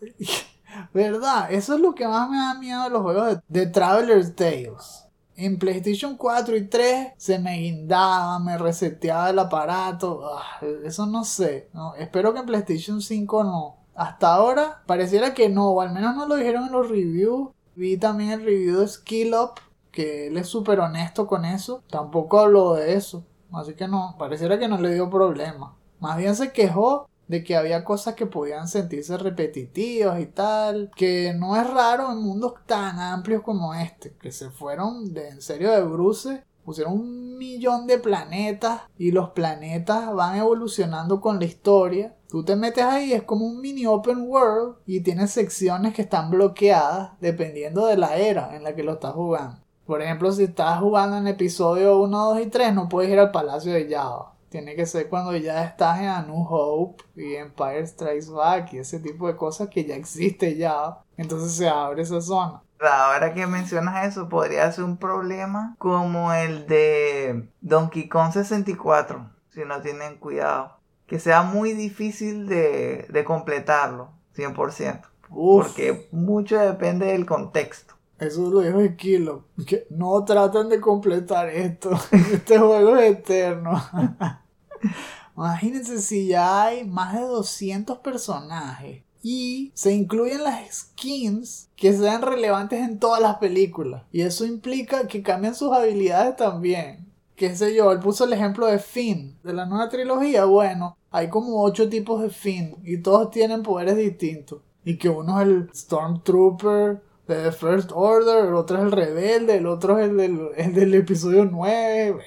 ¿Verdad? 0.93 1.52
Eso 1.52 1.75
es 1.75 1.80
lo 1.80 1.95
que 1.95 2.08
más 2.08 2.30
me 2.30 2.38
da 2.38 2.54
miedo 2.56 2.84
de 2.84 2.89
los 2.89 3.02
juegos 3.02 3.28
de, 3.28 3.41
de 3.47 3.67
Traveler's 3.67 4.36
Tales. 4.36 5.06
En 5.36 5.58
PlayStation 5.58 6.17
4 6.17 6.58
y 6.58 6.67
3 6.67 7.13
se 7.15 7.39
me 7.39 7.58
guindaba, 7.60 8.39
me 8.39 8.58
reseteaba 8.58 9.30
el 9.30 9.39
aparato. 9.39 10.21
Ah, 10.36 10.60
eso 10.84 11.06
no 11.06 11.23
sé. 11.23 11.69
espero 11.97 12.34
que 12.34 12.41
en 12.41 12.45
PlayStation 12.45 13.02
5 13.02 13.43
no. 13.45 13.78
Hasta 13.95 14.34
ahora 14.34 14.84
pareciera 14.86 15.34
que 15.34 15.49
no, 15.49 15.71
o 15.71 15.82
al 15.82 15.93
menos 15.93 16.15
no 16.15 16.25
lo 16.25 16.36
dijeron 16.36 16.65
en 16.65 16.71
los 16.73 16.89
reviews. 16.89 17.49
Vi 17.75 17.97
también 17.97 18.32
el 18.32 18.43
review 18.43 18.82
de 18.82 18.88
Skill 18.89 19.34
Up, 19.34 19.62
que 19.91 20.28
él 20.28 20.38
es 20.38 20.47
súper 20.47 20.80
honesto 20.80 21.28
con 21.28 21.45
eso. 21.45 21.84
Tampoco 21.89 22.39
habló 22.39 22.73
de 22.73 22.93
eso. 22.93 23.25
Así 23.52 23.73
que 23.73 23.88
no, 23.88 24.15
pareciera 24.17 24.60
que 24.60 24.67
no 24.67 24.78
le 24.80 24.93
dio 24.93 25.10
problema. 25.10 25.75
Más 25.99 26.17
bien 26.17 26.36
se 26.36 26.52
quejó 26.52 27.10
de 27.30 27.43
que 27.43 27.56
había 27.56 27.84
cosas 27.84 28.15
que 28.15 28.25
podían 28.25 28.67
sentirse 28.67 29.15
repetitivas 29.17 30.19
y 30.19 30.25
tal, 30.25 30.91
que 30.95 31.34
no 31.38 31.56
es 31.56 31.69
raro 31.69 32.12
en 32.12 32.17
mundos 32.17 32.54
tan 32.65 32.99
amplios 32.99 33.43
como 33.43 33.75
este, 33.75 34.15
que 34.19 34.32
se 34.32 34.49
fueron 34.49 35.13
de 35.13 35.30
en 35.30 35.41
serio 35.41 35.71
de 35.71 35.84
bruce, 35.84 36.43
pusieron 36.65 36.93
un 36.93 37.38
millón 37.38 37.86
de 37.86 37.99
planetas 37.99 38.82
y 38.97 39.12
los 39.12 39.30
planetas 39.30 40.12
van 40.13 40.38
evolucionando 40.38 41.21
con 41.21 41.39
la 41.39 41.45
historia. 41.45 42.15
Tú 42.30 42.43
te 42.43 42.56
metes 42.56 42.84
ahí, 42.84 43.13
es 43.13 43.23
como 43.23 43.45
un 43.45 43.62
mini 43.62 43.86
open 43.86 44.28
world 44.28 44.78
y 44.88 45.02
tienes 45.02 45.30
secciones 45.30 45.93
que 45.93 46.02
están 46.02 46.32
bloqueadas 46.32 47.12
dependiendo 47.21 47.86
de 47.86 47.97
la 47.97 48.17
era 48.17 48.56
en 48.56 48.63
la 48.63 48.75
que 48.75 48.84
lo 48.84 48.93
estás 48.93 49.13
jugando. 49.13 49.62
Por 49.89 50.04
ejemplo, 50.04 50.32
si 50.32 50.43
estás 50.43 50.80
jugando 50.80 51.17
en 51.17 51.25
episodio 51.25 51.99
1, 51.99 52.25
2 52.36 52.41
y 52.41 52.45
3, 52.45 52.75
no 52.75 52.88
puedes 52.88 53.10
ir 53.10 53.17
al 53.17 53.32
Palacio 53.32 53.73
de 53.73 53.89
Java 53.89 54.36
tiene 54.49 54.75
que 54.75 54.86
ser 54.86 55.10
cuando 55.10 55.36
ya 55.36 55.63
estás 55.63 55.99
en 55.99 56.08
A 56.08 56.21
New 56.21 56.45
Hope 56.47 57.04
y 57.15 57.36
Empire 57.36 57.86
Strikes 57.86 58.30
Back 58.32 58.73
y 58.73 58.78
ese 58.80 58.99
tipo 58.99 59.28
de 59.28 59.36
cosas 59.36 59.69
que 59.69 59.86
ya 59.86 59.95
existe 59.95 60.58
ya. 60.58 60.99
Entonces 61.17 61.54
se 61.54 61.67
abre 61.67 62.04
esa 62.04 62.21
zona. 62.21 62.62
Ahora 62.80 63.34
que 63.34 63.47
mencionas 63.47 64.08
eso, 64.08 64.30
podría 64.30 64.71
ser 64.71 64.84
un 64.84 64.97
problema 64.97 65.75
como 65.80 66.34
el 66.34 66.67
de 66.67 67.49
Donkey 67.62 68.10
Kong 68.10 68.32
64, 68.32 69.32
si 69.49 69.65
no 69.65 69.82
tienen 69.82 70.17
cuidado. 70.17 70.78
Que 71.08 71.19
sea 71.19 71.41
muy 71.41 71.73
difícil 71.73 72.47
de, 72.47 73.08
de 73.10 73.23
completarlo, 73.23 74.12
100%. 74.36 75.02
Porque 75.30 76.08
mucho 76.12 76.60
depende 76.60 77.08
del 77.08 77.25
contexto. 77.25 77.98
Eso 78.19 78.49
lo 78.49 78.62
dijo 78.62 78.95
Kilo. 78.97 79.45
Que 79.65 79.88
no 79.89 80.23
traten 80.25 80.69
de 80.69 80.79
completar 80.82 81.49
esto. 81.49 81.91
Este 82.12 82.60
juego 82.60 82.97
es 82.97 83.12
eterno. 83.12 83.82
Imagínense 85.36 86.01
si 86.01 86.27
ya 86.27 86.65
hay 86.65 86.86
más 86.86 87.13
de 87.13 87.21
200 87.21 87.99
personajes. 87.99 89.03
y 89.21 89.71
se 89.73 89.93
incluyen 89.93 90.43
las 90.43 90.73
skins 90.73 91.69
que 91.75 91.91
sean 91.93 92.21
relevantes 92.21 92.79
en 92.82 92.99
todas 92.99 93.21
las 93.21 93.36
películas. 93.38 94.03
Y 94.12 94.21
eso 94.21 94.45
implica 94.45 95.08
que 95.08 95.21
cambian 95.23 95.55
sus 95.55 95.71
habilidades 95.73 96.36
también. 96.38 97.08
Qué 97.36 97.55
sé 97.55 97.73
yo, 97.73 97.91
él 97.91 97.99
puso 97.99 98.25
el 98.25 98.34
ejemplo 98.34 98.65
de 98.65 98.79
Finn, 98.79 99.38
de 99.43 99.53
la 99.53 99.65
nueva 99.65 99.88
trilogía. 99.89 100.43
Bueno, 100.45 100.97
hay 101.10 101.29
como 101.29 101.62
ocho 101.63 101.88
tipos 101.89 102.21
de 102.21 102.29
Finn 102.29 102.75
y 102.84 103.01
todos 103.01 103.32
tienen 103.32 103.63
poderes 103.63 103.95
distintos. 103.95 104.62
Y 104.84 104.97
que 104.97 105.10
uno 105.10 105.39
es 105.41 105.47
el 105.47 105.69
Stormtrooper 105.73 107.01
The 107.29 107.51
First 107.51 107.91
Order, 107.93 108.47
el 108.47 108.55
otro 108.55 108.79
es 108.79 108.85
el 108.85 108.91
rebelde, 108.91 109.57
el 109.57 109.67
otro 109.67 109.99
es 109.99 110.09
el 110.09 110.17
del, 110.17 110.49
el 110.57 110.73
del 110.73 110.95
episodio 110.95 111.45
9. 111.45 112.17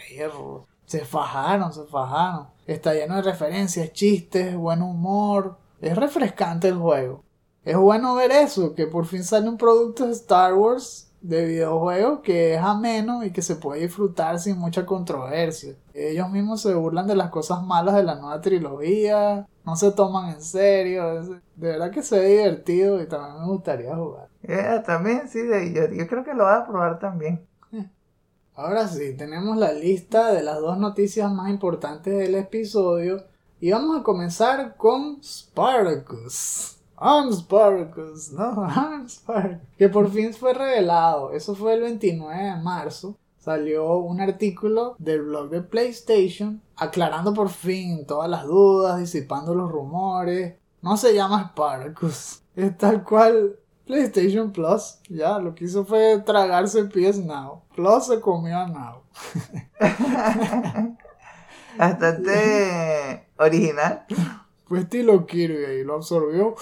Se 0.86 1.04
fajaron, 1.04 1.72
se 1.72 1.82
fajaron. 1.86 2.46
Está 2.68 2.94
lleno 2.94 3.16
de 3.16 3.22
referencias, 3.22 3.92
chistes, 3.92 4.54
buen 4.54 4.80
humor. 4.80 5.56
Es 5.80 5.96
refrescante 5.96 6.68
el 6.68 6.76
juego. 6.76 7.24
Es 7.64 7.76
bueno 7.76 8.14
ver 8.14 8.30
eso, 8.30 8.76
que 8.76 8.86
por 8.86 9.06
fin 9.06 9.24
sale 9.24 9.48
un 9.48 9.58
producto 9.58 10.06
de 10.06 10.12
Star 10.12 10.54
Wars 10.54 11.10
de 11.20 11.46
videojuego 11.46 12.22
que 12.22 12.54
es 12.54 12.60
ameno 12.60 13.24
y 13.24 13.32
que 13.32 13.42
se 13.42 13.56
puede 13.56 13.80
disfrutar 13.80 14.38
sin 14.38 14.56
mucha 14.56 14.86
controversia. 14.86 15.74
Ellos 15.94 16.30
mismos 16.30 16.62
se 16.62 16.74
burlan 16.74 17.08
de 17.08 17.16
las 17.16 17.30
cosas 17.30 17.60
malas 17.64 17.96
de 17.96 18.04
la 18.04 18.14
nueva 18.14 18.40
trilogía, 18.40 19.48
no 19.64 19.74
se 19.74 19.90
toman 19.90 20.30
en 20.30 20.42
serio, 20.42 21.22
de 21.24 21.40
verdad 21.56 21.90
que 21.90 22.04
se 22.04 22.20
ve 22.20 22.28
divertido 22.28 23.02
y 23.02 23.08
también 23.08 23.40
me 23.40 23.46
gustaría 23.48 23.96
jugar. 23.96 24.31
Eh, 24.42 24.82
también 24.84 25.28
sí, 25.28 25.40
yo, 25.74 25.88
yo 25.90 26.06
creo 26.06 26.24
que 26.24 26.34
lo 26.34 26.44
voy 26.44 26.54
a 26.54 26.66
probar 26.66 26.98
también. 26.98 27.46
Ahora 28.54 28.86
sí, 28.86 29.14
tenemos 29.16 29.56
la 29.56 29.72
lista 29.72 30.30
de 30.30 30.42
las 30.42 30.60
dos 30.60 30.76
noticias 30.76 31.32
más 31.32 31.48
importantes 31.48 32.14
del 32.14 32.34
episodio 32.34 33.24
y 33.60 33.70
vamos 33.70 33.98
a 33.98 34.02
comenzar 34.02 34.76
con 34.76 35.22
Spartacus. 35.22 36.76
Spartacus, 37.32 38.32
no, 38.32 38.68
Spartacus, 39.08 39.68
que 39.78 39.88
por 39.88 40.10
fin 40.10 40.34
fue 40.34 40.52
revelado. 40.52 41.32
Eso 41.32 41.54
fue 41.54 41.74
el 41.74 41.80
29 41.80 42.42
de 42.42 42.56
marzo. 42.56 43.16
Salió 43.38 43.96
un 43.96 44.20
artículo 44.20 44.96
del 44.98 45.22
blog 45.22 45.48
de 45.48 45.62
PlayStation 45.62 46.60
aclarando 46.76 47.32
por 47.32 47.48
fin 47.48 48.04
todas 48.06 48.28
las 48.28 48.44
dudas, 48.44 48.98
disipando 48.98 49.54
los 49.54 49.72
rumores. 49.72 50.56
No 50.82 50.98
se 50.98 51.14
llama 51.14 51.48
Spartacus, 51.52 52.42
es 52.54 52.76
tal 52.76 53.02
cual 53.02 53.56
PlayStation 53.92 54.50
Plus. 54.50 54.98
Ya, 55.10 55.38
lo 55.38 55.54
que 55.54 55.66
hizo 55.66 55.84
fue 55.84 56.18
tragarse 56.24 56.84
PS 56.84 57.18
Now. 57.18 57.62
Plus 57.76 58.06
se 58.06 58.20
comió 58.20 58.56
a 58.56 58.66
Now. 58.66 59.02
Bastante 61.76 63.26
original. 63.36 64.06
Fue 64.64 64.80
estilo 64.80 65.26
Kirby 65.26 65.80
y 65.80 65.84
lo 65.84 65.96
absorbió 65.96 66.54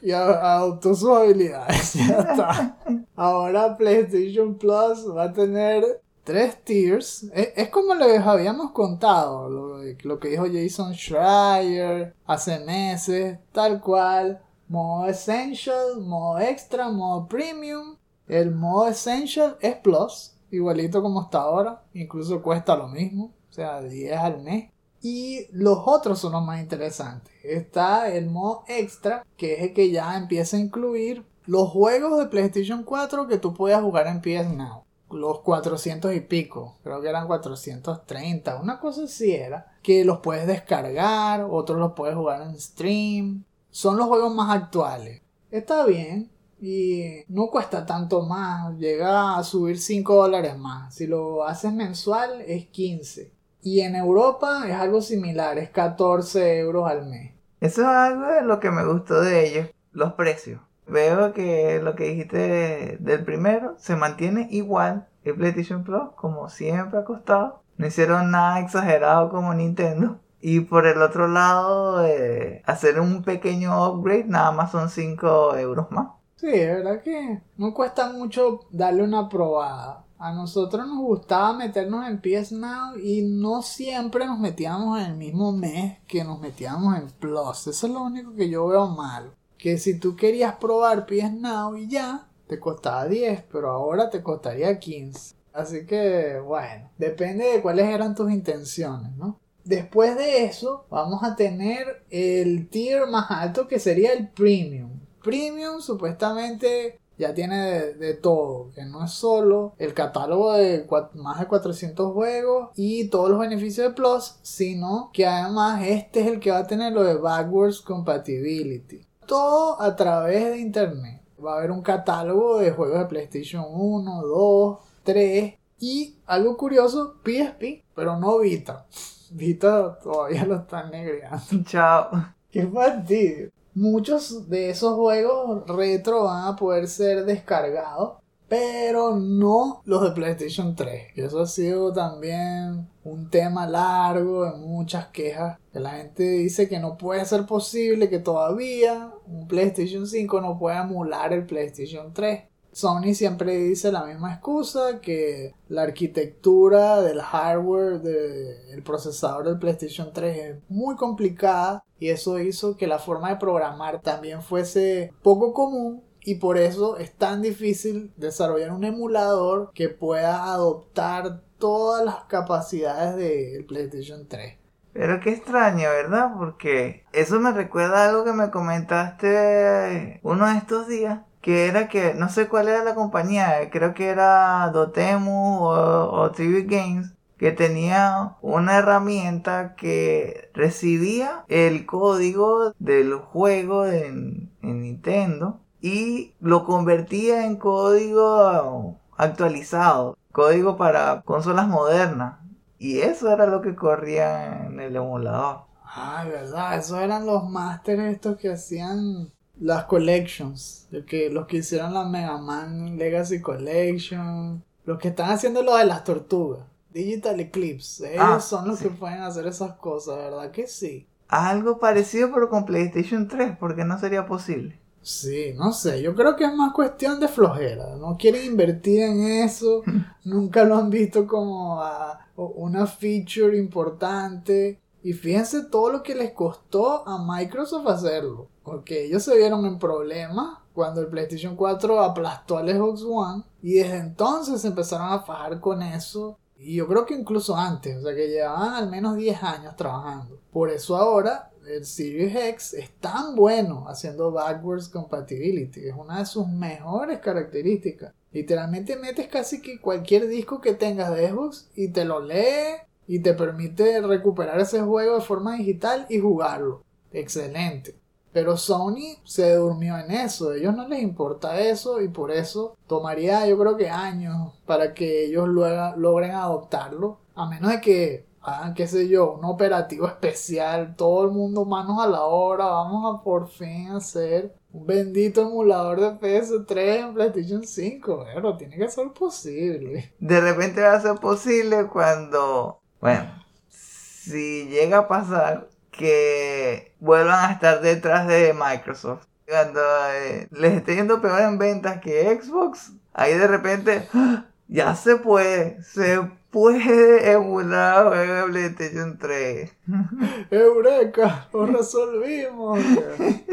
y 0.00 0.12
adoptó 0.12 0.94
sus 0.94 1.10
habilidades. 1.10 1.92
Ya 1.94 2.18
está. 2.18 2.78
Ahora 3.14 3.76
PlayStation 3.76 4.54
Plus 4.54 5.06
va 5.14 5.24
a 5.24 5.32
tener 5.34 5.84
tres 6.24 6.64
tiers. 6.64 7.26
Es, 7.34 7.68
como 7.68 7.94
les 7.94 8.20
habíamos 8.20 8.70
contado, 8.70 9.50
lo, 9.50 9.82
lo, 10.02 10.18
que 10.18 10.28
dijo 10.28 10.46
Jason 10.50 10.94
Schreier 10.94 12.14
hace 12.24 12.58
meses, 12.60 13.38
tal 13.52 13.82
cual. 13.82 14.40
Modo 14.74 15.06
Essential, 15.06 16.00
modo 16.00 16.40
Extra, 16.40 16.88
modo 16.88 17.28
Premium. 17.28 17.96
El 18.26 18.50
modo 18.50 18.88
Essential 18.88 19.56
es 19.60 19.76
Plus, 19.76 20.34
igualito 20.50 21.00
como 21.00 21.22
está 21.22 21.42
ahora, 21.42 21.84
incluso 21.94 22.42
cuesta 22.42 22.74
lo 22.74 22.88
mismo, 22.88 23.26
o 23.48 23.52
sea, 23.52 23.80
10 23.80 24.18
al 24.18 24.42
mes. 24.42 24.72
Y 25.00 25.46
los 25.52 25.78
otros 25.86 26.18
son 26.18 26.32
los 26.32 26.42
más 26.42 26.60
interesantes. 26.60 27.32
Está 27.44 28.12
el 28.12 28.28
modo 28.28 28.64
extra, 28.66 29.24
que 29.36 29.54
es 29.54 29.60
el 29.60 29.74
que 29.74 29.92
ya 29.92 30.16
empieza 30.16 30.56
a 30.56 30.60
incluir 30.60 31.24
los 31.46 31.68
juegos 31.68 32.18
de 32.18 32.26
PlayStation 32.26 32.82
4 32.82 33.28
que 33.28 33.38
tú 33.38 33.54
puedas 33.54 33.80
jugar 33.80 34.08
en 34.08 34.22
PS 34.22 34.52
Now. 34.56 34.82
Los 35.08 35.38
400 35.42 36.12
y 36.16 36.20
pico, 36.20 36.78
creo 36.82 37.00
que 37.00 37.10
eran 37.10 37.28
430, 37.28 38.60
una 38.60 38.80
cosa 38.80 39.04
así 39.04 39.32
era. 39.32 39.76
Que 39.84 40.04
los 40.04 40.18
puedes 40.18 40.48
descargar, 40.48 41.46
otros 41.48 41.78
los 41.78 41.92
puedes 41.92 42.16
jugar 42.16 42.42
en 42.42 42.58
stream. 42.58 43.44
Son 43.74 43.96
los 43.96 44.06
juegos 44.06 44.32
más 44.32 44.54
actuales. 44.54 45.20
Está 45.50 45.84
bien, 45.84 46.30
y 46.60 47.24
no 47.26 47.48
cuesta 47.48 47.84
tanto 47.84 48.22
más, 48.22 48.72
llega 48.78 49.36
a 49.36 49.42
subir 49.42 49.80
5 49.80 50.14
dólares 50.14 50.56
más. 50.56 50.94
Si 50.94 51.08
lo 51.08 51.44
haces 51.44 51.72
mensual 51.72 52.42
es 52.42 52.66
15. 52.66 53.32
Y 53.62 53.80
en 53.80 53.96
Europa 53.96 54.62
es 54.68 54.76
algo 54.76 55.02
similar, 55.02 55.58
es 55.58 55.70
14 55.70 56.60
euros 56.60 56.88
al 56.88 57.06
mes. 57.06 57.32
Eso 57.60 57.80
es 57.80 57.88
algo 57.88 58.28
de 58.28 58.42
lo 58.42 58.60
que 58.60 58.70
me 58.70 58.86
gustó 58.86 59.20
de 59.20 59.44
ellos, 59.44 59.68
los 59.90 60.12
precios. 60.12 60.60
Veo 60.86 61.32
que 61.32 61.80
lo 61.82 61.96
que 61.96 62.04
dijiste 62.04 62.98
del 63.00 63.24
primero 63.24 63.74
se 63.78 63.96
mantiene 63.96 64.46
igual 64.52 65.08
el 65.24 65.34
PlayStation 65.34 65.82
Plus, 65.82 66.12
como 66.14 66.48
siempre 66.48 67.00
ha 67.00 67.04
costado. 67.04 67.64
No 67.76 67.88
hicieron 67.88 68.30
nada 68.30 68.60
exagerado 68.60 69.30
como 69.30 69.52
Nintendo. 69.52 70.20
Y 70.46 70.60
por 70.60 70.86
el 70.86 71.00
otro 71.00 71.26
lado, 71.26 72.04
eh, 72.04 72.60
hacer 72.66 73.00
un 73.00 73.22
pequeño 73.22 73.82
upgrade 73.88 74.26
nada 74.26 74.52
más 74.52 74.72
son 74.72 74.90
5 74.90 75.56
euros 75.56 75.90
más. 75.90 76.08
Sí, 76.36 76.50
es 76.50 76.76
verdad 76.76 77.00
que 77.00 77.40
no 77.56 77.72
cuesta 77.72 78.12
mucho 78.12 78.60
darle 78.70 79.04
una 79.04 79.26
probada. 79.30 80.04
A 80.18 80.34
nosotros 80.34 80.86
nos 80.86 80.98
gustaba 80.98 81.54
meternos 81.54 82.06
en 82.06 82.20
PS 82.20 82.52
Now 82.52 82.98
y 83.02 83.22
no 83.22 83.62
siempre 83.62 84.26
nos 84.26 84.38
metíamos 84.38 85.00
en 85.00 85.12
el 85.12 85.16
mismo 85.16 85.50
mes 85.50 86.00
que 86.06 86.22
nos 86.24 86.38
metíamos 86.38 86.94
en 86.98 87.06
Plus. 87.08 87.68
Eso 87.68 87.86
es 87.86 87.92
lo 87.94 88.02
único 88.02 88.34
que 88.34 88.50
yo 88.50 88.66
veo 88.66 88.88
mal. 88.88 89.32
Que 89.56 89.78
si 89.78 89.98
tú 89.98 90.14
querías 90.14 90.56
probar 90.56 91.06
PS 91.06 91.32
Now 91.32 91.74
y 91.74 91.88
ya, 91.88 92.28
te 92.48 92.60
costaba 92.60 93.06
10, 93.06 93.44
pero 93.50 93.70
ahora 93.70 94.10
te 94.10 94.22
costaría 94.22 94.78
15. 94.78 95.36
Así 95.54 95.86
que, 95.86 96.38
bueno, 96.40 96.90
depende 96.98 97.46
de 97.46 97.62
cuáles 97.62 97.86
eran 97.86 98.14
tus 98.14 98.30
intenciones, 98.30 99.16
¿no? 99.16 99.40
Después 99.64 100.16
de 100.16 100.44
eso, 100.44 100.84
vamos 100.90 101.22
a 101.22 101.36
tener 101.36 102.04
el 102.10 102.68
tier 102.68 103.06
más 103.06 103.30
alto 103.30 103.66
que 103.66 103.78
sería 103.78 104.12
el 104.12 104.28
Premium. 104.28 104.90
Premium 105.22 105.80
supuestamente 105.80 107.00
ya 107.16 107.32
tiene 107.32 107.94
de, 107.94 108.14
todo, 108.14 108.70
que 108.74 108.84
no 108.84 109.04
es 109.04 109.12
solo 109.12 109.74
el 109.78 109.94
catálogo 109.94 110.52
de 110.52 110.86
más 111.14 111.40
de 111.40 111.46
400 111.46 112.12
juegos 112.12 112.70
y 112.74 113.08
todos 113.08 113.30
los 113.30 113.38
beneficios 113.38 113.88
de 113.88 113.94
Plus, 113.94 114.36
sino 114.42 115.10
que 115.12 115.26
además 115.26 115.82
este 115.86 116.20
es 116.20 116.26
el 116.26 116.40
que 116.40 116.50
va 116.50 116.58
a 116.58 116.66
tener 116.66 116.92
lo 116.92 117.02
de 117.02 117.14
Backwards 117.14 117.80
Compatibility. 117.80 119.06
Todo 119.26 119.80
a 119.80 119.94
través 119.96 120.50
de 120.50 120.58
Internet. 120.58 121.22
Va 121.42 121.54
a 121.54 121.58
haber 121.58 121.70
un 121.70 121.82
catálogo 121.82 122.58
de 122.58 122.70
juegos 122.70 122.98
de 122.98 123.06
PlayStation 123.06 123.64
1, 123.68 124.22
2, 124.22 124.78
3 125.04 125.54
y 125.78 126.16
algo 126.26 126.56
curioso, 126.56 127.16
PSP, 127.22 127.84
pero 127.94 128.18
no 128.18 128.38
Vita. 128.38 128.86
Vita 129.34 129.98
todavía 130.00 130.44
lo 130.44 130.54
están 130.56 130.92
negreando. 130.92 131.64
Chao. 131.64 132.08
Qué 132.52 132.64
fastidio. 132.68 133.50
Muchos 133.74 134.48
de 134.48 134.70
esos 134.70 134.94
juegos 134.94 135.66
retro 135.66 136.22
van 136.22 136.46
a 136.46 136.54
poder 136.54 136.86
ser 136.86 137.24
descargados, 137.24 138.18
pero 138.46 139.16
no 139.16 139.82
los 139.86 140.02
de 140.02 140.12
PlayStation 140.12 140.76
3. 140.76 141.16
Y 141.16 141.22
eso 141.22 141.40
ha 141.40 141.48
sido 141.48 141.92
también 141.92 142.88
un 143.02 143.28
tema 143.28 143.66
largo 143.66 144.44
de 144.44 144.56
muchas 144.56 145.08
quejas. 145.08 145.58
Que 145.72 145.80
la 145.80 145.90
gente 145.96 146.22
dice 146.22 146.68
que 146.68 146.78
no 146.78 146.96
puede 146.96 147.24
ser 147.24 147.44
posible 147.44 148.08
que 148.08 148.20
todavía 148.20 149.12
un 149.26 149.48
PlayStation 149.48 150.06
5 150.06 150.40
no 150.40 150.56
pueda 150.56 150.82
emular 150.82 151.32
el 151.32 151.44
PlayStation 151.44 152.12
3. 152.14 152.44
Sony 152.74 153.14
siempre 153.14 153.56
dice 153.56 153.92
la 153.92 154.04
misma 154.04 154.32
excusa, 154.32 155.00
que 155.00 155.54
la 155.68 155.82
arquitectura 155.82 157.02
del 157.02 157.20
hardware 157.20 158.00
del 158.00 158.82
procesador 158.82 159.46
del 159.46 159.58
PlayStation 159.58 160.12
3 160.12 160.38
es 160.38 160.56
muy 160.68 160.96
complicada 160.96 161.84
y 162.00 162.08
eso 162.08 162.40
hizo 162.40 162.76
que 162.76 162.88
la 162.88 162.98
forma 162.98 163.30
de 163.30 163.36
programar 163.36 164.00
también 164.02 164.42
fuese 164.42 165.12
poco 165.22 165.52
común 165.52 166.02
y 166.20 166.36
por 166.36 166.58
eso 166.58 166.96
es 166.96 167.14
tan 167.14 167.42
difícil 167.42 168.12
desarrollar 168.16 168.72
un 168.72 168.84
emulador 168.84 169.70
que 169.72 169.88
pueda 169.88 170.52
adoptar 170.52 171.42
todas 171.58 172.04
las 172.04 172.24
capacidades 172.24 173.14
del 173.16 173.64
PlayStation 173.66 174.26
3. 174.26 174.58
Pero 174.92 175.20
qué 175.20 175.30
extraño, 175.30 175.90
¿verdad? 175.90 176.30
Porque 176.38 177.04
eso 177.12 177.38
me 177.40 177.52
recuerda 177.52 178.04
a 178.04 178.08
algo 178.08 178.24
que 178.24 178.32
me 178.32 178.50
comentaste 178.50 180.20
uno 180.22 180.46
de 180.46 180.56
estos 180.56 180.88
días 180.88 181.20
que 181.44 181.66
era 181.66 181.88
que 181.88 182.14
no 182.14 182.30
sé 182.30 182.48
cuál 182.48 182.68
era 182.68 182.82
la 182.82 182.94
compañía, 182.94 183.68
creo 183.70 183.92
que 183.92 184.08
era 184.08 184.70
Dotemu 184.70 185.66
o, 185.66 186.30
TV 186.30 186.62
Games, 186.62 187.12
que 187.36 187.52
tenía 187.52 188.38
una 188.40 188.78
herramienta 188.78 189.74
que 189.74 190.50
recibía 190.54 191.44
el 191.48 191.84
código 191.84 192.72
del 192.78 193.16
juego 193.16 193.84
en, 193.84 194.50
en 194.62 194.80
Nintendo 194.80 195.60
y 195.82 196.32
lo 196.40 196.64
convertía 196.64 197.44
en 197.44 197.56
código 197.56 198.98
actualizado, 199.18 200.16
código 200.32 200.78
para 200.78 201.20
consolas 201.26 201.68
modernas. 201.68 202.38
Y 202.78 203.00
eso 203.00 203.30
era 203.30 203.46
lo 203.46 203.60
que 203.60 203.74
corría 203.74 204.64
en 204.64 204.80
el 204.80 204.96
emulador. 204.96 205.64
Ah, 205.84 206.24
verdad, 206.26 206.78
esos 206.78 206.98
eran 207.00 207.26
los 207.26 207.44
másteres 207.50 208.14
estos 208.14 208.38
que 208.38 208.50
hacían 208.50 209.33
las 209.60 209.84
collections, 209.84 210.88
el 210.92 211.04
que, 211.04 211.30
los 211.30 211.46
que 211.46 211.58
hicieron 211.58 211.94
la 211.94 212.04
Mega 212.04 212.38
Man 212.38 212.96
Legacy 212.96 213.40
Collection, 213.40 214.62
los 214.84 214.98
que 214.98 215.08
están 215.08 215.30
haciendo 215.30 215.62
lo 215.62 215.76
de 215.76 215.84
las 215.86 216.04
tortugas, 216.04 216.60
Digital 216.92 217.40
Eclipse, 217.40 218.12
ellos 218.12 218.24
Ah, 218.36 218.40
son 218.40 218.68
los 218.68 218.78
sí. 218.78 218.84
que 218.84 218.90
pueden 218.90 219.20
hacer 219.22 219.46
esas 219.46 219.74
cosas, 219.76 220.16
¿verdad 220.16 220.50
que 220.50 220.66
sí? 220.66 221.06
Algo 221.28 221.78
parecido 221.78 222.30
pero 222.32 222.48
con 222.48 222.64
PlayStation 222.64 223.26
3, 223.28 223.56
porque 223.58 223.84
no 223.84 223.98
sería 223.98 224.26
posible. 224.26 224.78
Sí, 225.02 225.52
no 225.56 225.72
sé, 225.72 226.00
yo 226.02 226.14
creo 226.14 226.34
que 226.34 226.44
es 226.44 226.54
más 226.54 226.72
cuestión 226.72 227.20
de 227.20 227.28
flojera, 227.28 227.96
no 227.96 228.16
quieren 228.16 228.44
invertir 228.46 229.02
en 229.02 229.22
eso, 229.22 229.82
nunca 230.24 230.64
lo 230.64 230.76
han 230.76 230.88
visto 230.90 231.26
como 231.26 231.82
a- 231.82 232.20
una 232.36 232.86
feature 232.86 233.56
importante 233.58 234.80
y 235.02 235.12
fíjense 235.12 235.64
todo 235.64 235.90
lo 235.92 236.02
que 236.02 236.14
les 236.14 236.32
costó 236.32 237.06
a 237.06 237.22
Microsoft 237.22 237.86
hacerlo, 237.88 238.48
porque 238.64 239.04
ellos 239.04 239.22
se 239.22 239.36
vieron 239.36 239.64
en 239.66 239.78
problemas 239.78 240.58
cuando 240.72 241.02
el 241.02 241.08
PlayStation 241.08 241.54
4 241.54 242.00
aplastó 242.00 242.56
al 242.56 242.68
Xbox 242.68 243.02
One 243.02 243.44
y 243.62 243.74
desde 243.74 243.98
entonces 243.98 244.64
empezaron 244.64 245.12
a 245.12 245.20
fajar 245.20 245.60
con 245.60 245.82
eso 245.82 246.38
y 246.56 246.76
yo 246.76 246.88
creo 246.88 247.04
que 247.04 247.14
incluso 247.14 247.56
antes, 247.56 247.96
o 247.98 248.02
sea 248.02 248.14
que 248.14 248.28
llevaban 248.28 248.74
al 248.74 248.90
menos 248.90 249.16
10 249.16 249.42
años 249.42 249.76
trabajando. 249.76 250.40
Por 250.50 250.70
eso 250.70 250.96
ahora 250.96 251.50
el 251.66 251.84
Series 251.84 252.34
X 252.34 252.74
es 252.74 252.90
tan 253.00 253.36
bueno 253.36 253.84
haciendo 253.88 254.32
backwards 254.32 254.88
compatibility, 254.88 255.86
es 255.86 255.94
una 255.94 256.20
de 256.20 256.26
sus 256.26 256.48
mejores 256.48 257.18
características. 257.20 258.14
Literalmente 258.32 258.96
metes 258.96 259.28
casi 259.28 259.60
que 259.60 259.80
cualquier 259.80 260.26
disco 260.26 260.60
que 260.60 260.74
tengas 260.74 261.14
de 261.14 261.28
Xbox 261.28 261.68
y 261.76 261.88
te 261.88 262.04
lo 262.04 262.20
lee 262.20 262.80
y 263.06 263.20
te 263.20 263.34
permite 263.34 264.00
recuperar 264.00 264.58
ese 264.58 264.80
juego 264.80 265.16
de 265.16 265.24
forma 265.24 265.56
digital 265.56 266.06
y 266.08 266.18
jugarlo. 266.18 266.82
Excelente. 267.12 267.94
Pero 268.34 268.56
Sony 268.56 269.16
se 269.22 269.54
durmió 269.54 269.96
en 269.96 270.10
eso, 270.10 270.50
a 270.50 270.56
ellos 270.56 270.74
no 270.74 270.88
les 270.88 271.00
importa 271.00 271.60
eso 271.60 272.02
y 272.02 272.08
por 272.08 272.32
eso 272.32 272.76
tomaría 272.88 273.46
yo 273.46 273.56
creo 273.56 273.76
que 273.76 273.88
años 273.88 274.52
para 274.66 274.92
que 274.92 275.26
ellos 275.26 275.46
luego 275.48 275.96
logren 275.96 276.32
adoptarlo, 276.32 277.20
a 277.36 277.48
menos 277.48 277.70
de 277.70 277.80
que 277.80 278.26
hagan, 278.42 278.74
qué 278.74 278.88
sé 278.88 279.08
yo, 279.08 279.34
un 279.34 279.44
operativo 279.44 280.08
especial, 280.08 280.96
todo 280.96 281.26
el 281.26 281.30
mundo 281.30 281.64
manos 281.64 282.02
a 282.02 282.08
la 282.08 282.24
obra, 282.24 282.66
vamos 282.66 283.14
a 283.14 283.22
por 283.22 283.48
fin 283.48 283.92
hacer 283.92 284.52
un 284.72 284.84
bendito 284.84 285.42
emulador 285.42 286.00
de 286.00 286.18
PS3 286.18 286.76
en 286.78 287.14
PlayStation 287.14 287.64
5, 287.64 288.26
pero 288.34 288.56
tiene 288.56 288.76
que 288.76 288.88
ser 288.88 289.12
posible. 289.12 290.12
De 290.18 290.40
repente 290.40 290.82
va 290.82 290.94
a 290.94 291.00
ser 291.00 291.14
posible 291.20 291.86
cuando, 291.86 292.80
bueno, 293.00 293.44
si 293.68 294.66
llega 294.66 294.98
a 294.98 295.08
pasar 295.08 295.68
que 295.96 296.92
vuelvan 297.00 297.50
a 297.50 297.52
estar 297.52 297.80
detrás 297.80 298.26
de 298.26 298.54
Microsoft. 298.54 299.26
Cuando 299.46 299.80
eh, 300.12 300.48
les 300.52 300.74
esté 300.74 300.96
yendo 300.96 301.20
peor 301.20 301.42
en 301.42 301.58
ventas 301.58 302.00
que 302.00 302.40
Xbox, 302.40 302.92
ahí 303.12 303.34
de 303.34 303.46
repente 303.46 304.08
¡ah! 304.14 304.46
ya 304.68 304.94
se 304.94 305.16
puede, 305.16 305.82
se 305.82 306.20
puede 306.50 307.30
emular 307.32 308.10
de 308.10 308.44
PlayStation 308.50 309.18
3. 309.18 309.72
¡Eureka! 310.50 311.48
¡Lo 311.52 311.66
resolvimos! 311.66 312.80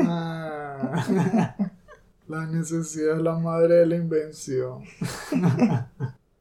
Ah. 0.04 1.06
La 2.28 2.46
necesidad 2.46 3.18
es 3.18 3.22
la 3.22 3.38
madre 3.38 3.76
de 3.76 3.86
la 3.86 3.96
invención. 3.98 4.84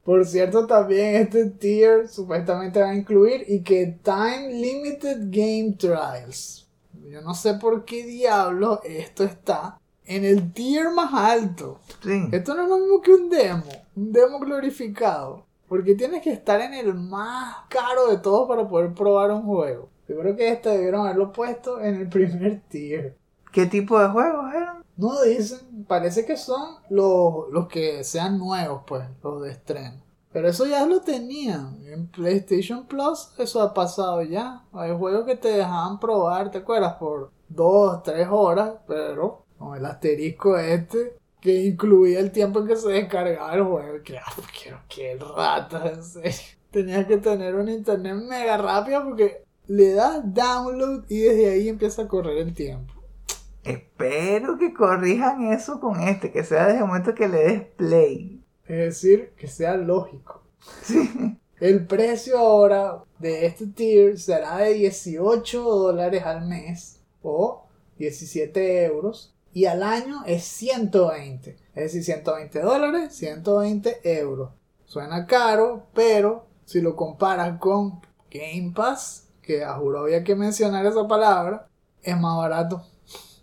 Por 0.04 0.24
cierto, 0.24 0.66
también 0.66 1.16
este 1.16 1.46
tier 1.46 2.08
supuestamente 2.08 2.80
va 2.80 2.90
a 2.90 2.94
incluir 2.94 3.44
y 3.46 3.62
que 3.62 3.98
Time 4.02 4.48
Limited 4.52 5.18
Game 5.30 5.74
Trials. 5.78 6.68
Yo 7.08 7.20
no 7.22 7.34
sé 7.34 7.54
por 7.54 7.84
qué 7.84 8.04
diablo 8.04 8.80
esto 8.84 9.24
está 9.24 9.78
en 10.04 10.24
el 10.24 10.52
tier 10.52 10.90
más 10.90 11.12
alto. 11.12 11.80
Sí. 12.02 12.28
Esto 12.32 12.54
no 12.54 12.62
es 12.62 12.68
lo 12.68 12.78
mismo 12.78 13.00
que 13.00 13.12
un 13.12 13.30
demo, 13.30 13.64
un 13.94 14.12
demo 14.12 14.40
glorificado. 14.40 15.46
Porque 15.68 15.94
tienes 15.94 16.22
que 16.22 16.32
estar 16.32 16.60
en 16.60 16.74
el 16.74 16.94
más 16.94 17.58
caro 17.68 18.08
de 18.08 18.18
todos 18.18 18.48
para 18.48 18.66
poder 18.66 18.92
probar 18.92 19.30
un 19.30 19.42
juego. 19.42 19.88
Yo 20.08 20.18
creo 20.18 20.34
que 20.34 20.48
este 20.48 20.70
debieron 20.70 21.06
haberlo 21.06 21.32
puesto 21.32 21.80
en 21.80 21.94
el 21.94 22.08
primer 22.08 22.60
tier. 22.68 23.16
¿Qué 23.52 23.66
tipo 23.66 24.00
de 24.00 24.08
juegos 24.08 24.52
eran? 24.52 24.79
No 25.00 25.22
dicen, 25.22 25.86
parece 25.88 26.26
que 26.26 26.36
son 26.36 26.76
los, 26.90 27.48
los 27.50 27.68
que 27.68 28.04
sean 28.04 28.36
nuevos, 28.36 28.82
pues, 28.86 29.02
los 29.22 29.42
de 29.42 29.52
estreno. 29.52 30.02
Pero 30.30 30.46
eso 30.46 30.66
ya 30.66 30.84
lo 30.84 31.00
tenían. 31.00 31.78
En 31.86 32.06
PlayStation 32.08 32.86
Plus 32.86 33.30
eso 33.38 33.62
ha 33.62 33.72
pasado 33.72 34.22
ya. 34.22 34.62
Hay 34.74 34.94
juegos 34.94 35.24
que 35.24 35.36
te 35.36 35.48
dejaban 35.48 35.98
probar, 35.98 36.50
¿te 36.50 36.58
acuerdas? 36.58 36.96
Por 36.96 37.30
dos, 37.48 38.02
tres 38.02 38.28
horas, 38.30 38.74
pero 38.86 39.46
con 39.58 39.74
el 39.74 39.86
asterisco 39.86 40.58
este 40.58 41.16
que 41.40 41.64
incluía 41.64 42.20
el 42.20 42.30
tiempo 42.30 42.60
en 42.60 42.66
que 42.66 42.76
se 42.76 42.90
descargaba 42.90 43.54
el 43.54 43.64
juego. 43.64 44.02
Que, 44.04 44.18
ah, 44.18 44.32
quiero 44.62 44.80
que 44.86 45.16
rata, 45.16 45.92
en 45.94 46.04
serio. 46.04 46.58
Tenías 46.70 47.06
que 47.06 47.16
tener 47.16 47.54
un 47.54 47.70
internet 47.70 48.16
mega 48.16 48.58
rápido 48.58 49.02
porque 49.04 49.44
le 49.66 49.94
das 49.94 50.20
download 50.22 51.04
y 51.08 51.20
desde 51.20 51.50
ahí 51.52 51.68
empieza 51.70 52.02
a 52.02 52.08
correr 52.08 52.36
el 52.36 52.52
tiempo. 52.52 52.99
Espero 53.64 54.58
que 54.58 54.72
corrijan 54.72 55.52
eso 55.52 55.80
con 55.80 56.00
este, 56.00 56.32
que 56.32 56.44
sea 56.44 56.66
desde 56.66 56.78
el 56.78 56.86
momento 56.86 57.14
que 57.14 57.28
le 57.28 57.38
des 57.38 57.62
play. 57.76 58.44
Es 58.66 58.78
decir, 58.78 59.32
que 59.36 59.48
sea 59.48 59.76
lógico. 59.76 60.42
El 61.60 61.86
precio 61.86 62.38
ahora 62.38 63.04
de 63.18 63.44
este 63.44 63.66
tier 63.66 64.18
será 64.18 64.56
de 64.58 64.72
18 64.72 65.62
dólares 65.62 66.22
al 66.24 66.46
mes 66.46 67.00
o 67.22 67.66
17 67.98 68.84
euros 68.84 69.34
y 69.52 69.66
al 69.66 69.82
año 69.82 70.22
es 70.24 70.44
120. 70.44 71.56
Es 71.74 71.92
decir, 71.92 72.02
120 72.02 72.60
dólares, 72.60 73.14
120 73.14 74.00
euros. 74.18 74.52
Suena 74.86 75.26
caro, 75.26 75.86
pero 75.92 76.46
si 76.64 76.80
lo 76.80 76.96
comparas 76.96 77.58
con 77.58 78.00
Game 78.30 78.72
Pass, 78.74 79.28
que 79.42 79.62
a 79.62 79.74
juro 79.74 80.00
había 80.00 80.24
que 80.24 80.34
mencionar 80.34 80.86
esa 80.86 81.06
palabra, 81.06 81.68
es 82.02 82.18
más 82.18 82.38
barato. 82.38 82.86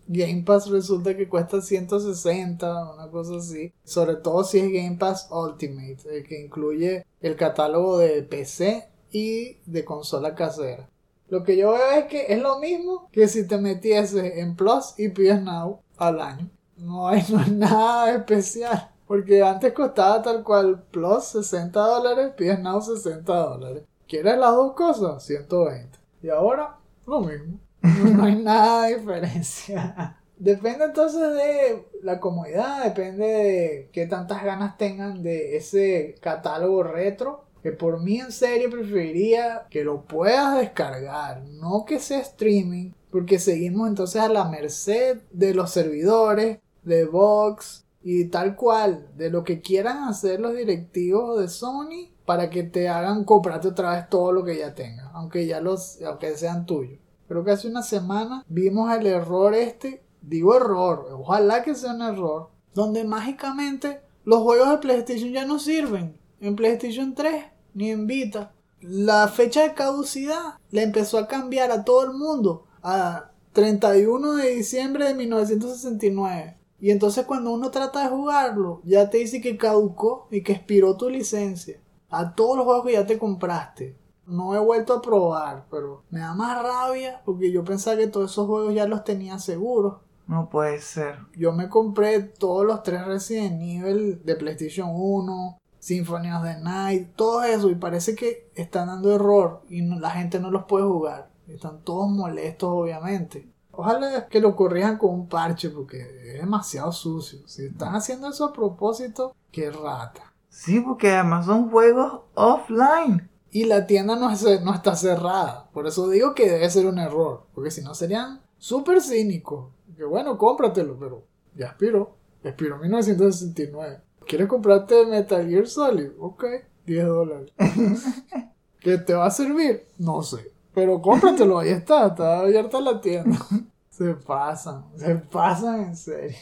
Game 0.07 0.43
Pass 0.43 0.69
resulta 0.69 1.15
que 1.15 1.27
cuesta 1.27 1.61
160, 1.61 2.93
una 2.93 3.09
cosa 3.09 3.37
así. 3.37 3.73
Sobre 3.83 4.15
todo 4.15 4.43
si 4.43 4.59
es 4.59 4.71
Game 4.71 4.97
Pass 4.97 5.27
Ultimate, 5.31 5.97
el 6.09 6.23
que 6.23 6.41
incluye 6.41 7.05
el 7.21 7.35
catálogo 7.35 7.97
de 7.97 8.23
PC 8.23 8.87
y 9.11 9.57
de 9.65 9.83
consola 9.83 10.35
casera. 10.35 10.89
Lo 11.29 11.43
que 11.43 11.57
yo 11.57 11.73
veo 11.73 11.91
es 11.91 12.05
que 12.05 12.27
es 12.29 12.41
lo 12.41 12.59
mismo 12.59 13.09
que 13.11 13.27
si 13.27 13.45
te 13.45 13.57
metieses 13.57 14.37
en 14.37 14.55
Plus 14.55 14.93
y 14.97 15.09
PS 15.09 15.41
Now 15.41 15.81
al 15.97 16.21
año. 16.21 16.49
No 16.77 17.07
hay 17.07 17.19
es 17.21 17.51
nada 17.51 18.15
especial. 18.15 18.91
Porque 19.07 19.41
antes 19.41 19.73
costaba 19.73 20.21
tal 20.21 20.43
cual 20.43 20.83
Plus 20.91 21.23
60 21.25 21.79
dólares, 21.79 22.33
PS 22.37 22.59
Now 22.59 22.81
60 22.81 23.33
dólares. 23.33 23.83
¿Quieres 24.07 24.37
las 24.37 24.51
dos 24.51 24.73
cosas? 24.73 25.23
120. 25.23 25.97
Y 26.23 26.29
ahora 26.29 26.77
lo 27.05 27.21
mismo. 27.21 27.59
No 28.13 28.23
hay 28.23 28.35
nada 28.35 28.87
de 28.87 28.97
diferencia. 28.97 30.17
Depende 30.37 30.85
entonces 30.85 31.21
de 31.33 31.87
la 32.03 32.19
comodidad, 32.19 32.83
depende 32.83 33.25
de 33.25 33.89
qué 33.91 34.05
tantas 34.05 34.43
ganas 34.43 34.77
tengan 34.77 35.23
de 35.23 35.57
ese 35.57 36.15
catálogo 36.21 36.83
retro. 36.83 37.45
Que 37.63 37.71
por 37.71 38.01
mí 38.01 38.19
en 38.19 38.31
serio 38.31 38.69
preferiría 38.69 39.65
que 39.69 39.83
lo 39.83 40.03
puedas 40.03 40.59
descargar, 40.59 41.41
no 41.43 41.85
que 41.85 41.99
sea 41.99 42.19
streaming, 42.19 42.91
porque 43.11 43.39
seguimos 43.39 43.89
entonces 43.89 44.21
a 44.21 44.29
la 44.29 44.45
merced 44.45 45.17
de 45.31 45.53
los 45.53 45.71
servidores, 45.71 46.59
de 46.83 47.05
Vox 47.05 47.83
y 48.03 48.25
tal 48.25 48.55
cual, 48.55 49.09
de 49.17 49.31
lo 49.31 49.43
que 49.43 49.59
quieran 49.59 50.03
hacer 50.03 50.39
los 50.39 50.55
directivos 50.55 51.39
de 51.41 51.49
Sony 51.49 52.11
para 52.25 52.49
que 52.49 52.63
te 52.63 52.87
hagan 52.87 53.23
comprarte 53.23 53.69
otra 53.69 53.95
vez 53.95 54.09
todo 54.09 54.31
lo 54.31 54.45
que 54.45 54.57
ya 54.57 54.75
tengas, 54.75 55.09
aunque 55.13 55.47
ya 55.47 55.59
los, 55.59 56.01
aunque 56.03 56.37
sean 56.37 56.65
tuyos. 56.65 56.99
Creo 57.27 57.43
que 57.43 57.51
hace 57.51 57.67
una 57.67 57.83
semana 57.83 58.45
vimos 58.47 58.91
el 58.93 59.05
error 59.05 59.53
este, 59.53 60.03
digo 60.21 60.55
error, 60.55 61.07
ojalá 61.11 61.63
que 61.63 61.75
sea 61.75 61.93
un 61.93 62.01
error, 62.01 62.49
donde 62.73 63.03
mágicamente 63.03 64.01
los 64.23 64.41
juegos 64.41 64.69
de 64.69 64.77
PlayStation 64.77 65.31
ya 65.31 65.45
no 65.45 65.59
sirven 65.59 66.17
en 66.39 66.55
PlayStation 66.55 67.15
3 67.15 67.45
ni 67.73 67.91
en 67.91 68.07
Vita. 68.07 68.53
La 68.81 69.27
fecha 69.27 69.63
de 69.63 69.73
caducidad 69.73 70.55
le 70.69 70.83
empezó 70.83 71.17
a 71.17 71.27
cambiar 71.27 71.71
a 71.71 71.83
todo 71.83 72.03
el 72.03 72.13
mundo 72.13 72.65
a 72.83 73.31
31 73.53 74.33
de 74.35 74.49
diciembre 74.49 75.05
de 75.05 75.15
1969. 75.15 76.57
Y 76.79 76.91
entonces 76.91 77.25
cuando 77.25 77.51
uno 77.51 77.71
trata 77.71 78.03
de 78.03 78.09
jugarlo, 78.09 78.81
ya 78.83 79.09
te 79.09 79.17
dice 79.17 79.41
que 79.41 79.57
caducó 79.57 80.27
y 80.29 80.43
que 80.43 80.53
expiró 80.53 80.95
tu 80.95 81.09
licencia. 81.09 81.81
A 82.09 82.35
todos 82.35 82.55
los 82.55 82.65
juegos 82.65 82.85
que 82.85 82.93
ya 82.93 83.05
te 83.05 83.17
compraste. 83.17 83.97
No 84.27 84.53
he 84.55 84.59
vuelto 84.59 84.93
a 84.93 85.01
probar, 85.01 85.65
pero 85.71 86.03
me 86.09 86.19
da 86.19 86.33
más 86.33 86.61
rabia 86.61 87.21
porque 87.25 87.51
yo 87.51 87.63
pensaba 87.63 87.97
que 87.97 88.07
todos 88.07 88.31
esos 88.31 88.45
juegos 88.45 88.73
ya 88.73 88.85
los 88.85 89.03
tenía 89.03 89.39
seguros. 89.39 89.95
No 90.27 90.49
puede 90.49 90.79
ser. 90.81 91.19
Yo 91.37 91.53
me 91.53 91.69
compré 91.69 92.19
todos 92.19 92.65
los 92.65 92.83
tres 92.83 93.05
Resident 93.05 93.61
Evil 93.61 94.21
de 94.25 94.35
PlayStation 94.35 94.89
1, 94.93 95.57
Symphony 95.79 96.31
of 96.33 96.43
the 96.43 96.59
Night, 96.59 97.15
todo 97.15 97.43
eso 97.43 97.69
y 97.69 97.75
parece 97.75 98.13
que 98.15 98.49
están 98.53 98.87
dando 98.87 99.15
error 99.15 99.61
y 99.69 99.81
no- 99.81 99.97
la 99.99 100.09
gente 100.11 100.39
no 100.39 100.51
los 100.51 100.65
puede 100.65 100.83
jugar. 100.85 101.29
Están 101.47 101.79
todos 101.83 102.09
molestos 102.09 102.69
obviamente. 102.69 103.47
Ojalá 103.71 104.27
que 104.27 104.41
lo 104.41 104.55
corrijan 104.55 104.97
con 104.97 105.11
un 105.11 105.29
parche 105.29 105.69
porque 105.69 106.01
es 106.01 106.41
demasiado 106.41 106.91
sucio. 106.91 107.39
Si 107.47 107.67
están 107.67 107.95
haciendo 107.95 108.27
eso 108.27 108.43
a 108.45 108.51
propósito, 108.51 109.33
qué 109.51 109.71
rata. 109.71 110.33
Sí, 110.49 110.81
porque 110.81 111.11
además 111.11 111.45
son 111.45 111.69
juegos 111.69 112.21
offline. 112.33 113.29
Y 113.57 113.63
la 113.65 113.87
tienda 113.87 114.15
no, 114.15 114.29
es- 114.31 114.61
no 114.63 114.73
está 114.73 114.95
cerrada. 114.95 115.67
Por 115.73 115.87
eso 115.87 116.07
digo 116.09 116.35
que 116.35 116.49
debe 116.49 116.69
ser 116.69 116.85
un 116.85 116.99
error. 116.99 117.45
Porque 117.55 117.71
si 117.71 117.81
no 117.81 117.95
serían 117.95 118.39
súper 118.57 119.01
cínicos. 119.01 119.69
Que 119.95 120.03
bueno, 120.03 120.37
cómpratelo, 120.37 120.95
pero 120.99 121.23
ya 121.55 121.67
expiró. 121.67 122.15
Expiró 122.43 122.75
en 122.75 122.81
1969. 122.81 123.99
¿Quieres 124.27 124.47
comprarte 124.47 125.05
Metal 125.07 125.47
Gear 125.49 125.65
Solid? 125.67 126.11
Ok, 126.19 126.43
10 126.85 127.05
dólares. 127.07 127.51
¿Que 128.79 128.97
te 128.99 129.13
va 129.15 129.25
a 129.25 129.31
servir? 129.31 129.87
No 129.97 130.21
sé. 130.21 130.51
Pero 130.73 131.01
cómpratelo, 131.01 131.57
ahí 131.57 131.69
está, 131.69 132.07
está 132.07 132.39
abierta 132.41 132.79
la 132.79 133.01
tienda. 133.01 133.37
Se 133.89 134.13
pasan, 134.13 134.85
se 134.95 135.15
pasan 135.15 135.81
en 135.85 135.95
serio. 135.95 136.37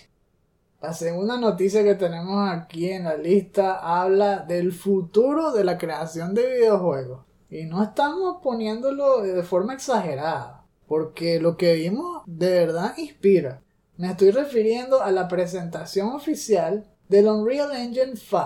La 0.86 0.93
segunda 0.93 1.39
noticia 1.39 1.83
que 1.83 1.95
tenemos 1.95 2.47
aquí 2.47 2.91
en 2.91 3.05
la 3.05 3.17
lista 3.17 3.79
habla 3.79 4.45
del 4.47 4.71
futuro 4.71 5.51
de 5.51 5.63
la 5.63 5.79
creación 5.79 6.36
de 6.36 6.45
videojuegos. 6.45 7.25
Y 7.49 7.65
no 7.65 7.81
estamos 7.81 8.38
poniéndolo 8.43 9.23
de 9.23 9.41
forma 9.41 9.73
exagerada, 9.73 10.63
porque 10.86 11.39
lo 11.39 11.57
que 11.57 11.73
vimos 11.73 12.21
de 12.27 12.51
verdad 12.51 12.95
inspira. 12.97 13.63
Me 13.97 14.11
estoy 14.11 14.29
refiriendo 14.29 15.01
a 15.01 15.09
la 15.09 15.27
presentación 15.27 16.09
oficial 16.09 16.86
del 17.09 17.29
Unreal 17.29 17.75
Engine 17.75 18.15
5 18.15 18.43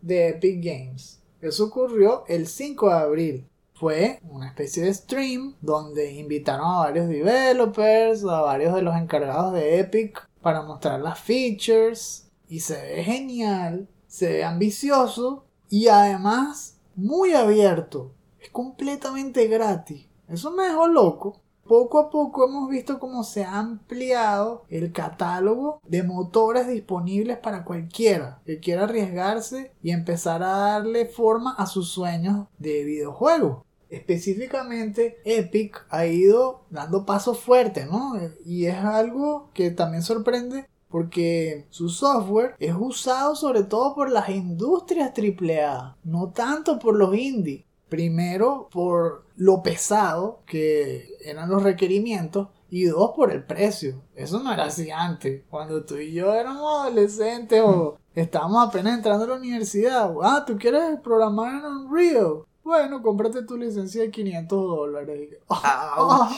de 0.00 0.28
Epic 0.28 0.64
Games. 0.64 1.20
Eso 1.40 1.64
ocurrió 1.64 2.22
el 2.28 2.46
5 2.46 2.86
de 2.86 2.94
abril. 2.94 3.48
Fue 3.74 4.20
una 4.30 4.46
especie 4.46 4.84
de 4.84 4.94
stream 4.94 5.56
donde 5.60 6.12
invitaron 6.12 6.66
a 6.66 6.78
varios 6.84 7.08
developers, 7.08 8.22
a 8.22 8.42
varios 8.42 8.76
de 8.76 8.82
los 8.82 8.94
encargados 8.94 9.54
de 9.54 9.80
Epic 9.80 10.29
para 10.42 10.62
mostrar 10.62 11.00
las 11.00 11.18
features 11.20 12.30
y 12.48 12.60
se 12.60 12.80
ve 12.80 13.04
genial, 13.04 13.88
se 14.06 14.32
ve 14.32 14.44
ambicioso 14.44 15.44
y 15.68 15.88
además 15.88 16.78
muy 16.96 17.32
abierto. 17.32 18.12
Es 18.40 18.50
completamente 18.50 19.46
gratis. 19.46 20.06
Eso 20.28 20.50
me 20.50 20.64
dejó 20.64 20.86
loco. 20.88 21.40
Poco 21.70 22.00
a 22.00 22.10
poco 22.10 22.48
hemos 22.48 22.68
visto 22.68 22.98
cómo 22.98 23.22
se 23.22 23.44
ha 23.44 23.58
ampliado 23.58 24.64
el 24.70 24.92
catálogo 24.92 25.80
de 25.86 26.02
motores 26.02 26.66
disponibles 26.66 27.38
para 27.38 27.64
cualquiera 27.64 28.40
que 28.44 28.58
quiera 28.58 28.84
arriesgarse 28.84 29.70
y 29.80 29.92
empezar 29.92 30.42
a 30.42 30.48
darle 30.48 31.06
forma 31.06 31.54
a 31.54 31.66
sus 31.66 31.90
sueños 31.90 32.48
de 32.58 32.82
videojuego. 32.82 33.64
Específicamente 33.90 35.20
Epic 35.24 35.84
ha 35.90 36.06
ido 36.06 36.62
dando 36.70 37.04
pasos 37.04 37.40
fuertes, 37.40 37.90
¿no? 37.90 38.14
Y 38.44 38.66
es 38.66 38.76
algo 38.76 39.50
que 39.52 39.70
también 39.70 40.02
sorprende 40.02 40.66
porque 40.88 41.66
su 41.70 41.88
software 41.88 42.54
es 42.58 42.74
usado 42.78 43.36
sobre 43.36 43.62
todo 43.62 43.94
por 43.94 44.10
las 44.10 44.28
industrias 44.28 45.12
AAA, 45.16 45.96
no 46.04 46.30
tanto 46.30 46.78
por 46.78 46.96
los 46.96 47.14
indie. 47.14 47.66
Primero 47.88 48.68
por 48.70 49.24
lo 49.36 49.62
pesado 49.62 50.42
que 50.46 51.08
eran 51.24 51.50
los 51.50 51.62
requerimientos 51.62 52.48
y 52.68 52.84
dos 52.84 53.12
por 53.16 53.32
el 53.32 53.44
precio. 53.44 54.02
Eso 54.14 54.40
no 54.40 54.52
era 54.52 54.64
así 54.64 54.90
antes. 54.90 55.42
Cuando 55.50 55.84
tú 55.84 55.96
y 55.96 56.12
yo 56.12 56.32
éramos 56.32 56.82
adolescentes 56.82 57.60
o 57.64 57.98
estábamos 58.14 58.68
apenas 58.68 58.96
entrando 58.96 59.24
a 59.24 59.28
la 59.28 59.34
universidad. 59.34 60.12
Ah, 60.22 60.44
tú 60.46 60.56
quieres 60.56 61.00
programar 61.02 61.64
en 61.64 61.64
Unreal. 61.64 62.44
Bueno, 62.62 63.02
cómprate 63.02 63.42
tu 63.42 63.56
licencia 63.56 64.02
de 64.02 64.10
500 64.10 64.48
dólares. 64.58 65.36
Ouch. 65.48 66.32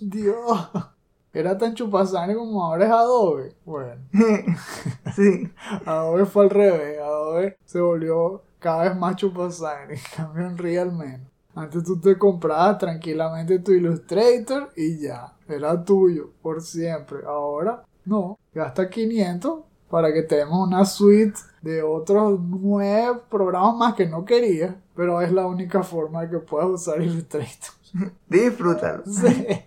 Dios. 0.00 0.68
Era 1.32 1.56
tan 1.58 1.74
chupasane 1.74 2.34
como 2.34 2.64
ahora 2.64 2.86
es 2.86 2.90
Adobe. 2.90 3.54
Bueno, 3.64 4.00
sí. 5.14 5.50
Adobe 5.84 6.24
fue 6.24 6.44
al 6.44 6.50
revés. 6.50 6.98
Adobe 7.00 7.58
se 7.64 7.80
volvió 7.80 8.42
cada 8.58 8.84
vez 8.84 8.96
más 8.96 9.16
chupasane. 9.16 9.94
En 9.94 10.00
cambio, 10.16 10.46
Unreal 10.46 10.92
menos. 10.92 11.28
Antes 11.54 11.84
tú 11.84 12.00
te 12.00 12.16
comprabas 12.16 12.78
tranquilamente 12.78 13.58
tu 13.58 13.72
Illustrator 13.72 14.70
y 14.76 15.00
ya. 15.02 15.34
Era 15.48 15.82
tuyo 15.84 16.30
por 16.40 16.62
siempre. 16.62 17.18
Ahora 17.26 17.84
no. 18.04 18.38
Gasta 18.54 18.88
500 18.88 19.60
para 19.90 20.12
que 20.12 20.22
tengas 20.22 20.50
una 20.50 20.84
suite 20.84 21.38
de 21.62 21.82
otros 21.82 22.38
nueve 22.40 23.20
programas 23.30 23.76
más 23.76 23.94
que 23.94 24.06
no 24.06 24.24
querías. 24.24 24.74
Pero 24.94 25.20
es 25.20 25.32
la 25.32 25.46
única 25.46 25.82
forma 25.82 26.22
de 26.22 26.30
que 26.30 26.38
puedas 26.38 26.68
usar 26.68 27.00
Illustrator. 27.00 27.74
Disfrútalo. 28.28 29.02
Sí. 29.06 29.62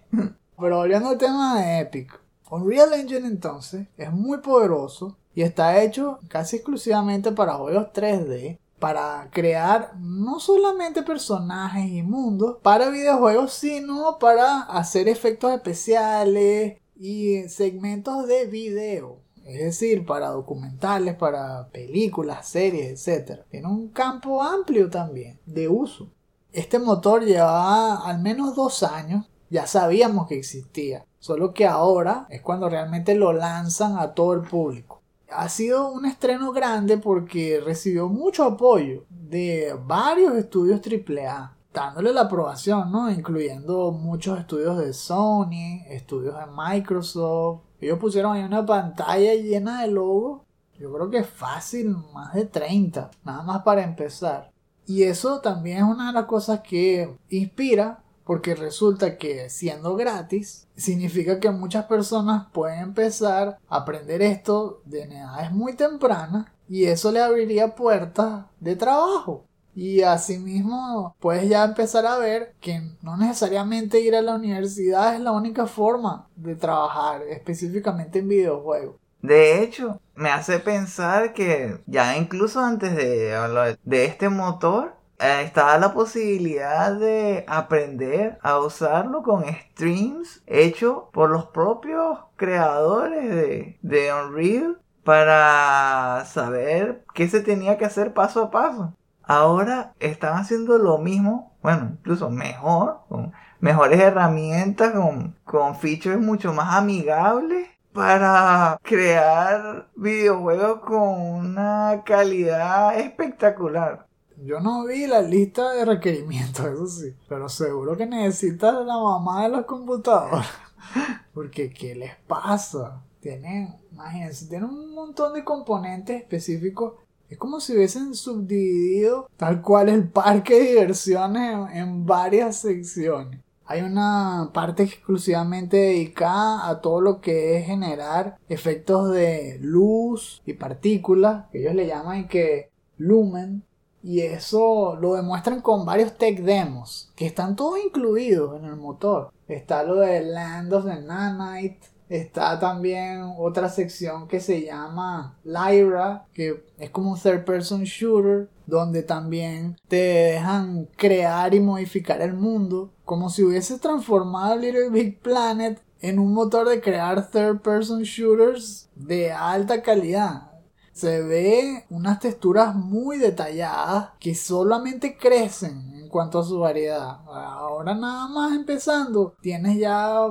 Pero 0.59 0.78
volviendo 0.78 1.09
al 1.09 1.17
tema 1.17 1.59
de 1.59 1.80
Epic. 1.80 2.19
Unreal 2.51 2.93
Engine 2.93 3.28
entonces 3.28 3.88
es 3.97 4.11
muy 4.11 4.39
poderoso 4.39 5.17
y 5.34 5.41
está 5.41 5.82
hecho 5.82 6.19
casi 6.28 6.57
exclusivamente 6.57 7.32
para 7.32 7.53
juegos 7.53 7.88
3D. 7.93 8.59
Para 8.78 9.30
crear 9.32 9.93
no 9.99 10.39
solamente 10.39 11.03
personajes 11.03 11.86
y 11.86 12.01
mundos 12.01 12.57
para 12.63 12.89
videojuegos, 12.89 13.53
sino 13.53 14.17
para 14.19 14.61
hacer 14.61 15.07
efectos 15.07 15.53
especiales 15.53 16.78
y 16.95 17.43
segmentos 17.47 18.28
de 18.28 18.47
video. 18.47 19.19
Es 19.46 19.60
decir, 19.60 20.06
para 20.06 20.30
documentales, 20.30 21.16
para 21.16 21.68
películas, 21.68 22.48
series, 22.48 23.08
etc. 23.08 23.42
Tiene 23.50 23.68
un 23.68 23.89
campo 23.89 24.42
amplio 24.42 24.89
también 24.89 25.39
de 25.46 25.68
uso. 25.68 26.10
Este 26.52 26.80
motor 26.80 27.24
llevaba 27.24 28.08
al 28.08 28.22
menos 28.22 28.56
dos 28.56 28.84
años, 28.84 29.30
ya 29.50 29.68
sabíamos 29.68 30.28
que 30.28 30.38
existía, 30.38 31.06
solo 31.20 31.54
que 31.54 31.66
ahora 31.66 32.28
es 32.30 32.42
cuando 32.42 32.70
realmente 32.70 33.16
lo 33.16 33.32
lanzan 33.34 33.98
a 33.98 34.14
todo 34.14 34.34
el 34.34 34.42
público. 34.42 35.02
Ha 35.30 35.48
sido 35.48 35.89
un 35.89 36.06
estreno 36.06 36.52
grande 36.52 36.98
porque 36.98 37.62
recibió 37.64 38.10
mucho 38.10 38.44
apoyo 38.44 39.06
de 39.10 39.74
varios 39.86 40.36
estudios 40.36 40.82
AAA, 40.86 41.56
dándole 41.74 42.13
la 42.13 42.22
aprobación, 42.22 42.91
¿no? 42.91 43.09
Incluyendo 43.11 43.91
muchos 43.91 44.39
estudios 44.39 44.78
de 44.78 44.93
Sony, 44.93 45.84
estudios 45.88 46.36
de 46.36 46.45
Microsoft. 46.55 47.61
Ellos 47.80 47.99
pusieron 47.99 48.36
ahí 48.36 48.43
una 48.43 48.65
pantalla 48.65 49.34
llena 49.36 49.82
de 49.82 49.88
logos. 49.88 50.41
Yo 50.80 50.91
creo 50.93 51.09
que 51.09 51.19
es 51.19 51.28
fácil, 51.28 51.95
más 52.13 52.34
de 52.34 52.45
30, 52.45 53.11
nada 53.24 53.43
más 53.43 53.61
para 53.63 53.84
empezar. 53.84 54.51
Y 54.86 55.03
eso 55.03 55.39
también 55.39 55.78
es 55.78 55.84
una 55.84 56.07
de 56.07 56.13
las 56.13 56.26
cosas 56.26 56.61
que 56.61 57.15
inspira, 57.30 58.03
porque 58.26 58.55
resulta 58.55 59.17
que 59.17 59.49
siendo 59.49 59.95
gratis, 59.95 60.67
significa 60.76 61.39
que 61.39 61.51
muchas 61.51 61.86
personas 61.86 62.47
pueden 62.51 62.80
empezar 62.80 63.59
a 63.69 63.78
aprender 63.78 64.22
esto 64.22 64.82
de 64.86 65.03
edades 65.03 65.51
muy 65.51 65.74
tempranas 65.74 66.47
y 66.67 66.86
eso 66.86 67.11
le 67.11 67.22
abriría 67.22 67.76
puertas 67.76 68.45
de 68.59 68.76
trabajo. 68.76 69.45
Y 69.76 70.01
asimismo 70.01 71.15
puedes 71.19 71.47
ya 71.47 71.63
empezar 71.63 72.05
a 72.05 72.17
ver 72.17 72.53
que 72.59 72.82
no 73.01 73.17
necesariamente 73.17 74.01
ir 74.01 74.15
a 74.15 74.22
la 74.22 74.36
universidad 74.36 75.15
es 75.15 75.22
la 75.22 75.32
única 75.32 75.65
forma 75.65 76.28
de 76.36 76.55
trabajar 76.55 77.22
específicamente 77.24 78.19
en 78.19 78.28
videojuegos. 78.28 78.95
De 79.22 79.61
hecho, 79.61 79.99
me 80.15 80.30
hace 80.30 80.59
pensar 80.59 81.34
que 81.34 81.80
ya 81.86 82.17
incluso 82.17 82.59
antes 82.59 82.95
de 82.95 83.78
de 83.84 84.05
este 84.05 84.30
motor, 84.30 84.95
eh, 85.22 85.43
estaba 85.43 85.78
la 85.78 85.93
posibilidad 85.93 86.91
de 86.93 87.45
aprender 87.47 88.39
a 88.41 88.57
usarlo 88.57 89.22
con 89.22 89.43
streams 89.45 90.41
hechos 90.47 91.03
por 91.13 91.30
los 91.30 91.45
propios 91.45 92.17
creadores 92.36 93.30
de, 93.30 93.78
de 93.84 94.13
Unreal 94.13 94.82
para 95.03 96.26
saber 96.26 97.05
qué 97.13 97.28
se 97.28 97.41
tenía 97.41 97.78
que 97.78 97.86
hacer 97.86 98.13
paso 98.13 98.41
a 98.41 98.51
paso. 98.51 98.95
Ahora 99.32 99.94
están 100.02 100.38
haciendo 100.38 100.78
lo 100.78 100.98
mismo, 100.98 101.54
bueno, 101.64 101.92
incluso 101.94 102.30
mejor, 102.30 103.00
con 103.08 103.32
mejores 103.62 104.02
herramientas, 104.02 104.92
con, 104.92 105.38
con 105.46 105.78
features 105.78 106.20
mucho 106.20 106.52
más 106.52 106.76
amigables 106.76 107.70
para 107.94 108.78
crear 108.84 109.88
videojuegos 109.96 110.82
con 110.82 111.22
una 111.22 112.02
calidad 112.06 113.00
espectacular. 113.00 114.06
Yo 114.44 114.60
no 114.60 114.84
vi 114.86 115.08
la 115.08 115.22
lista 115.22 115.72
de 115.72 115.86
requerimientos, 115.86 116.66
eso 116.66 116.88
sí, 116.88 117.16
pero 117.30 117.48
seguro 117.48 117.96
que 117.96 118.08
necesitas 118.08 118.74
la 118.86 118.98
mamá 118.98 119.44
de 119.44 119.50
los 119.50 119.66
computadores. 119.66 120.46
Porque, 121.34 121.70
¿qué 121.70 121.96
les 121.96 122.18
pasa? 122.28 123.02
Tienen, 123.22 123.80
imagínense, 123.94 124.50
tienen 124.50 124.68
un 124.68 124.94
montón 124.94 125.34
de 125.34 125.46
componentes 125.46 126.22
específicos. 126.22 126.96
Es 127.32 127.38
como 127.38 127.62
si 127.62 127.74
hubiesen 127.74 128.14
subdividido 128.14 129.30
tal 129.38 129.62
cual 129.62 129.88
el 129.88 130.10
parque 130.10 130.54
de 130.54 130.70
diversiones 130.72 131.70
en, 131.74 132.06
varias 132.06 132.58
secciones. 132.58 133.40
Hay 133.64 133.84
una 133.84 134.50
parte 134.54 134.84
exclusivamente 134.84 135.78
dedicada 135.78 136.68
a 136.68 136.82
todo 136.82 137.00
lo 137.00 137.22
que 137.22 137.56
es 137.56 137.66
generar 137.66 138.38
efectos 138.50 139.14
de 139.14 139.60
luz 139.62 140.42
y 140.46 140.56
partículas, 140.56 141.46
que 141.54 141.62
ellos 141.62 141.74
le 141.74 141.88
llaman 141.88 142.28
que 142.28 142.70
lumen. 142.98 143.64
Y 144.04 144.20
eso 144.22 144.98
lo 145.00 145.14
demuestran 145.14 145.62
con 145.62 145.86
varios 145.86 146.18
tech 146.18 146.42
demos, 146.42 147.14
que 147.16 147.28
están 147.28 147.56
todos 147.56 147.80
incluidos 147.82 148.60
en 148.60 148.66
el 148.66 148.76
motor. 148.76 149.32
Está 149.48 149.84
lo 149.84 149.96
de 149.96 150.20
Land 150.20 150.74
of 150.74 150.84
the 150.86 151.00
Nanite, 151.00 151.88
Está 152.12 152.59
también 152.59 153.24
otra 153.38 153.70
sección 153.70 154.28
que 154.28 154.41
se 154.41 154.66
llama 154.66 155.38
Lyra, 155.45 156.26
que 156.34 156.62
es 156.78 156.89
como 156.89 157.12
un 157.12 157.18
third 157.18 157.45
person 157.45 157.84
shooter, 157.84 158.49
donde 158.66 159.01
también 159.01 159.78
te 159.88 159.95
dejan 159.95 160.89
crear 160.97 161.53
y 161.53 161.62
modificar 161.62 162.22
el 162.22 162.34
mundo, 162.34 162.91
como 163.05 163.30
si 163.30 163.43
hubiese 163.43 163.80
transformado 163.80 164.57
Little 164.57 164.89
Big 164.89 165.22
Planet 165.22 165.82
en 166.01 166.20
un 166.20 166.34
motor 166.34 166.68
de 166.68 166.82
crear 166.82 167.32
third 167.32 167.62
person 167.62 168.01
shooters 168.01 168.89
de 168.93 169.32
alta 169.32 169.82
calidad 169.82 170.51
se 170.94 171.22
ve 171.22 171.86
unas 171.89 172.20
texturas 172.20 172.76
muy 172.76 173.18
detalladas 173.18 174.10
que 174.20 174.36
solamente 174.36 175.18
crecen 175.18 175.94
en 175.96 176.10
cuanto 176.10 176.39
a 176.39 176.44
su 176.44 176.60
variedad. 176.60 177.20
Ahora 177.28 177.96
nada 177.96 178.28
más 178.28 178.54
empezando, 178.54 179.36
tienes 179.42 179.78
ya 179.78 180.28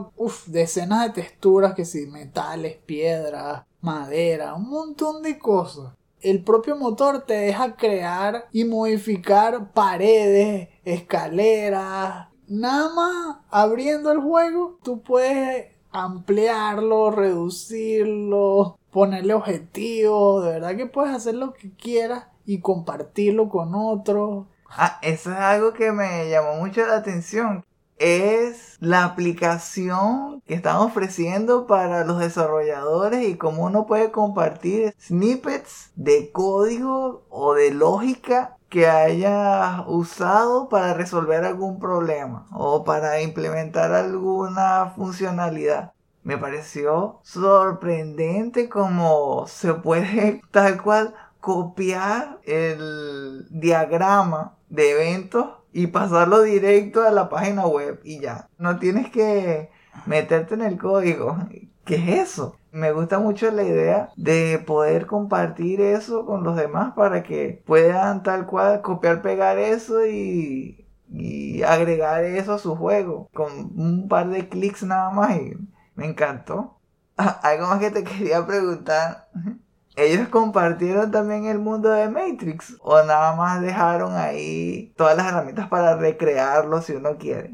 decenas 0.46 1.06
de 1.06 1.22
texturas 1.22 1.74
que 1.74 1.84
si 1.84 2.06
metales, 2.06 2.76
piedras, 2.84 3.64
madera, 3.80 4.54
un 4.54 4.68
montón 4.68 5.22
de 5.22 5.38
cosas. 5.38 5.94
El 6.20 6.44
propio 6.44 6.76
motor 6.76 7.24
te 7.26 7.32
deja 7.32 7.76
crear 7.76 8.46
y 8.52 8.64
modificar 8.64 9.72
paredes, 9.72 10.68
escaleras. 10.84 12.28
Nada 12.46 12.94
más 12.94 13.36
abriendo 13.48 14.12
el 14.12 14.20
juego, 14.20 14.78
tú 14.82 15.00
puedes 15.02 15.68
ampliarlo, 15.92 17.10
reducirlo, 17.10 18.78
ponerle 18.90 19.34
objetivos, 19.34 20.44
de 20.44 20.52
verdad 20.52 20.76
que 20.76 20.86
puedes 20.86 21.14
hacer 21.14 21.34
lo 21.34 21.52
que 21.52 21.72
quieras 21.74 22.26
y 22.44 22.60
compartirlo 22.60 23.48
con 23.48 23.74
otros. 23.74 24.46
Ah, 24.68 24.98
eso 25.02 25.30
es 25.30 25.38
algo 25.38 25.72
que 25.72 25.92
me 25.92 26.28
llamó 26.28 26.54
mucho 26.54 26.86
la 26.86 26.96
atención. 26.96 27.64
Es 27.96 28.76
la 28.80 29.04
aplicación 29.04 30.40
que 30.46 30.54
están 30.54 30.76
ofreciendo 30.76 31.66
para 31.66 32.04
los 32.04 32.18
desarrolladores 32.18 33.28
y 33.28 33.36
cómo 33.36 33.64
uno 33.64 33.86
puede 33.86 34.10
compartir 34.10 34.94
snippets 34.98 35.90
de 35.96 36.30
código 36.32 37.26
o 37.28 37.52
de 37.54 37.72
lógica 37.72 38.56
que 38.70 38.86
haya 38.86 39.84
usado 39.86 40.68
para 40.70 40.94
resolver 40.94 41.44
algún 41.44 41.78
problema 41.78 42.46
o 42.52 42.84
para 42.84 43.20
implementar 43.20 43.92
alguna 43.92 44.94
funcionalidad 44.96 45.92
me 46.30 46.38
pareció 46.38 47.18
sorprendente 47.24 48.68
como 48.68 49.48
se 49.48 49.74
puede 49.74 50.40
tal 50.52 50.80
cual 50.80 51.12
copiar 51.40 52.38
el 52.44 53.48
diagrama 53.50 54.56
de 54.68 54.92
eventos 54.92 55.46
y 55.72 55.88
pasarlo 55.88 56.42
directo 56.42 57.02
a 57.02 57.10
la 57.10 57.28
página 57.28 57.66
web 57.66 58.00
y 58.04 58.20
ya. 58.20 58.48
No 58.58 58.78
tienes 58.78 59.10
que 59.10 59.70
meterte 60.06 60.54
en 60.54 60.62
el 60.62 60.78
código. 60.78 61.36
¿Qué 61.84 61.96
es 61.96 62.30
eso? 62.30 62.54
Me 62.70 62.92
gusta 62.92 63.18
mucho 63.18 63.50
la 63.50 63.64
idea 63.64 64.10
de 64.14 64.62
poder 64.64 65.06
compartir 65.06 65.80
eso 65.80 66.26
con 66.26 66.44
los 66.44 66.54
demás 66.54 66.92
para 66.94 67.24
que 67.24 67.60
puedan 67.66 68.22
tal 68.22 68.46
cual 68.46 68.82
copiar, 68.82 69.20
pegar 69.20 69.58
eso 69.58 70.06
y, 70.06 70.86
y 71.12 71.62
agregar 71.64 72.22
eso 72.22 72.54
a 72.54 72.58
su 72.58 72.76
juego 72.76 73.28
con 73.34 73.50
un 73.76 74.06
par 74.08 74.28
de 74.28 74.48
clics 74.48 74.84
nada 74.84 75.10
más 75.10 75.36
y 75.36 75.56
me 75.94 76.06
encantó. 76.06 76.78
Algo 77.16 77.66
más 77.66 77.80
que 77.80 77.90
te 77.90 78.04
quería 78.04 78.46
preguntar. 78.46 79.28
¿Ellos 79.96 80.28
compartieron 80.28 81.10
también 81.10 81.46
el 81.46 81.58
mundo 81.58 81.90
de 81.90 82.08
Matrix? 82.08 82.76
¿O 82.80 83.02
nada 83.02 83.34
más 83.34 83.60
dejaron 83.60 84.14
ahí 84.14 84.94
todas 84.96 85.16
las 85.16 85.26
herramientas 85.26 85.68
para 85.68 85.96
recrearlo 85.96 86.80
si 86.80 86.92
uno 86.92 87.18
quiere? 87.18 87.50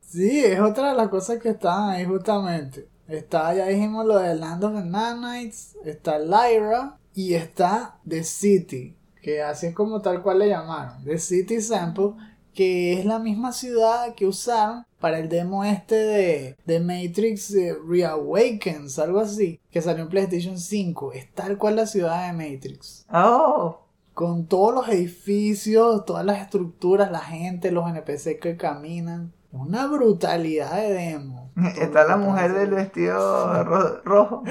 Sí, 0.00 0.44
es 0.44 0.60
otra 0.60 0.90
de 0.90 0.96
las 0.96 1.08
cosas 1.08 1.38
que 1.38 1.50
están 1.50 1.90
ahí 1.90 2.04
justamente. 2.04 2.88
Está, 3.08 3.54
ya 3.54 3.66
dijimos 3.66 4.06
lo 4.06 4.18
de 4.18 4.36
Land 4.36 4.62
of 4.62 4.74
the 4.74 4.84
Nanites, 4.84 5.76
está 5.84 6.18
Lyra 6.18 6.96
y 7.12 7.34
está 7.34 7.98
The 8.08 8.22
City, 8.22 8.96
que 9.20 9.42
así 9.42 9.66
es 9.66 9.74
como 9.74 10.00
tal 10.00 10.22
cual 10.22 10.38
le 10.38 10.48
llamaron, 10.48 11.02
The 11.02 11.18
City 11.18 11.60
Sample, 11.60 12.12
que 12.54 13.00
es 13.00 13.04
la 13.04 13.18
misma 13.18 13.50
ciudad 13.52 14.14
que 14.14 14.26
usaron 14.26 14.84
para 15.00 15.18
el 15.18 15.28
demo 15.28 15.64
este 15.64 15.94
de, 15.94 16.56
de 16.64 16.80
Matrix 16.80 17.54
eh, 17.54 17.76
Reawakens, 17.86 18.98
algo 18.98 19.20
así, 19.20 19.60
que 19.70 19.82
salió 19.82 20.04
en 20.04 20.10
PlayStation 20.10 20.58
5. 20.58 21.12
Es 21.12 21.32
tal 21.32 21.58
cual 21.58 21.76
la 21.76 21.86
ciudad 21.86 22.26
de 22.26 22.32
Matrix. 22.32 23.06
Oh. 23.12 23.80
Con 24.14 24.46
todos 24.46 24.74
los 24.74 24.88
edificios, 24.88 26.04
todas 26.04 26.24
las 26.24 26.40
estructuras, 26.40 27.10
la 27.10 27.20
gente, 27.20 27.72
los 27.72 27.88
NPC 27.88 28.38
que 28.38 28.56
caminan. 28.56 29.32
Una 29.52 29.86
brutalidad 29.88 30.76
de 30.76 30.92
demo. 30.92 31.50
Está 31.80 32.04
la 32.04 32.16
mujer 32.16 32.52
del 32.52 32.70
vestido 32.70 33.64
rojo. 34.04 34.44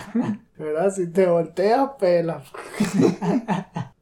¿Verdad? 0.58 0.92
Si 0.94 1.08
te 1.08 1.26
volteas, 1.26 1.90
pelas. 1.98 2.44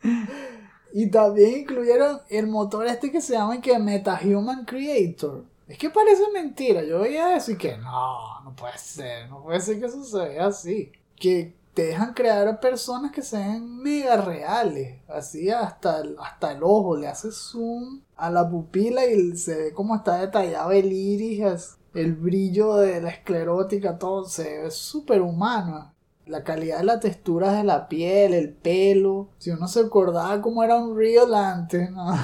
Y 0.96 1.10
también 1.10 1.62
incluyeron 1.62 2.20
el 2.30 2.46
motor 2.46 2.86
este 2.86 3.10
que 3.10 3.20
se 3.20 3.32
llama 3.32 3.60
que 3.60 3.76
MetaHuman 3.80 4.64
Creator. 4.64 5.44
Es 5.66 5.78
que 5.78 5.90
parece 5.90 6.22
mentira. 6.32 6.82
Yo 6.84 7.00
veía 7.00 7.36
eso 7.36 7.52
y 7.52 7.56
que 7.56 7.76
no, 7.78 8.40
no 8.42 8.54
puede 8.54 8.78
ser. 8.78 9.28
No 9.28 9.42
puede 9.42 9.60
ser 9.60 9.80
que 9.80 9.86
eso 9.86 10.04
se 10.04 10.18
vea 10.18 10.46
así. 10.46 10.92
Que 11.16 11.54
te 11.72 11.86
dejan 11.86 12.14
crear 12.14 12.60
personas 12.60 13.12
que 13.12 13.22
se 13.22 13.38
ven 13.38 13.78
mega 13.78 14.16
reales. 14.16 15.00
Así 15.08 15.50
hasta 15.50 16.00
el, 16.00 16.16
hasta 16.20 16.52
el 16.52 16.62
ojo. 16.62 16.96
Le 16.96 17.08
hace 17.08 17.32
zoom 17.32 18.02
a 18.16 18.30
la 18.30 18.48
pupila 18.48 19.06
y 19.06 19.36
se 19.36 19.56
ve 19.56 19.72
como 19.72 19.96
está 19.96 20.18
detallado 20.18 20.72
el 20.72 20.92
iris. 20.92 21.76
El 21.94 22.14
brillo 22.14 22.76
de 22.76 23.00
la 23.00 23.10
esclerótica, 23.10 23.98
todo 23.98 24.24
se 24.24 24.62
ve 24.62 24.70
súper 24.70 25.22
humano 25.22 25.94
la 26.26 26.42
calidad 26.42 26.78
de 26.78 26.84
la 26.84 27.00
textura 27.00 27.52
de 27.52 27.64
la 27.64 27.88
piel, 27.88 28.34
el 28.34 28.52
pelo. 28.52 29.28
Si 29.38 29.50
uno 29.50 29.68
se 29.68 29.80
acordaba 29.80 30.40
cómo 30.40 30.62
era 30.62 30.76
un 30.76 30.92
Unreal 30.92 31.34
antes, 31.34 31.90
¿no? 31.90 32.14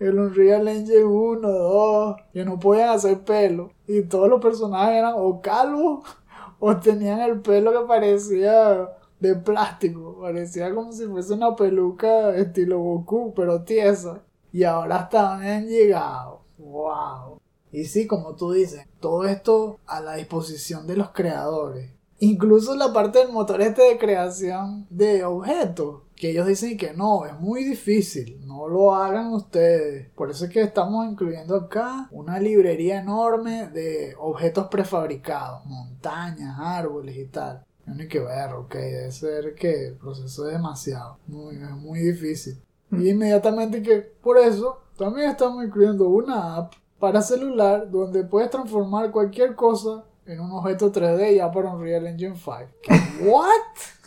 El 0.00 0.18
Unreal 0.18 0.66
Engine 0.66 1.04
1, 1.04 1.48
2, 1.48 2.16
que 2.32 2.44
no 2.46 2.58
podían 2.58 2.88
hacer 2.88 3.20
pelo. 3.20 3.72
Y 3.86 4.02
todos 4.02 4.30
los 4.30 4.40
personajes 4.40 4.96
eran 4.96 5.12
o 5.14 5.42
calvos 5.42 6.04
o 6.58 6.74
tenían 6.78 7.20
el 7.20 7.40
pelo 7.42 7.70
que 7.70 7.86
parecía 7.86 8.88
de 9.20 9.34
plástico. 9.36 10.18
Parecía 10.22 10.74
como 10.74 10.90
si 10.90 11.06
fuese 11.06 11.34
una 11.34 11.54
peluca 11.54 12.34
estilo 12.34 12.78
Goku, 12.80 13.34
pero 13.34 13.62
tiesa. 13.62 14.22
Y 14.50 14.64
ahora 14.64 14.96
hasta 14.96 15.32
donde 15.32 15.50
han 15.50 15.68
llegado. 15.68 16.40
¡Wow! 16.56 17.38
Y 17.70 17.84
sí, 17.84 18.06
como 18.06 18.34
tú 18.34 18.52
dices, 18.52 18.86
todo 19.00 19.24
esto 19.26 19.78
a 19.86 20.00
la 20.00 20.14
disposición 20.14 20.86
de 20.86 20.96
los 20.96 21.10
creadores. 21.10 21.90
Incluso 22.20 22.74
la 22.74 22.92
parte 22.92 23.18
del 23.18 23.32
motor 23.32 23.60
este 23.60 23.82
de 23.82 23.98
creación 23.98 24.86
de 24.90 25.24
objetos. 25.24 26.02
Que 26.20 26.32
ellos 26.32 26.46
dicen 26.46 26.76
que 26.76 26.92
no, 26.92 27.24
es 27.24 27.32
muy 27.40 27.64
difícil. 27.64 28.46
No 28.46 28.68
lo 28.68 28.94
hagan 28.94 29.32
ustedes. 29.32 30.10
Por 30.10 30.30
eso 30.30 30.44
es 30.44 30.50
que 30.50 30.60
estamos 30.60 31.10
incluyendo 31.10 31.56
acá 31.56 32.08
una 32.10 32.38
librería 32.38 33.00
enorme 33.00 33.68
de 33.68 34.14
objetos 34.18 34.66
prefabricados. 34.66 35.64
Montañas, 35.64 36.58
árboles 36.58 37.16
y 37.16 37.24
tal. 37.24 37.64
Tiene 37.86 38.06
que 38.06 38.20
ver, 38.20 38.52
ok, 38.52 38.74
debe 38.74 39.10
ser 39.10 39.54
que 39.54 39.86
el 39.86 39.94
proceso 39.94 40.46
es 40.46 40.52
demasiado. 40.52 41.16
Muy, 41.26 41.56
es 41.56 41.70
muy 41.70 42.00
difícil. 42.00 42.60
Y 42.92 43.08
inmediatamente 43.08 43.82
que 43.82 44.00
por 44.00 44.36
eso 44.36 44.82
también 44.98 45.30
estamos 45.30 45.64
incluyendo 45.64 46.06
una 46.06 46.56
app 46.56 46.74
para 46.98 47.22
celular 47.22 47.90
donde 47.90 48.24
puedes 48.24 48.50
transformar 48.50 49.10
cualquier 49.10 49.54
cosa 49.54 50.04
en 50.26 50.38
un 50.38 50.52
objeto 50.52 50.92
3D 50.92 51.36
ya 51.36 51.50
para 51.50 51.72
Unreal 51.72 52.08
Engine 52.08 52.36
5. 52.36 52.58
¿What? 53.22 53.99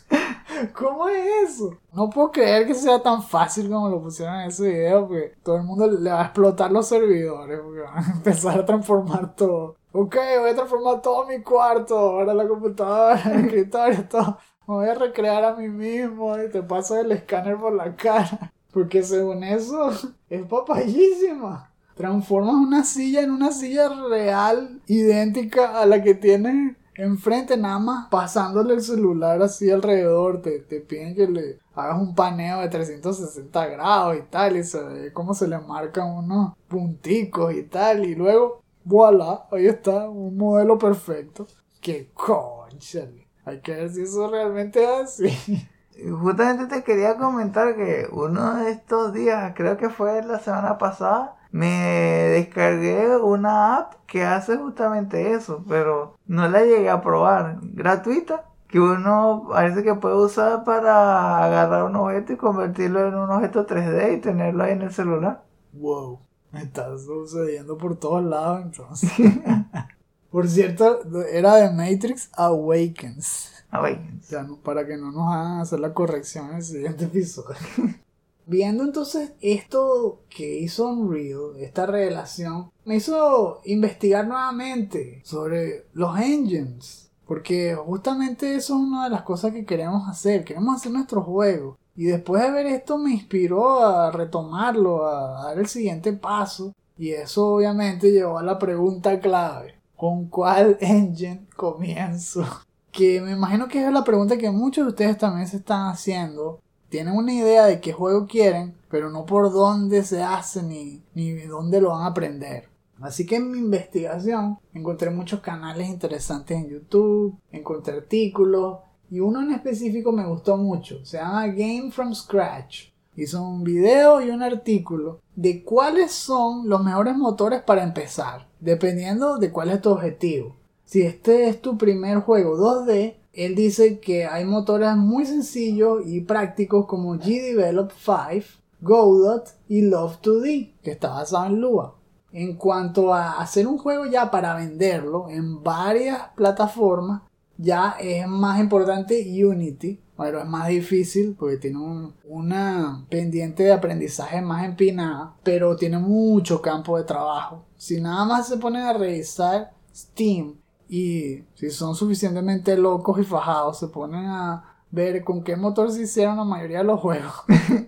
¿Cómo 0.73 1.07
es 1.09 1.51
eso? 1.51 1.77
No 1.93 2.09
puedo 2.09 2.31
creer 2.31 2.67
que 2.67 2.73
sea 2.73 3.01
tan 3.01 3.21
fácil 3.23 3.69
como 3.69 3.89
lo 3.89 4.01
pusieron 4.01 4.35
en 4.41 4.47
ese 4.47 4.69
video, 4.69 5.07
porque 5.07 5.33
todo 5.43 5.57
el 5.57 5.63
mundo 5.63 5.87
le 5.87 6.09
va 6.09 6.21
a 6.21 6.25
explotar 6.25 6.71
los 6.71 6.87
servidores, 6.87 7.59
porque 7.59 7.81
van 7.81 8.03
a 8.03 8.11
empezar 8.15 8.59
a 8.59 8.65
transformar 8.65 9.35
todo. 9.35 9.75
Ok, 9.91 10.15
voy 10.39 10.49
a 10.49 10.55
transformar 10.55 11.01
todo 11.01 11.27
mi 11.27 11.41
cuarto, 11.41 11.97
ahora 11.97 12.33
la 12.33 12.47
computadora, 12.47 13.21
el 13.31 13.39
escritorio, 13.45 14.07
todo. 14.09 14.37
Me 14.67 14.75
voy 14.75 14.87
a 14.87 14.95
recrear 14.95 15.43
a 15.43 15.55
mí 15.55 15.67
mismo 15.69 16.37
y 16.41 16.49
te 16.49 16.63
paso 16.63 16.97
el 16.97 17.11
escáner 17.11 17.57
por 17.57 17.73
la 17.73 17.95
cara. 17.95 18.53
Porque 18.71 19.03
según 19.03 19.43
eso, 19.43 19.91
es 20.29 20.45
papayísima 20.47 21.69
transformas 21.95 22.55
una 22.55 22.83
silla 22.83 23.21
en 23.21 23.31
una 23.31 23.51
silla 23.51 23.89
real, 24.09 24.81
idéntica 24.87 25.81
a 25.81 25.85
la 25.85 26.01
que 26.01 26.15
tienes 26.15 26.75
enfrente, 26.95 27.57
nada 27.57 27.79
más 27.79 28.07
pasándole 28.09 28.75
el 28.75 28.81
celular 28.81 29.41
así 29.41 29.69
alrededor. 29.69 30.41
Te, 30.41 30.59
te 30.59 30.79
piden 30.81 31.15
que 31.15 31.27
le 31.27 31.59
hagas 31.75 31.99
un 31.99 32.15
paneo 32.15 32.61
de 32.61 32.69
360 32.69 33.67
grados 33.67 34.17
y 34.17 34.21
tal, 34.23 34.57
y 34.57 34.63
se 34.63 34.81
ve 34.81 35.13
cómo 35.13 35.33
se 35.33 35.47
le 35.47 35.59
marcan 35.59 36.09
unos 36.11 36.53
punticos 36.67 37.53
y 37.53 37.63
tal, 37.63 38.05
y 38.05 38.15
luego, 38.15 38.63
voilà, 38.83 39.47
ahí 39.51 39.67
está, 39.67 40.09
un 40.09 40.37
modelo 40.37 40.77
perfecto. 40.77 41.47
¡Qué 41.81 42.09
concha! 42.13 43.07
Hay 43.45 43.59
que 43.59 43.73
ver 43.73 43.89
si 43.89 44.03
eso 44.03 44.29
realmente 44.29 44.83
es 44.83 44.89
así. 44.89 45.67
Justamente 46.09 46.65
te 46.67 46.83
quería 46.83 47.17
comentar 47.17 47.75
que 47.75 48.07
uno 48.11 48.55
de 48.55 48.71
estos 48.71 49.13
días, 49.13 49.53
creo 49.55 49.77
que 49.77 49.89
fue 49.89 50.23
la 50.23 50.39
semana 50.39 50.77
pasada, 50.77 51.35
me 51.53 51.69
descargué 51.69 53.15
una 53.17 53.77
app 53.77 53.93
que 54.07 54.23
hace 54.25 54.57
justamente 54.57 55.33
eso, 55.33 55.63
pero 55.69 56.15
no 56.27 56.49
la 56.49 56.63
llegué 56.63 56.89
a 56.89 57.01
probar. 57.01 57.59
Gratuita, 57.61 58.45
que 58.67 58.79
uno 58.79 59.47
parece 59.49 59.83
que 59.83 59.95
puede 59.95 60.15
usar 60.15 60.63
para 60.65 61.43
agarrar 61.45 61.83
un 61.85 61.95
objeto 61.95 62.33
y 62.33 62.37
convertirlo 62.37 63.07
en 63.07 63.15
un 63.15 63.29
objeto 63.31 63.65
3D 63.67 64.17
y 64.17 64.21
tenerlo 64.21 64.63
ahí 64.65 64.73
en 64.73 64.81
el 64.83 64.91
celular. 64.93 65.43
Wow, 65.73 66.19
me 66.51 66.63
está 66.63 66.97
sucediendo 66.97 67.77
por 67.77 67.95
todos 67.97 68.23
lados 68.23 68.61
entonces. 68.63 69.11
por 70.31 70.47
cierto, 70.49 71.01
era 71.31 71.55
de 71.57 71.69
Matrix 71.71 72.29
Awakens. 72.35 73.51
Awakens. 73.71 74.29
Ya 74.29 74.43
no- 74.43 74.57
para 74.57 74.85
que 74.87 74.97
no 74.97 75.11
nos 75.11 75.31
hagan 75.33 75.61
hacer 75.61 75.79
la 75.79 75.93
corrección 75.93 76.49
en 76.49 76.55
el 76.57 76.63
siguiente 76.63 77.05
episodio. 77.05 77.55
Viendo 78.45 78.83
entonces 78.83 79.33
esto 79.41 80.21
que 80.29 80.59
hizo 80.59 80.89
Unreal, 80.89 81.57
esta 81.59 81.85
revelación, 81.85 82.71
me 82.85 82.97
hizo 82.97 83.61
investigar 83.65 84.27
nuevamente 84.27 85.21
sobre 85.23 85.85
los 85.93 86.19
engines. 86.19 87.11
Porque 87.25 87.73
justamente 87.75 88.55
eso 88.55 88.75
es 88.75 88.81
una 88.81 89.05
de 89.05 89.09
las 89.09 89.21
cosas 89.21 89.53
que 89.53 89.65
queremos 89.65 90.07
hacer. 90.09 90.43
Queremos 90.43 90.75
hacer 90.75 90.91
nuestro 90.91 91.21
juego. 91.21 91.77
Y 91.95 92.05
después 92.05 92.43
de 92.43 92.51
ver 92.51 92.65
esto 92.65 92.97
me 92.97 93.11
inspiró 93.11 93.79
a 93.79 94.11
retomarlo, 94.11 95.05
a 95.05 95.45
dar 95.45 95.59
el 95.59 95.67
siguiente 95.67 96.13
paso. 96.13 96.73
Y 96.97 97.11
eso 97.11 97.55
obviamente 97.55 98.11
llevó 98.11 98.39
a 98.39 98.43
la 98.43 98.59
pregunta 98.59 99.19
clave. 99.19 99.75
¿Con 99.95 100.27
cuál 100.27 100.77
engine 100.81 101.47
comienzo? 101.55 102.45
que 102.93 103.19
me 103.21 103.31
imagino 103.31 103.67
que 103.67 103.85
es 103.85 103.91
la 103.91 104.03
pregunta 104.03 104.37
que 104.37 104.51
muchos 104.51 104.85
de 104.85 104.89
ustedes 104.89 105.17
también 105.17 105.47
se 105.47 105.57
están 105.57 105.89
haciendo. 105.89 106.59
Tienen 106.93 107.17
una 107.17 107.33
idea 107.33 107.65
de 107.65 107.81
qué 107.81 107.91
juego 107.91 108.27
quieren, 108.27 108.75
pero 108.87 109.09
no 109.09 109.25
por 109.25 109.51
dónde 109.51 110.03
se 110.03 110.21
hace 110.21 110.61
ni, 110.61 111.01
ni 111.15 111.31
dónde 111.47 111.81
lo 111.81 111.89
van 111.89 112.03
a 112.03 112.09
aprender. 112.09 112.69
Así 113.01 113.25
que 113.25 113.37
en 113.37 113.49
mi 113.49 113.57
investigación 113.57 114.59
encontré 114.75 115.09
muchos 115.09 115.39
canales 115.39 115.89
interesantes 115.89 116.55
en 116.55 116.69
YouTube, 116.69 117.35
encontré 117.51 117.95
artículos 117.95 118.77
y 119.09 119.21
uno 119.21 119.41
en 119.41 119.53
específico 119.53 120.11
me 120.11 120.27
gustó 120.27 120.55
mucho. 120.55 121.03
Se 121.03 121.17
llama 121.17 121.47
Game 121.47 121.89
from 121.89 122.13
Scratch. 122.13 122.89
Hizo 123.15 123.41
un 123.41 123.63
video 123.63 124.21
y 124.21 124.29
un 124.29 124.43
artículo 124.43 125.19
de 125.35 125.63
cuáles 125.63 126.11
son 126.11 126.69
los 126.69 126.83
mejores 126.83 127.17
motores 127.17 127.63
para 127.63 127.81
empezar, 127.81 128.47
dependiendo 128.59 129.39
de 129.39 129.51
cuál 129.51 129.71
es 129.71 129.81
tu 129.81 129.89
objetivo. 129.89 130.55
Si 130.85 131.01
este 131.01 131.49
es 131.49 131.59
tu 131.59 131.75
primer 131.75 132.19
juego 132.19 132.55
2D, 132.55 133.15
él 133.33 133.55
dice 133.55 133.99
que 133.99 134.25
hay 134.25 134.45
motores 134.45 134.95
muy 134.95 135.25
sencillos 135.25 136.03
y 136.05 136.21
prácticos 136.21 136.85
como 136.85 137.13
GDevelop 137.17 137.91
5, 137.91 138.61
Godot 138.81 139.49
y 139.67 139.81
Love2D, 139.81 140.73
que 140.83 140.91
está 140.91 141.09
basado 141.09 141.47
en 141.47 141.59
Lua. 141.59 141.95
En 142.31 142.55
cuanto 142.57 143.13
a 143.13 143.39
hacer 143.41 143.67
un 143.67 143.77
juego 143.77 144.05
ya 144.05 144.31
para 144.31 144.55
venderlo 144.55 145.29
en 145.29 145.61
varias 145.63 146.19
plataformas, 146.35 147.21
ya 147.57 147.95
es 147.99 148.27
más 148.27 148.59
importante 148.59 149.23
Unity, 149.45 149.99
pero 150.17 150.39
es 150.39 150.45
más 150.45 150.67
difícil 150.67 151.35
porque 151.37 151.57
tiene 151.57 151.77
un- 151.77 152.13
una 152.25 153.05
pendiente 153.09 153.63
de 153.63 153.73
aprendizaje 153.73 154.41
más 154.41 154.65
empinada, 154.65 155.35
pero 155.43 155.75
tiene 155.75 155.99
mucho 155.99 156.61
campo 156.61 156.97
de 156.97 157.03
trabajo. 157.03 157.65
Si 157.77 158.01
nada 158.01 158.25
más 158.25 158.47
se 158.47 158.57
ponen 158.57 158.81
a 158.83 158.93
revisar 158.93 159.71
Steam 159.95 160.55
y 160.93 161.43
si 161.55 161.71
son 161.71 161.95
suficientemente 161.95 162.77
locos 162.77 163.19
y 163.19 163.23
fajados, 163.23 163.79
se 163.79 163.87
ponen 163.87 164.25
a 164.25 164.75
ver 164.91 165.23
con 165.23 165.43
qué 165.43 165.55
motor 165.55 165.91
se 165.91 166.03
hicieron 166.03 166.37
la 166.37 166.43
mayoría 166.43 166.77
de 166.77 166.83
los 166.83 166.99
juegos, 166.99 167.33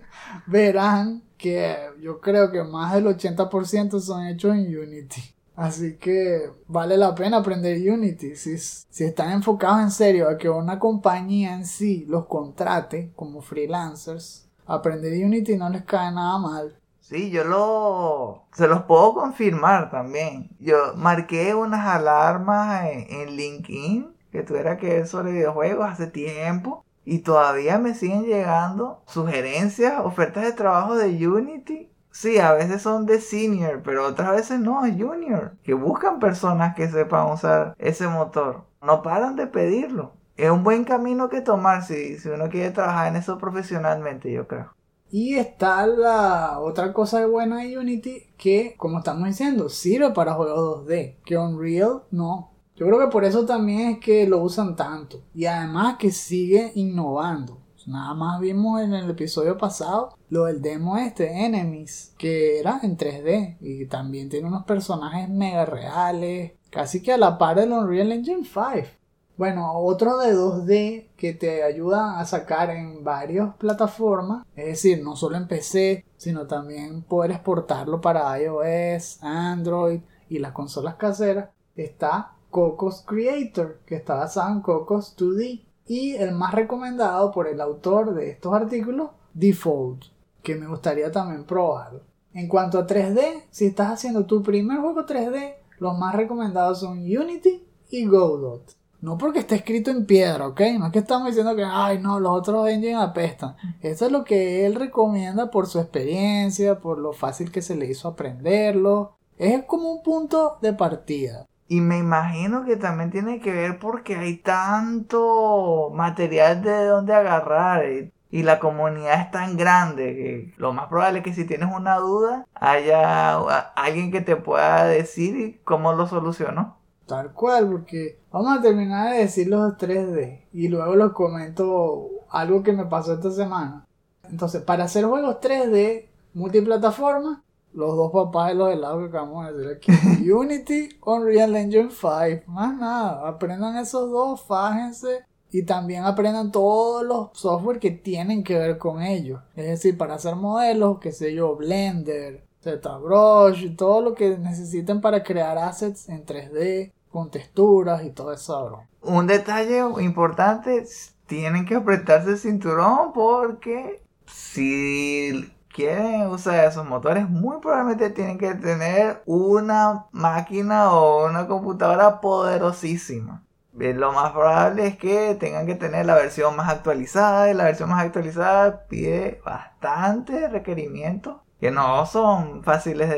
verán 0.48 1.22
que 1.38 1.76
yo 2.00 2.20
creo 2.20 2.50
que 2.50 2.64
más 2.64 2.94
del 2.94 3.06
80% 3.06 4.00
son 4.00 4.26
hechos 4.26 4.56
en 4.56 4.76
Unity. 4.76 5.22
Así 5.54 5.98
que 5.98 6.50
vale 6.66 6.96
la 6.96 7.14
pena 7.14 7.36
aprender 7.36 7.78
Unity. 7.88 8.34
Si, 8.34 8.58
si 8.58 9.04
están 9.04 9.30
enfocados 9.30 9.82
en 9.82 9.92
serio 9.92 10.28
a 10.28 10.36
que 10.36 10.50
una 10.50 10.80
compañía 10.80 11.54
en 11.54 11.64
sí 11.64 12.06
los 12.08 12.26
contrate 12.26 13.12
como 13.14 13.40
freelancers, 13.40 14.48
aprender 14.66 15.24
Unity 15.24 15.56
no 15.56 15.70
les 15.70 15.84
cae 15.84 16.10
nada 16.10 16.38
mal. 16.38 16.76
Sí, 17.08 17.30
yo 17.30 17.44
lo... 17.44 18.48
Se 18.52 18.66
los 18.66 18.82
puedo 18.82 19.14
confirmar 19.14 19.90
también. 19.90 20.50
Yo 20.58 20.94
marqué 20.96 21.54
unas 21.54 21.86
alarmas 21.86 22.84
en, 22.90 23.36
LinkedIn 23.36 24.12
que 24.32 24.42
tuviera 24.42 24.76
que 24.76 24.88
ver 24.88 25.06
sobre 25.06 25.30
videojuegos 25.30 25.88
hace 25.88 26.08
tiempo. 26.08 26.84
Y 27.04 27.20
todavía 27.20 27.78
me 27.78 27.94
siguen 27.94 28.24
llegando 28.24 29.04
sugerencias, 29.06 30.00
ofertas 30.04 30.42
de 30.42 30.52
trabajo 30.52 30.96
de 30.96 31.28
Unity. 31.28 31.92
Sí, 32.10 32.40
a 32.40 32.54
veces 32.54 32.82
son 32.82 33.06
de 33.06 33.20
senior, 33.20 33.82
pero 33.84 34.04
otras 34.04 34.32
veces 34.32 34.58
no, 34.58 34.80
junior. 34.80 35.56
Que 35.62 35.74
buscan 35.74 36.18
personas 36.18 36.74
que 36.74 36.88
sepan 36.88 37.30
usar 37.30 37.76
ese 37.78 38.08
motor. 38.08 38.64
No 38.82 39.02
paran 39.02 39.36
de 39.36 39.46
pedirlo. 39.46 40.14
Es 40.36 40.50
un 40.50 40.64
buen 40.64 40.82
camino 40.82 41.28
que 41.28 41.40
tomar 41.40 41.84
si, 41.84 42.18
si 42.18 42.28
uno 42.30 42.48
quiere 42.48 42.72
trabajar 42.72 43.06
en 43.06 43.16
eso 43.16 43.38
profesionalmente, 43.38 44.32
yo 44.32 44.48
creo. 44.48 44.75
Y 45.10 45.34
está 45.34 45.86
la 45.86 46.58
otra 46.60 46.92
cosa 46.92 47.26
buena 47.26 47.58
de 47.58 47.78
Unity 47.78 48.24
que, 48.36 48.74
como 48.76 48.98
estamos 48.98 49.28
diciendo, 49.28 49.68
sirve 49.68 50.10
para 50.10 50.34
juegos 50.34 50.86
2D, 50.86 51.16
que 51.24 51.38
Unreal 51.38 52.02
no. 52.10 52.52
Yo 52.74 52.86
creo 52.86 52.98
que 52.98 53.06
por 53.06 53.24
eso 53.24 53.46
también 53.46 53.92
es 53.92 53.98
que 54.00 54.26
lo 54.26 54.38
usan 54.38 54.76
tanto. 54.76 55.22
Y 55.34 55.46
además 55.46 55.96
que 55.98 56.10
sigue 56.10 56.72
innovando. 56.74 57.58
Nada 57.86 58.14
más 58.14 58.40
vimos 58.40 58.82
en 58.82 58.94
el 58.94 59.08
episodio 59.08 59.56
pasado 59.56 60.18
lo 60.28 60.46
del 60.46 60.60
demo 60.60 60.98
este, 60.98 61.44
Enemies, 61.44 62.14
que 62.18 62.58
era 62.58 62.80
en 62.82 62.96
3D 62.96 63.58
y 63.60 63.86
también 63.86 64.28
tiene 64.28 64.48
unos 64.48 64.64
personajes 64.64 65.28
mega 65.28 65.64
reales, 65.64 66.54
casi 66.70 67.00
que 67.00 67.12
a 67.12 67.16
la 67.16 67.38
par 67.38 67.60
del 67.60 67.70
Unreal 67.70 68.10
Engine 68.10 68.44
5. 68.44 68.88
Bueno, 69.36 69.70
otro 69.80 70.16
de 70.16 70.34
2D 70.34 71.08
que 71.14 71.34
te 71.34 71.62
ayuda 71.62 72.18
a 72.18 72.24
sacar 72.24 72.70
en 72.70 73.04
varias 73.04 73.54
plataformas, 73.56 74.46
es 74.56 74.64
decir, 74.64 75.04
no 75.04 75.14
solo 75.14 75.36
en 75.36 75.46
PC, 75.46 76.06
sino 76.16 76.46
también 76.46 77.02
poder 77.02 77.32
exportarlo 77.32 78.00
para 78.00 78.40
iOS, 78.40 79.22
Android 79.22 80.00
y 80.30 80.38
las 80.38 80.52
consolas 80.52 80.94
caseras, 80.94 81.50
está 81.74 82.32
Cocos 82.48 83.02
Creator, 83.06 83.80
que 83.84 83.96
está 83.96 84.14
basado 84.14 84.52
en 84.52 84.62
Cocos 84.62 85.14
2D. 85.18 85.66
Y 85.86 86.14
el 86.14 86.32
más 86.32 86.54
recomendado 86.54 87.30
por 87.30 87.46
el 87.46 87.60
autor 87.60 88.14
de 88.14 88.30
estos 88.30 88.54
artículos, 88.54 89.10
Default, 89.34 90.04
que 90.42 90.56
me 90.56 90.66
gustaría 90.66 91.12
también 91.12 91.44
probarlo. 91.44 92.00
En 92.32 92.48
cuanto 92.48 92.78
a 92.78 92.86
3D, 92.86 93.44
si 93.50 93.66
estás 93.66 93.92
haciendo 93.92 94.24
tu 94.24 94.42
primer 94.42 94.78
juego 94.78 95.04
3D, 95.04 95.56
los 95.78 95.98
más 95.98 96.14
recomendados 96.14 96.80
son 96.80 97.00
Unity 97.00 97.66
y 97.90 98.06
Godot. 98.06 98.74
No 99.06 99.16
porque 99.18 99.38
esté 99.38 99.54
escrito 99.54 99.92
en 99.92 100.04
piedra, 100.04 100.48
¿ok? 100.48 100.60
No 100.80 100.86
es 100.86 100.92
que 100.92 100.98
estamos 100.98 101.28
diciendo 101.28 101.54
que, 101.54 101.62
ay, 101.64 102.00
no, 102.00 102.18
los 102.18 102.32
otros 102.32 102.68
engines 102.68 102.98
apestan. 102.98 103.54
Eso 103.80 104.06
es 104.06 104.10
lo 104.10 104.24
que 104.24 104.66
él 104.66 104.74
recomienda 104.74 105.48
por 105.52 105.68
su 105.68 105.78
experiencia, 105.78 106.80
por 106.80 106.98
lo 106.98 107.12
fácil 107.12 107.52
que 107.52 107.62
se 107.62 107.76
le 107.76 107.86
hizo 107.86 108.08
aprenderlo. 108.08 109.12
Es 109.38 109.62
como 109.62 109.92
un 109.92 110.02
punto 110.02 110.58
de 110.60 110.72
partida. 110.72 111.46
Y 111.68 111.82
me 111.82 111.98
imagino 111.98 112.64
que 112.64 112.76
también 112.76 113.12
tiene 113.12 113.38
que 113.38 113.52
ver 113.52 113.78
porque 113.78 114.16
hay 114.16 114.38
tanto 114.38 115.92
material 115.94 116.62
de 116.62 116.86
donde 116.86 117.14
agarrar 117.14 117.84
y, 117.88 118.12
la 118.42 118.58
comunidad 118.58 119.20
es 119.20 119.30
tan 119.30 119.56
grande 119.56 120.14
que 120.16 120.54
lo 120.58 120.72
más 120.72 120.88
probable 120.88 121.20
es 121.20 121.24
que 121.24 121.32
si 121.32 121.46
tienes 121.46 121.72
una 121.72 121.96
duda 121.96 122.44
haya 122.54 123.38
alguien 123.76 124.10
que 124.10 124.20
te 124.20 124.34
pueda 124.34 124.84
decir 124.84 125.60
cómo 125.64 125.92
lo 125.92 126.08
solucionó. 126.08 126.76
Tal 127.06 127.32
cual, 127.32 127.70
porque 127.70 128.18
vamos 128.36 128.58
a 128.58 128.60
terminar 128.62 129.14
de 129.14 129.20
decir 129.20 129.48
los 129.48 129.72
3D 129.78 130.42
y 130.52 130.68
luego 130.68 130.94
les 130.94 131.12
comento 131.12 132.10
algo 132.28 132.62
que 132.62 132.72
me 132.74 132.84
pasó 132.84 133.14
esta 133.14 133.30
semana. 133.30 133.86
Entonces, 134.30 134.62
para 134.62 134.84
hacer 134.84 135.06
juegos 135.06 135.36
3D 135.40 136.06
multiplataforma, 136.34 137.42
los 137.72 137.96
dos 137.96 138.12
papás 138.12 138.48
de 138.48 138.54
los 138.56 138.72
helados 138.72 139.00
que 139.00 139.08
acabamos 139.08 139.46
de 139.46 139.52
decir 139.52 139.76
aquí, 139.76 140.30
Unity, 140.30 140.88
Unreal 141.06 141.56
Engine 141.56 141.90
5, 141.90 142.50
más 142.50 142.76
nada, 142.76 143.26
aprendan 143.26 143.76
esos 143.78 144.10
dos, 144.10 144.42
fájense 144.42 145.24
y 145.50 145.62
también 145.62 146.04
aprendan 146.04 146.52
todos 146.52 147.04
los 147.04 147.30
software 147.32 147.78
que 147.78 147.90
tienen 147.90 148.44
que 148.44 148.58
ver 148.58 148.76
con 148.76 149.00
ellos. 149.00 149.40
Es 149.54 149.66
decir, 149.66 149.96
para 149.96 150.16
hacer 150.16 150.36
modelos, 150.36 150.98
qué 150.98 151.12
sé 151.12 151.32
yo, 151.32 151.56
Blender, 151.56 152.44
ZBrush 152.62 153.76
todo 153.76 154.02
lo 154.02 154.14
que 154.14 154.36
necesiten 154.36 155.00
para 155.00 155.22
crear 155.22 155.56
assets 155.56 156.08
en 156.10 156.26
3D 156.26 156.92
con 157.16 157.30
texturas 157.30 158.04
y 158.04 158.10
todo 158.10 158.30
eso. 158.30 158.82
Un 159.00 159.26
detalle 159.26 159.82
importante, 160.00 160.84
tienen 161.24 161.64
que 161.64 161.76
apretarse 161.76 162.32
el 162.32 162.38
cinturón 162.38 163.14
porque 163.14 164.02
si 164.26 165.50
quieren 165.72 166.26
usar 166.26 166.66
esos 166.66 166.86
motores, 166.86 167.26
muy 167.26 167.56
probablemente 167.62 168.10
tienen 168.10 168.36
que 168.36 168.54
tener 168.54 169.22
una 169.24 170.04
máquina 170.12 170.92
o 170.92 171.26
una 171.26 171.46
computadora 171.46 172.20
poderosísima. 172.20 173.42
eh, 173.80 173.94
lo 173.94 174.12
más 174.12 174.32
probable 174.32 174.86
es 174.86 174.98
que 174.98 175.34
tengan 175.36 175.64
que 175.64 175.74
tener 175.74 176.04
la 176.04 176.16
versión 176.16 176.54
más 176.54 176.68
actualizada 176.68 177.50
y 177.50 177.54
la 177.54 177.64
versión 177.64 177.88
más 177.88 178.04
actualizada 178.04 178.86
pide 178.88 179.40
bastantes 179.42 180.52
requerimientos 180.52 181.36
que 181.60 181.70
no 181.70 182.04
son 182.04 182.62
fáciles 182.62 183.08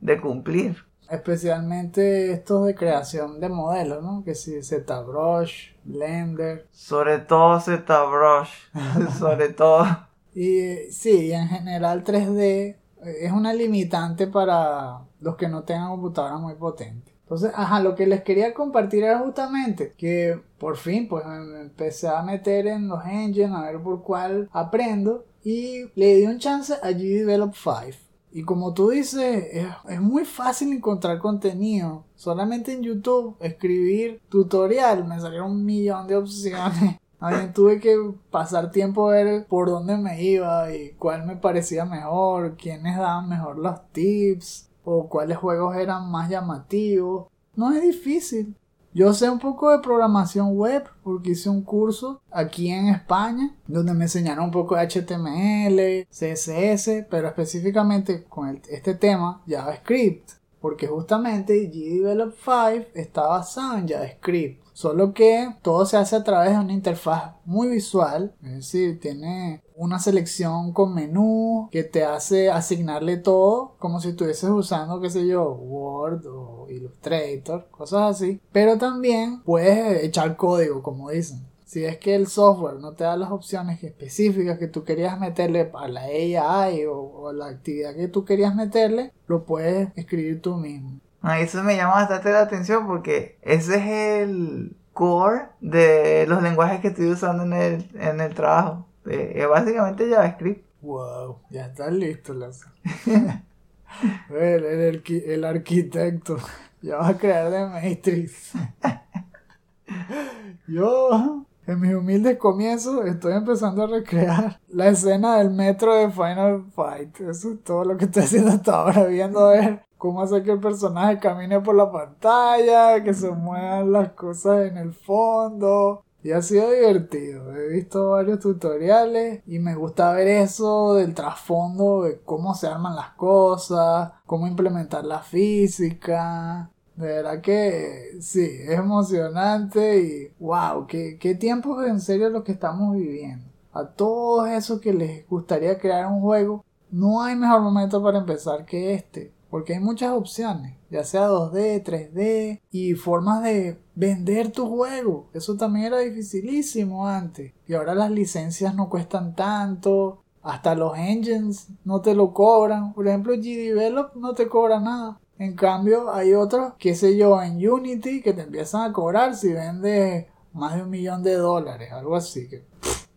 de 0.00 0.20
cumplir. 0.20 0.91
Especialmente 1.12 2.32
estos 2.32 2.64
de 2.64 2.74
creación 2.74 3.38
de 3.38 3.50
modelos, 3.50 4.02
¿no? 4.02 4.22
Que 4.24 4.34
si 4.34 4.62
ZBrush, 4.62 5.74
Blender. 5.84 6.66
Sobre 6.70 7.18
todo 7.18 7.60
ZBrush, 7.60 8.50
sobre 9.18 9.50
todo. 9.50 9.86
Y 10.34 10.90
sí, 10.90 11.30
en 11.32 11.48
general 11.48 12.02
3D 12.02 12.38
eh, 12.40 12.76
es 13.02 13.32
una 13.32 13.52
limitante 13.52 14.26
para 14.26 15.00
los 15.20 15.36
que 15.36 15.48
no 15.48 15.64
tengan 15.64 15.90
computadoras 15.90 16.40
muy 16.40 16.54
potentes. 16.54 17.12
Entonces, 17.24 17.52
ajá, 17.54 17.80
lo 17.80 17.94
que 17.94 18.06
les 18.06 18.22
quería 18.22 18.52
compartir 18.52 19.04
era 19.04 19.18
justamente 19.18 19.94
que 19.96 20.40
por 20.58 20.76
fin 20.76 21.08
pues 21.08 21.24
me 21.26 21.60
empecé 21.60 22.08
a 22.08 22.22
meter 22.22 22.66
en 22.66 22.88
los 22.88 23.04
engines 23.04 23.52
a 23.52 23.62
ver 23.62 23.80
por 23.82 24.02
cuál 24.02 24.48
aprendo 24.52 25.24
y 25.44 25.90
le 25.94 26.16
di 26.16 26.26
un 26.26 26.38
chance 26.38 26.74
a 26.74 26.90
G-Develop 26.90 27.54
5. 27.54 28.01
Y 28.34 28.44
como 28.44 28.72
tú 28.72 28.88
dices, 28.90 29.66
es, 29.88 30.00
muy 30.00 30.24
fácil 30.24 30.72
encontrar 30.72 31.18
contenido. 31.18 32.04
Solamente 32.14 32.72
en 32.72 32.82
YouTube 32.82 33.36
escribir 33.40 34.22
tutorial 34.30 35.06
me 35.06 35.20
salieron 35.20 35.50
un 35.50 35.64
millón 35.64 36.06
de 36.06 36.16
opciones. 36.16 36.98
También 37.20 37.52
tuve 37.52 37.78
que 37.78 37.96
pasar 38.30 38.70
tiempo 38.72 39.08
a 39.08 39.12
ver 39.12 39.46
por 39.46 39.68
dónde 39.68 39.96
me 39.96 40.20
iba 40.22 40.74
y 40.74 40.92
cuál 40.98 41.24
me 41.24 41.36
parecía 41.36 41.84
mejor, 41.84 42.56
quiénes 42.56 42.96
daban 42.96 43.28
mejor 43.28 43.58
los 43.58 43.80
tips 43.92 44.68
o 44.84 45.08
cuáles 45.08 45.36
juegos 45.36 45.76
eran 45.76 46.10
más 46.10 46.28
llamativos. 46.28 47.26
No 47.54 47.72
es 47.72 47.82
difícil. 47.82 48.56
Yo 48.94 49.14
sé 49.14 49.30
un 49.30 49.38
poco 49.38 49.70
de 49.70 49.78
programación 49.78 50.54
web 50.54 50.84
porque 51.02 51.30
hice 51.30 51.48
un 51.48 51.62
curso 51.62 52.20
aquí 52.30 52.68
en 52.68 52.88
España 52.88 53.56
donde 53.66 53.94
me 53.94 54.04
enseñaron 54.04 54.44
un 54.44 54.50
poco 54.50 54.76
de 54.76 54.86
HTML, 54.86 56.06
CSS, 56.10 57.06
pero 57.08 57.28
específicamente 57.28 58.24
con 58.24 58.60
este 58.68 58.94
tema 58.94 59.42
JavaScript, 59.48 60.32
porque 60.60 60.86
justamente 60.86 61.68
GDevelop 61.68 62.34
5 62.34 62.88
está 62.94 63.26
basado 63.28 63.78
en 63.78 63.88
JavaScript. 63.88 64.61
Solo 64.82 65.14
que 65.14 65.48
todo 65.62 65.86
se 65.86 65.96
hace 65.96 66.16
a 66.16 66.24
través 66.24 66.54
de 66.54 66.58
una 66.58 66.72
interfaz 66.72 67.36
muy 67.44 67.68
visual, 67.68 68.34
es 68.42 68.52
decir, 68.52 68.98
tiene 68.98 69.62
una 69.76 70.00
selección 70.00 70.72
con 70.72 70.92
menú 70.92 71.68
que 71.70 71.84
te 71.84 72.02
hace 72.02 72.50
asignarle 72.50 73.16
todo 73.16 73.76
como 73.78 74.00
si 74.00 74.08
estuvieses 74.08 74.50
usando, 74.50 75.00
qué 75.00 75.08
sé 75.08 75.24
yo, 75.24 75.52
Word 75.52 76.26
o 76.26 76.66
Illustrator, 76.68 77.68
cosas 77.70 78.16
así. 78.16 78.40
Pero 78.50 78.76
también 78.76 79.44
puedes 79.44 80.02
echar 80.02 80.36
código, 80.36 80.82
como 80.82 81.10
dicen. 81.10 81.46
Si 81.64 81.84
es 81.84 81.98
que 81.98 82.16
el 82.16 82.26
software 82.26 82.80
no 82.80 82.94
te 82.94 83.04
da 83.04 83.16
las 83.16 83.30
opciones 83.30 83.84
específicas 83.84 84.58
que 84.58 84.66
tú 84.66 84.82
querías 84.82 85.16
meterle 85.20 85.70
a 85.74 85.86
la 85.86 86.00
AI 86.00 86.86
o, 86.86 86.98
o 86.98 87.32
la 87.32 87.46
actividad 87.46 87.94
que 87.94 88.08
tú 88.08 88.24
querías 88.24 88.56
meterle, 88.56 89.12
lo 89.28 89.44
puedes 89.44 89.90
escribir 89.94 90.42
tú 90.42 90.56
mismo. 90.56 90.98
Ah, 91.22 91.38
eso 91.38 91.62
me 91.62 91.76
llama 91.76 91.94
bastante 91.94 92.32
la 92.32 92.40
atención 92.40 92.86
porque 92.86 93.38
ese 93.42 93.76
es 93.76 94.22
el 94.22 94.76
core 94.92 95.46
de 95.60 96.26
los 96.26 96.42
lenguajes 96.42 96.80
que 96.80 96.88
estoy 96.88 97.06
usando 97.06 97.44
en 97.44 97.52
el, 97.52 97.90
en 97.94 98.20
el 98.20 98.34
trabajo. 98.34 98.86
Eh, 99.06 99.34
es 99.36 99.48
básicamente 99.48 100.10
JavaScript. 100.10 100.64
Wow, 100.80 101.38
ya 101.50 101.66
estás 101.66 101.92
listo, 101.92 102.34
Lazo. 102.34 102.66
el, 104.30 104.64
el, 104.64 105.02
el, 105.06 105.44
arquitecto. 105.44 106.38
Ya 106.80 106.96
vas 106.96 107.10
a 107.10 107.18
crear 107.18 107.50
de 107.50 107.66
Matrix. 107.66 108.52
Yo, 110.66 111.46
en 111.68 111.80
mis 111.80 111.94
humildes 111.94 112.36
comienzos, 112.36 113.06
estoy 113.06 113.34
empezando 113.34 113.84
a 113.84 113.86
recrear 113.86 114.58
la 114.68 114.88
escena 114.88 115.38
del 115.38 115.50
metro 115.50 115.94
de 115.94 116.10
Final 116.10 116.64
Fight. 116.74 117.20
Eso 117.20 117.52
es 117.52 117.62
todo 117.62 117.84
lo 117.84 117.96
que 117.96 118.06
estoy 118.06 118.24
haciendo 118.24 118.50
hasta 118.50 118.74
ahora, 118.74 119.04
viendo 119.04 119.38
a 119.38 119.52
ver 119.52 119.84
cómo 120.02 120.20
hacer 120.20 120.42
que 120.42 120.50
el 120.50 120.58
personaje 120.58 121.20
camine 121.20 121.60
por 121.60 121.76
la 121.76 121.88
pantalla, 121.88 123.04
que 123.04 123.14
se 123.14 123.30
muevan 123.30 123.92
las 123.92 124.10
cosas 124.14 124.66
en 124.66 124.76
el 124.76 124.92
fondo. 124.94 126.02
Y 126.24 126.32
ha 126.32 126.42
sido 126.42 126.72
divertido. 126.72 127.54
He 127.56 127.68
visto 127.68 128.10
varios 128.10 128.40
tutoriales 128.40 129.42
y 129.46 129.60
me 129.60 129.76
gusta 129.76 130.12
ver 130.12 130.26
eso 130.26 130.94
del 130.94 131.14
trasfondo 131.14 132.02
de 132.02 132.20
cómo 132.22 132.52
se 132.56 132.66
arman 132.66 132.96
las 132.96 133.10
cosas, 133.10 134.10
cómo 134.26 134.48
implementar 134.48 135.04
la 135.04 135.20
física. 135.20 136.68
De 136.96 137.06
verdad 137.06 137.40
que 137.40 138.18
sí, 138.20 138.40
es 138.40 138.76
emocionante 138.76 140.00
y 140.02 140.34
wow, 140.40 140.84
qué, 140.88 141.16
qué 141.20 141.36
tiempos 141.36 141.86
en 141.86 142.00
serio 142.00 142.28
lo 142.28 142.42
que 142.42 142.50
estamos 142.50 142.96
viviendo. 142.96 143.46
A 143.72 143.86
todos 143.86 144.48
esos 144.48 144.80
que 144.80 144.92
les 144.92 145.28
gustaría 145.28 145.78
crear 145.78 146.06
un 146.06 146.20
juego, 146.20 146.64
no 146.90 147.22
hay 147.22 147.36
mejor 147.36 147.60
momento 147.60 148.02
para 148.02 148.18
empezar 148.18 148.64
que 148.64 148.94
este 148.94 149.32
porque 149.52 149.74
hay 149.74 149.80
muchas 149.80 150.12
opciones, 150.12 150.78
ya 150.88 151.04
sea 151.04 151.28
2D, 151.28 151.84
3D 151.84 152.62
y 152.70 152.94
formas 152.94 153.42
de 153.42 153.78
vender 153.94 154.50
tu 154.50 154.66
juego. 154.66 155.28
Eso 155.34 155.58
también 155.58 155.88
era 155.88 155.98
dificilísimo 155.98 157.06
antes. 157.06 157.52
Y 157.66 157.74
ahora 157.74 157.94
las 157.94 158.10
licencias 158.10 158.74
no 158.74 158.88
cuestan 158.88 159.34
tanto, 159.34 160.22
hasta 160.42 160.74
los 160.74 160.96
engines 160.96 161.68
no 161.84 162.00
te 162.00 162.14
lo 162.14 162.32
cobran. 162.32 162.94
Por 162.94 163.06
ejemplo, 163.06 163.34
GDevelop 163.34 164.16
no 164.16 164.32
te 164.32 164.48
cobra 164.48 164.80
nada. 164.80 165.20
En 165.38 165.54
cambio, 165.54 166.10
hay 166.10 166.32
otros, 166.32 166.72
qué 166.78 166.94
sé 166.94 167.18
yo, 167.18 167.42
en 167.42 167.56
Unity 167.56 168.22
que 168.22 168.32
te 168.32 168.44
empiezan 168.44 168.90
a 168.90 168.92
cobrar 168.94 169.36
si 169.36 169.52
vendes 169.52 170.28
más 170.54 170.76
de 170.76 170.82
un 170.84 170.88
millón 170.88 171.22
de 171.22 171.34
dólares, 171.34 171.92
algo 171.92 172.16
así. 172.16 172.48
Que, 172.48 172.64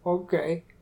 ok, 0.04 0.34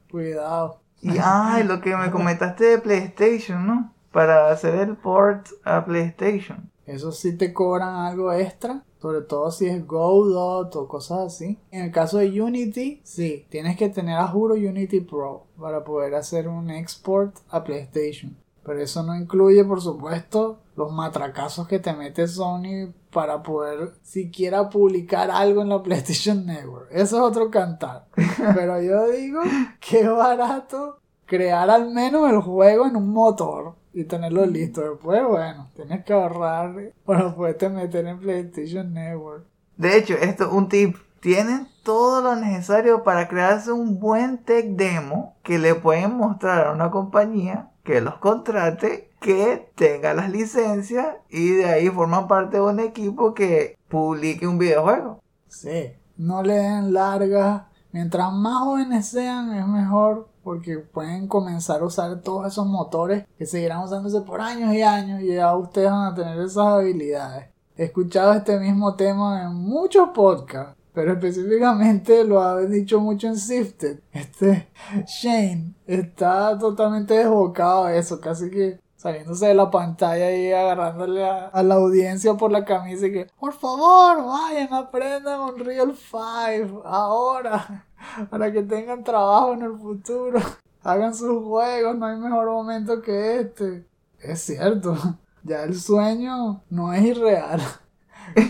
cuidado. 0.10 0.82
Y 1.00 1.12
ay, 1.22 1.64
lo 1.64 1.80
que 1.80 1.96
me 1.96 2.10
comentaste 2.12 2.66
de 2.66 2.78
PlayStation, 2.80 3.68
¿no? 3.68 3.93
Para 4.14 4.52
hacer 4.52 4.76
el 4.76 4.96
port 4.96 5.48
a 5.66 5.84
PlayStation. 5.84 6.72
Eso 6.86 7.12
sí 7.12 7.36
te 7.36 7.52
cobran 7.54 7.96
algo 7.96 8.32
extra, 8.32 8.84
sobre 9.02 9.22
todo 9.22 9.52
si 9.52 9.68
es 9.68 9.86
Godot 9.86 10.74
o 10.76 10.88
cosas 10.88 11.20
así. 11.20 11.60
En 11.72 11.84
el 11.84 11.92
caso 11.92 12.20
de 12.20 12.42
Unity, 12.42 13.02
sí, 13.04 13.46
tienes 13.50 13.76
que 13.76 13.90
tener 13.90 14.18
a 14.18 14.28
juro 14.28 14.54
Unity 14.54 15.02
Pro 15.02 15.48
para 15.60 15.84
poder 15.84 16.16
hacer 16.16 16.48
un 16.48 16.70
export 16.70 17.36
a 17.50 17.64
PlayStation. 17.64 18.38
Pero 18.64 18.80
eso 18.80 19.04
no 19.04 19.16
incluye, 19.16 19.66
por 19.66 19.82
supuesto, 19.82 20.60
los 20.76 20.92
matracazos 20.92 21.68
que 21.68 21.80
te 21.80 21.94
mete 21.94 22.28
Sony 22.28 22.94
para 23.12 23.44
poder 23.44 23.94
siquiera 24.02 24.70
publicar 24.70 25.32
algo 25.32 25.62
en 25.62 25.70
la 25.70 25.84
PlayStation 25.84 26.46
Network. 26.46 26.88
Eso 26.92 27.18
es 27.18 27.24
otro 27.24 27.50
cantar. 27.50 28.08
Pero 28.56 28.82
yo 28.82 29.10
digo 29.10 29.42
que 29.80 30.08
barato 30.08 31.00
crear 31.26 31.70
al 31.70 31.92
menos 31.92 32.30
el 32.30 32.40
juego 32.42 32.86
en 32.86 32.96
un 32.96 33.10
motor 33.10 33.76
y 33.94 34.04
tenerlo 34.06 34.46
listo. 34.46 34.82
Después, 34.82 35.22
bueno, 35.28 35.70
tienes 35.76 36.04
que 36.04 36.14
ahorrar 36.14 36.76
para 37.06 37.34
poderte 37.36 37.70
meter 37.70 38.06
en 38.08 38.20
PlayStation 38.20 38.94
Network. 38.94 39.46
De 39.78 39.98
hecho, 39.98 40.16
esto 40.16 40.46
es 40.46 40.52
un 40.52 40.68
tip. 40.68 40.98
Tienen 41.20 41.68
todo 41.84 42.22
lo 42.22 42.36
necesario 42.36 43.04
para 43.04 43.28
crearse 43.28 43.72
un 43.72 44.00
buen 44.00 44.40
tech 44.40 44.66
demo 44.72 45.36
que 45.44 45.58
le 45.58 45.76
pueden 45.76 46.18
mostrar 46.18 46.68
a 46.68 46.72
una 46.72 46.92
compañía 46.92 47.70
que 47.84 48.02
los 48.02 48.16
contrate, 48.16 49.10
que 49.20 49.72
tenga 49.76 50.14
las 50.14 50.30
licencias 50.30 51.16
y 51.30 51.52
de 51.52 51.66
ahí 51.66 51.90
forman 51.90 52.28
parte 52.28 52.58
de 52.58 52.64
un 52.64 52.80
equipo 52.80 53.34
que 53.34 53.78
publique 53.88 54.48
un 54.48 54.58
videojuego. 54.58 55.22
Sí, 55.48 55.94
no 56.18 56.44
le 56.44 56.56
den 56.56 56.94
largas. 56.94 57.64
Mientras 57.92 58.34
más 58.34 58.64
jóvenes 58.64 59.08
sean, 59.08 59.54
es 59.54 59.68
mejor 59.68 60.28
porque 60.44 60.78
pueden 60.78 61.28
comenzar 61.28 61.82
a 61.82 61.86
usar 61.86 62.22
todos 62.22 62.48
esos 62.48 62.66
motores 62.66 63.26
que 63.38 63.46
seguirán 63.46 63.84
usándose 63.84 64.22
por 64.22 64.42
años 64.42 64.74
y 64.74 64.82
años 64.82 65.22
y 65.22 65.36
ya 65.36 65.56
ustedes 65.56 65.90
van 65.90 66.12
a 66.12 66.16
tener 66.16 66.40
esas 66.40 66.66
habilidades. 66.66 67.50
He 67.76 67.86
escuchado 67.86 68.34
este 68.34 68.60
mismo 68.60 68.96
tema 68.96 69.44
en 69.44 69.56
muchos 69.56 70.10
podcasts, 70.10 70.76
pero 70.94 71.14
específicamente 71.14 72.24
lo 72.24 72.42
ha 72.42 72.62
dicho 72.62 73.00
mucho 73.00 73.28
en 73.28 73.38
Sifted. 73.38 74.00
Este 74.12 74.68
Shane 75.08 75.74
está 75.88 76.58
totalmente 76.60 77.16
desbocado 77.16 77.86
a 77.86 77.96
eso, 77.96 78.20
casi 78.20 78.52
que 78.52 78.80
saliéndose 79.04 79.48
de 79.48 79.54
la 79.54 79.70
pantalla 79.70 80.32
y 80.32 80.54
agarrándole 80.54 81.26
a, 81.26 81.62
la 81.62 81.76
audiencia 81.76 82.36
por 82.36 82.54
la 82.54 82.64
camisa 82.64 83.08
y 83.08 83.12
que, 83.12 83.28
por 83.38 83.52
favor, 83.52 84.26
vayan, 84.26 84.74
aprendan 84.74 85.42
un 85.42 85.60
Real 85.60 85.94
5 85.94 86.84
ahora 86.86 87.86
para 88.30 88.50
que 88.50 88.64
tengan 88.64 89.04
trabajo 89.04 89.54
en 89.54 89.64
el 89.64 89.78
futuro. 89.78 90.40
Hagan 90.84 91.14
sus 91.14 91.44
juegos, 91.44 91.98
no 91.98 92.06
hay 92.06 92.18
mejor 92.18 92.46
momento 92.46 93.02
que 93.02 93.42
este. 93.42 93.86
Es 94.20 94.40
cierto, 94.42 94.96
ya 95.44 95.64
el 95.64 95.78
sueño 95.78 96.62
no 96.70 96.94
es 96.94 97.04
irreal. 97.04 97.62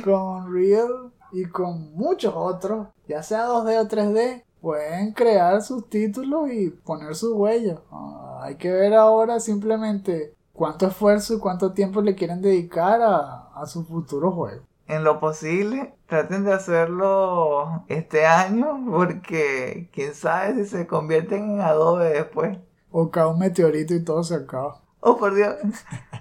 Con 0.05 0.53
Real 0.53 1.11
y 1.31 1.45
con 1.45 1.95
muchos 1.95 2.31
otros, 2.35 2.89
ya 3.07 3.23
sea 3.23 3.47
2D 3.47 3.79
o 3.79 3.87
3D, 3.87 4.43
pueden 4.61 5.13
crear 5.13 5.63
sus 5.63 5.89
títulos 5.89 6.51
y 6.51 6.69
poner 6.69 7.15
su 7.15 7.35
huella. 7.35 7.81
Ah, 7.91 8.41
hay 8.43 8.55
que 8.55 8.71
ver 8.71 8.93
ahora 8.93 9.39
simplemente 9.39 10.35
cuánto 10.53 10.87
esfuerzo 10.87 11.35
y 11.35 11.39
cuánto 11.39 11.73
tiempo 11.73 12.01
le 12.01 12.15
quieren 12.15 12.41
dedicar 12.41 13.01
a, 13.01 13.49
a 13.55 13.65
su 13.65 13.85
futuro 13.85 14.31
juego. 14.31 14.63
en 14.87 15.03
lo 15.03 15.19
posible, 15.19 15.93
traten 16.07 16.43
de 16.45 16.53
hacerlo 16.53 17.83
este 17.87 18.25
año 18.25 18.83
porque 18.89 19.89
quién 19.93 20.13
sabe 20.13 20.55
si 20.55 20.69
se 20.69 20.87
convierten 20.87 21.51
en 21.51 21.61
Adobe 21.61 22.09
después. 22.09 22.57
O 22.91 23.09
cae 23.09 23.25
un 23.27 23.39
meteorito 23.39 23.93
y 23.95 24.03
todo 24.03 24.23
se 24.23 24.35
acaba. 24.35 24.81
Oh, 24.99 25.17
por 25.17 25.35
Dios. 25.35 25.55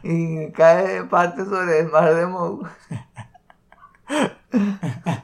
Y 0.03 0.51
cae 0.53 1.05
parte 1.05 1.45
sobre 1.45 1.81
el 1.81 1.89
mar 1.91 2.15
de 2.15 2.27
Moe. 2.27 2.69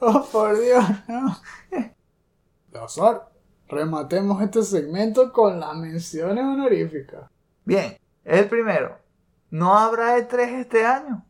Oh, 0.00 0.26
por 0.32 0.58
Dios, 0.60 0.84
no. 1.08 1.36
Lazar, 2.72 3.30
rematemos 3.68 4.42
este 4.42 4.62
segmento 4.64 5.32
con 5.32 5.60
las 5.60 5.76
menciones 5.76 6.44
honoríficas. 6.44 7.30
Bien, 7.64 7.96
el 8.24 8.48
primero. 8.48 8.98
¿No 9.50 9.76
habrá 9.76 10.16
E3 10.18 10.60
este 10.60 10.84
año? 10.84 11.24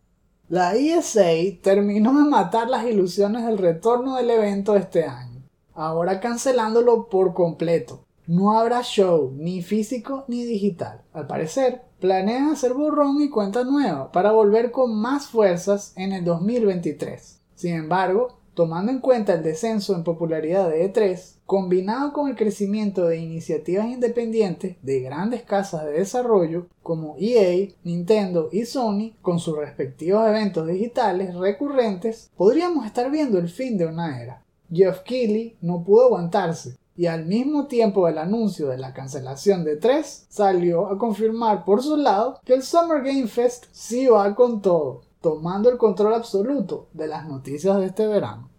La 0.49 0.74
ESA 0.74 1.30
terminó 1.62 2.12
de 2.12 2.28
matar 2.28 2.68
las 2.68 2.84
ilusiones 2.84 3.47
del 3.47 3.59
retorno 3.59 4.16
del 4.16 4.30
evento 4.30 4.76
este 4.76 5.05
año, 5.05 5.43
ahora 5.74 6.20
cancelándolo 6.20 7.09
por 7.09 7.32
completo. 7.32 8.05
No 8.26 8.59
habrá 8.59 8.82
show, 8.82 9.32
ni 9.34 9.62
físico 9.62 10.24
ni 10.28 10.45
digital. 10.45 11.03
Al 11.12 11.26
parecer, 11.26 11.82
planean 12.01 12.51
hacer 12.51 12.74
borrón 12.74 13.20
y 13.20 13.30
cuenta 13.30 13.64
nueva 13.64 14.12
para 14.12 14.32
volver 14.32 14.70
con 14.70 14.95
más 14.95 15.26
fuerzas 15.26 15.93
en 15.97 16.12
el 16.12 16.24
2023. 16.24 17.40
Sin 17.55 17.74
embargo, 17.74 18.38
tomando 18.55 18.92
en 18.92 19.00
cuenta 19.00 19.34
el 19.34 19.42
descenso 19.42 19.94
en 19.94 20.05
popularidad 20.05 20.68
de 20.68 20.92
E3, 20.92 21.36
combinado 21.46 22.12
con 22.12 22.28
el 22.28 22.36
crecimiento 22.36 23.07
de 23.07 23.18
iniciativas 23.18 23.86
independientes 23.86 24.76
de 24.82 25.00
grandes 25.00 25.42
casas 25.42 25.84
de 25.84 25.92
desarrollo 25.92 26.66
como 26.82 27.16
EA, 27.18 27.68
Nintendo 27.84 28.48
y 28.53 28.64
Sony, 28.64 29.12
con 29.22 29.38
sus 29.38 29.57
respectivos 29.57 30.26
eventos 30.28 30.66
digitales 30.66 31.34
recurrentes, 31.34 32.30
podríamos 32.36 32.86
estar 32.86 33.11
viendo 33.11 33.38
el 33.38 33.48
fin 33.48 33.78
de 33.78 33.86
una 33.86 34.22
era. 34.22 34.42
Jeff 34.72 35.00
Keighley 35.00 35.57
no 35.61 35.84
pudo 35.84 36.07
aguantarse 36.07 36.76
y 36.96 37.07
al 37.07 37.26
mismo 37.26 37.66
tiempo 37.66 38.07
del 38.07 38.18
anuncio 38.18 38.68
de 38.68 38.78
la 38.78 38.92
cancelación 38.92 39.64
de 39.64 39.76
3, 39.76 40.26
salió 40.28 40.88
a 40.88 40.98
confirmar 40.98 41.64
por 41.64 41.82
su 41.82 41.96
lado 41.96 42.38
que 42.44 42.55
el 42.55 42.62
Summer 42.62 43.03
Game 43.03 43.26
Fest 43.26 43.66
sí 43.72 44.07
va 44.07 44.34
con 44.34 44.61
todo, 44.61 45.03
tomando 45.22 45.70
el 45.70 45.78
control 45.78 46.12
absoluto 46.12 46.88
de 46.92 47.06
las 47.06 47.26
noticias 47.26 47.78
de 47.78 47.86
este 47.86 48.06
verano. 48.06 48.50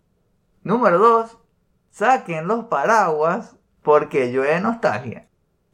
Número 0.64 0.97
2. 0.97 1.38
Saquen 1.91 2.47
los 2.47 2.66
paraguas 2.66 3.55
porque 3.84 4.32
llueve 4.32 4.59
nostalgia. 4.61 5.28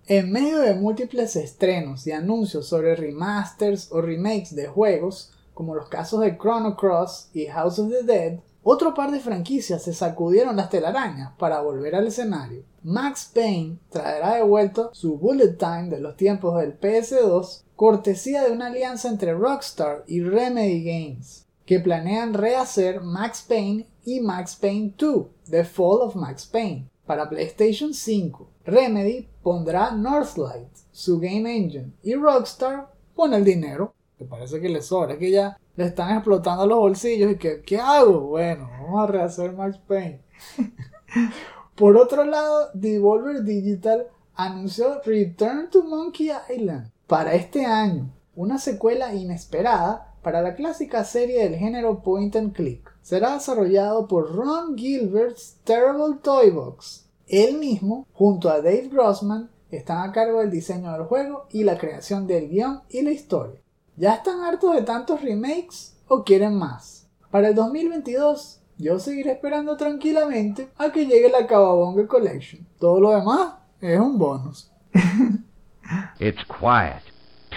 En 0.07 0.31
medio 0.31 0.59
de 0.59 0.73
múltiples 0.73 1.35
estrenos 1.35 2.07
y 2.07 2.11
anuncios 2.11 2.67
sobre 2.67 2.95
remasters 2.95 3.91
o 3.91 4.01
remakes 4.01 4.55
de 4.55 4.67
juegos, 4.67 5.31
como 5.53 5.75
los 5.75 5.87
casos 5.87 6.21
de 6.21 6.35
Chrono 6.37 6.75
Cross 6.75 7.29
y 7.33 7.45
House 7.45 7.77
of 7.77 7.91
the 7.91 8.03
Dead, 8.03 8.39
otro 8.70 8.93
par 8.93 9.09
de 9.09 9.20
franquicias 9.20 9.82
se 9.82 9.93
sacudieron 9.93 10.55
las 10.55 10.70
telarañas 10.70 11.32
para 11.39 11.59
volver 11.59 11.95
al 11.95 12.05
escenario. 12.05 12.63
Max 12.84 13.32
Payne 13.34 13.80
traerá 13.89 14.36
de 14.36 14.43
vuelta 14.43 14.89
su 14.93 15.17
bullet 15.17 15.57
time 15.57 15.89
de 15.89 15.99
los 15.99 16.15
tiempos 16.15 16.59
del 16.59 16.80
PS2, 16.80 17.63
cortesía 17.76 18.43
de 18.43 18.51
una 18.51 18.67
alianza 18.67 19.09
entre 19.09 19.34
Rockstar 19.34 20.03
y 20.05 20.22
Remedy 20.22 20.84
Games, 20.84 21.47
que 21.65 21.80
planean 21.80 22.36
rehacer 22.36 23.01
Max 23.01 23.43
Payne 23.47 23.88
y 24.05 24.20
Max 24.20 24.55
Payne 24.55 24.93
2, 24.95 25.26
The 25.49 25.65
Fall 25.65 26.01
of 26.01 26.15
Max 26.15 26.45
Payne, 26.45 26.88
para 27.07 27.28
PlayStation 27.28 27.91
5. 27.91 28.49
Remedy 28.65 29.28
pondrá 29.41 29.89
Northlight, 29.91 30.70
su 30.91 31.20
game 31.20 31.55
engine, 31.55 31.91
y 32.03 32.13
Rockstar 32.13 32.93
pone 33.15 33.38
el 33.38 33.43
dinero. 33.43 33.95
Me 34.20 34.28
parece 34.28 34.61
que 34.61 34.70
le 34.70 34.84
sobra, 34.84 35.17
que 35.17 35.32
ya 35.32 35.57
le 35.80 35.86
están 35.86 36.13
explotando 36.13 36.67
los 36.67 36.77
bolsillos 36.77 37.32
y 37.32 37.38
que, 37.38 37.61
¿qué 37.61 37.77
hago? 37.77 38.19
Bueno, 38.19 38.69
vamos 38.82 39.01
a 39.01 39.07
rehacer 39.13 39.53
Max 39.53 39.80
Payne. 39.88 40.19
Por 41.75 41.95
otro 41.95 42.25
lado, 42.25 42.67
Devolver 42.73 43.43
Digital 43.45 44.07
anunció 44.36 45.01
Return 45.05 45.69
to 45.69 45.84
Monkey 45.84 46.32
Island 46.53 46.91
para 47.07 47.34
este 47.34 47.65
año, 47.65 48.11
una 48.36 48.57
secuela 48.57 49.13
inesperada 49.15 50.15
para 50.21 50.41
la 50.41 50.55
clásica 50.55 51.05
serie 51.05 51.43
del 51.43 51.55
género 51.55 52.03
Point 52.03 52.36
and 52.36 52.51
Click. 52.51 52.93
Será 53.01 53.36
desarrollado 53.36 54.05
por 54.05 54.36
Ron 54.36 54.77
Gilbert's 54.77 55.59
Terrible 55.63 56.17
Toy 56.21 56.49
Box. 56.49 57.07
Él 57.25 57.57
mismo, 57.57 58.05
junto 58.11 58.49
a 58.49 58.57
Dave 58.57 58.89
Grossman, 58.91 59.49
están 59.71 60.09
a 60.09 60.11
cargo 60.11 60.41
del 60.41 60.51
diseño 60.51 60.91
del 60.91 61.03
juego 61.03 61.45
y 61.51 61.63
la 61.63 61.77
creación 61.77 62.27
del 62.27 62.49
guion 62.49 62.82
y 62.89 63.01
la 63.01 63.11
historia. 63.11 63.61
¿Ya 63.99 64.13
están 64.13 64.45
hartos 64.45 64.75
de 64.75 64.83
tantos 64.83 65.21
remakes 65.21 65.93
o 66.07 66.23
quieren 66.23 66.55
más? 66.55 67.09
Para 67.31 67.49
el 67.49 67.55
2022 67.55 68.61
yo 68.77 68.97
seguiré 68.97 69.33
esperando 69.33 69.75
tranquilamente 69.75 70.69
a 70.77 70.89
que 70.89 71.05
llegue 71.05 71.29
la 71.29 71.45
Cababonga 71.45 72.07
Collection. 72.07 72.65
Todo 72.79 73.01
lo 73.01 73.11
demás 73.11 73.55
es 73.81 73.99
un 73.99 74.17
bonus. 74.17 74.71
It's 76.17 76.41
quiet. 76.45 77.03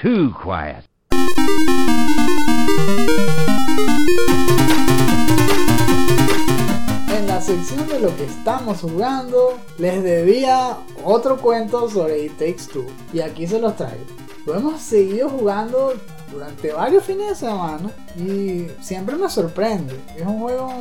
Too 0.02 0.34
quiet. 0.42 0.84
En 7.08 7.28
la 7.28 7.40
sección 7.40 7.86
de 7.86 8.00
lo 8.00 8.16
que 8.16 8.24
estamos 8.24 8.80
jugando, 8.80 9.60
les 9.78 10.02
debía 10.02 10.76
otro 11.04 11.36
cuento 11.36 11.88
sobre 11.88 12.24
It 12.24 12.32
Takes 12.32 12.66
Two. 12.72 12.86
Y 13.12 13.20
aquí 13.20 13.46
se 13.46 13.60
los 13.60 13.76
traigo. 13.76 14.22
Lo 14.44 14.56
hemos 14.56 14.80
seguido 14.80 15.28
jugando 15.28 15.94
durante 16.32 16.72
varios 16.72 17.04
fines 17.04 17.28
de 17.28 17.34
semana 17.34 17.90
y 18.16 18.66
siempre 18.80 19.16
me 19.16 19.28
sorprende. 19.28 19.98
Es 20.16 20.26
un 20.26 20.40
juego 20.40 20.72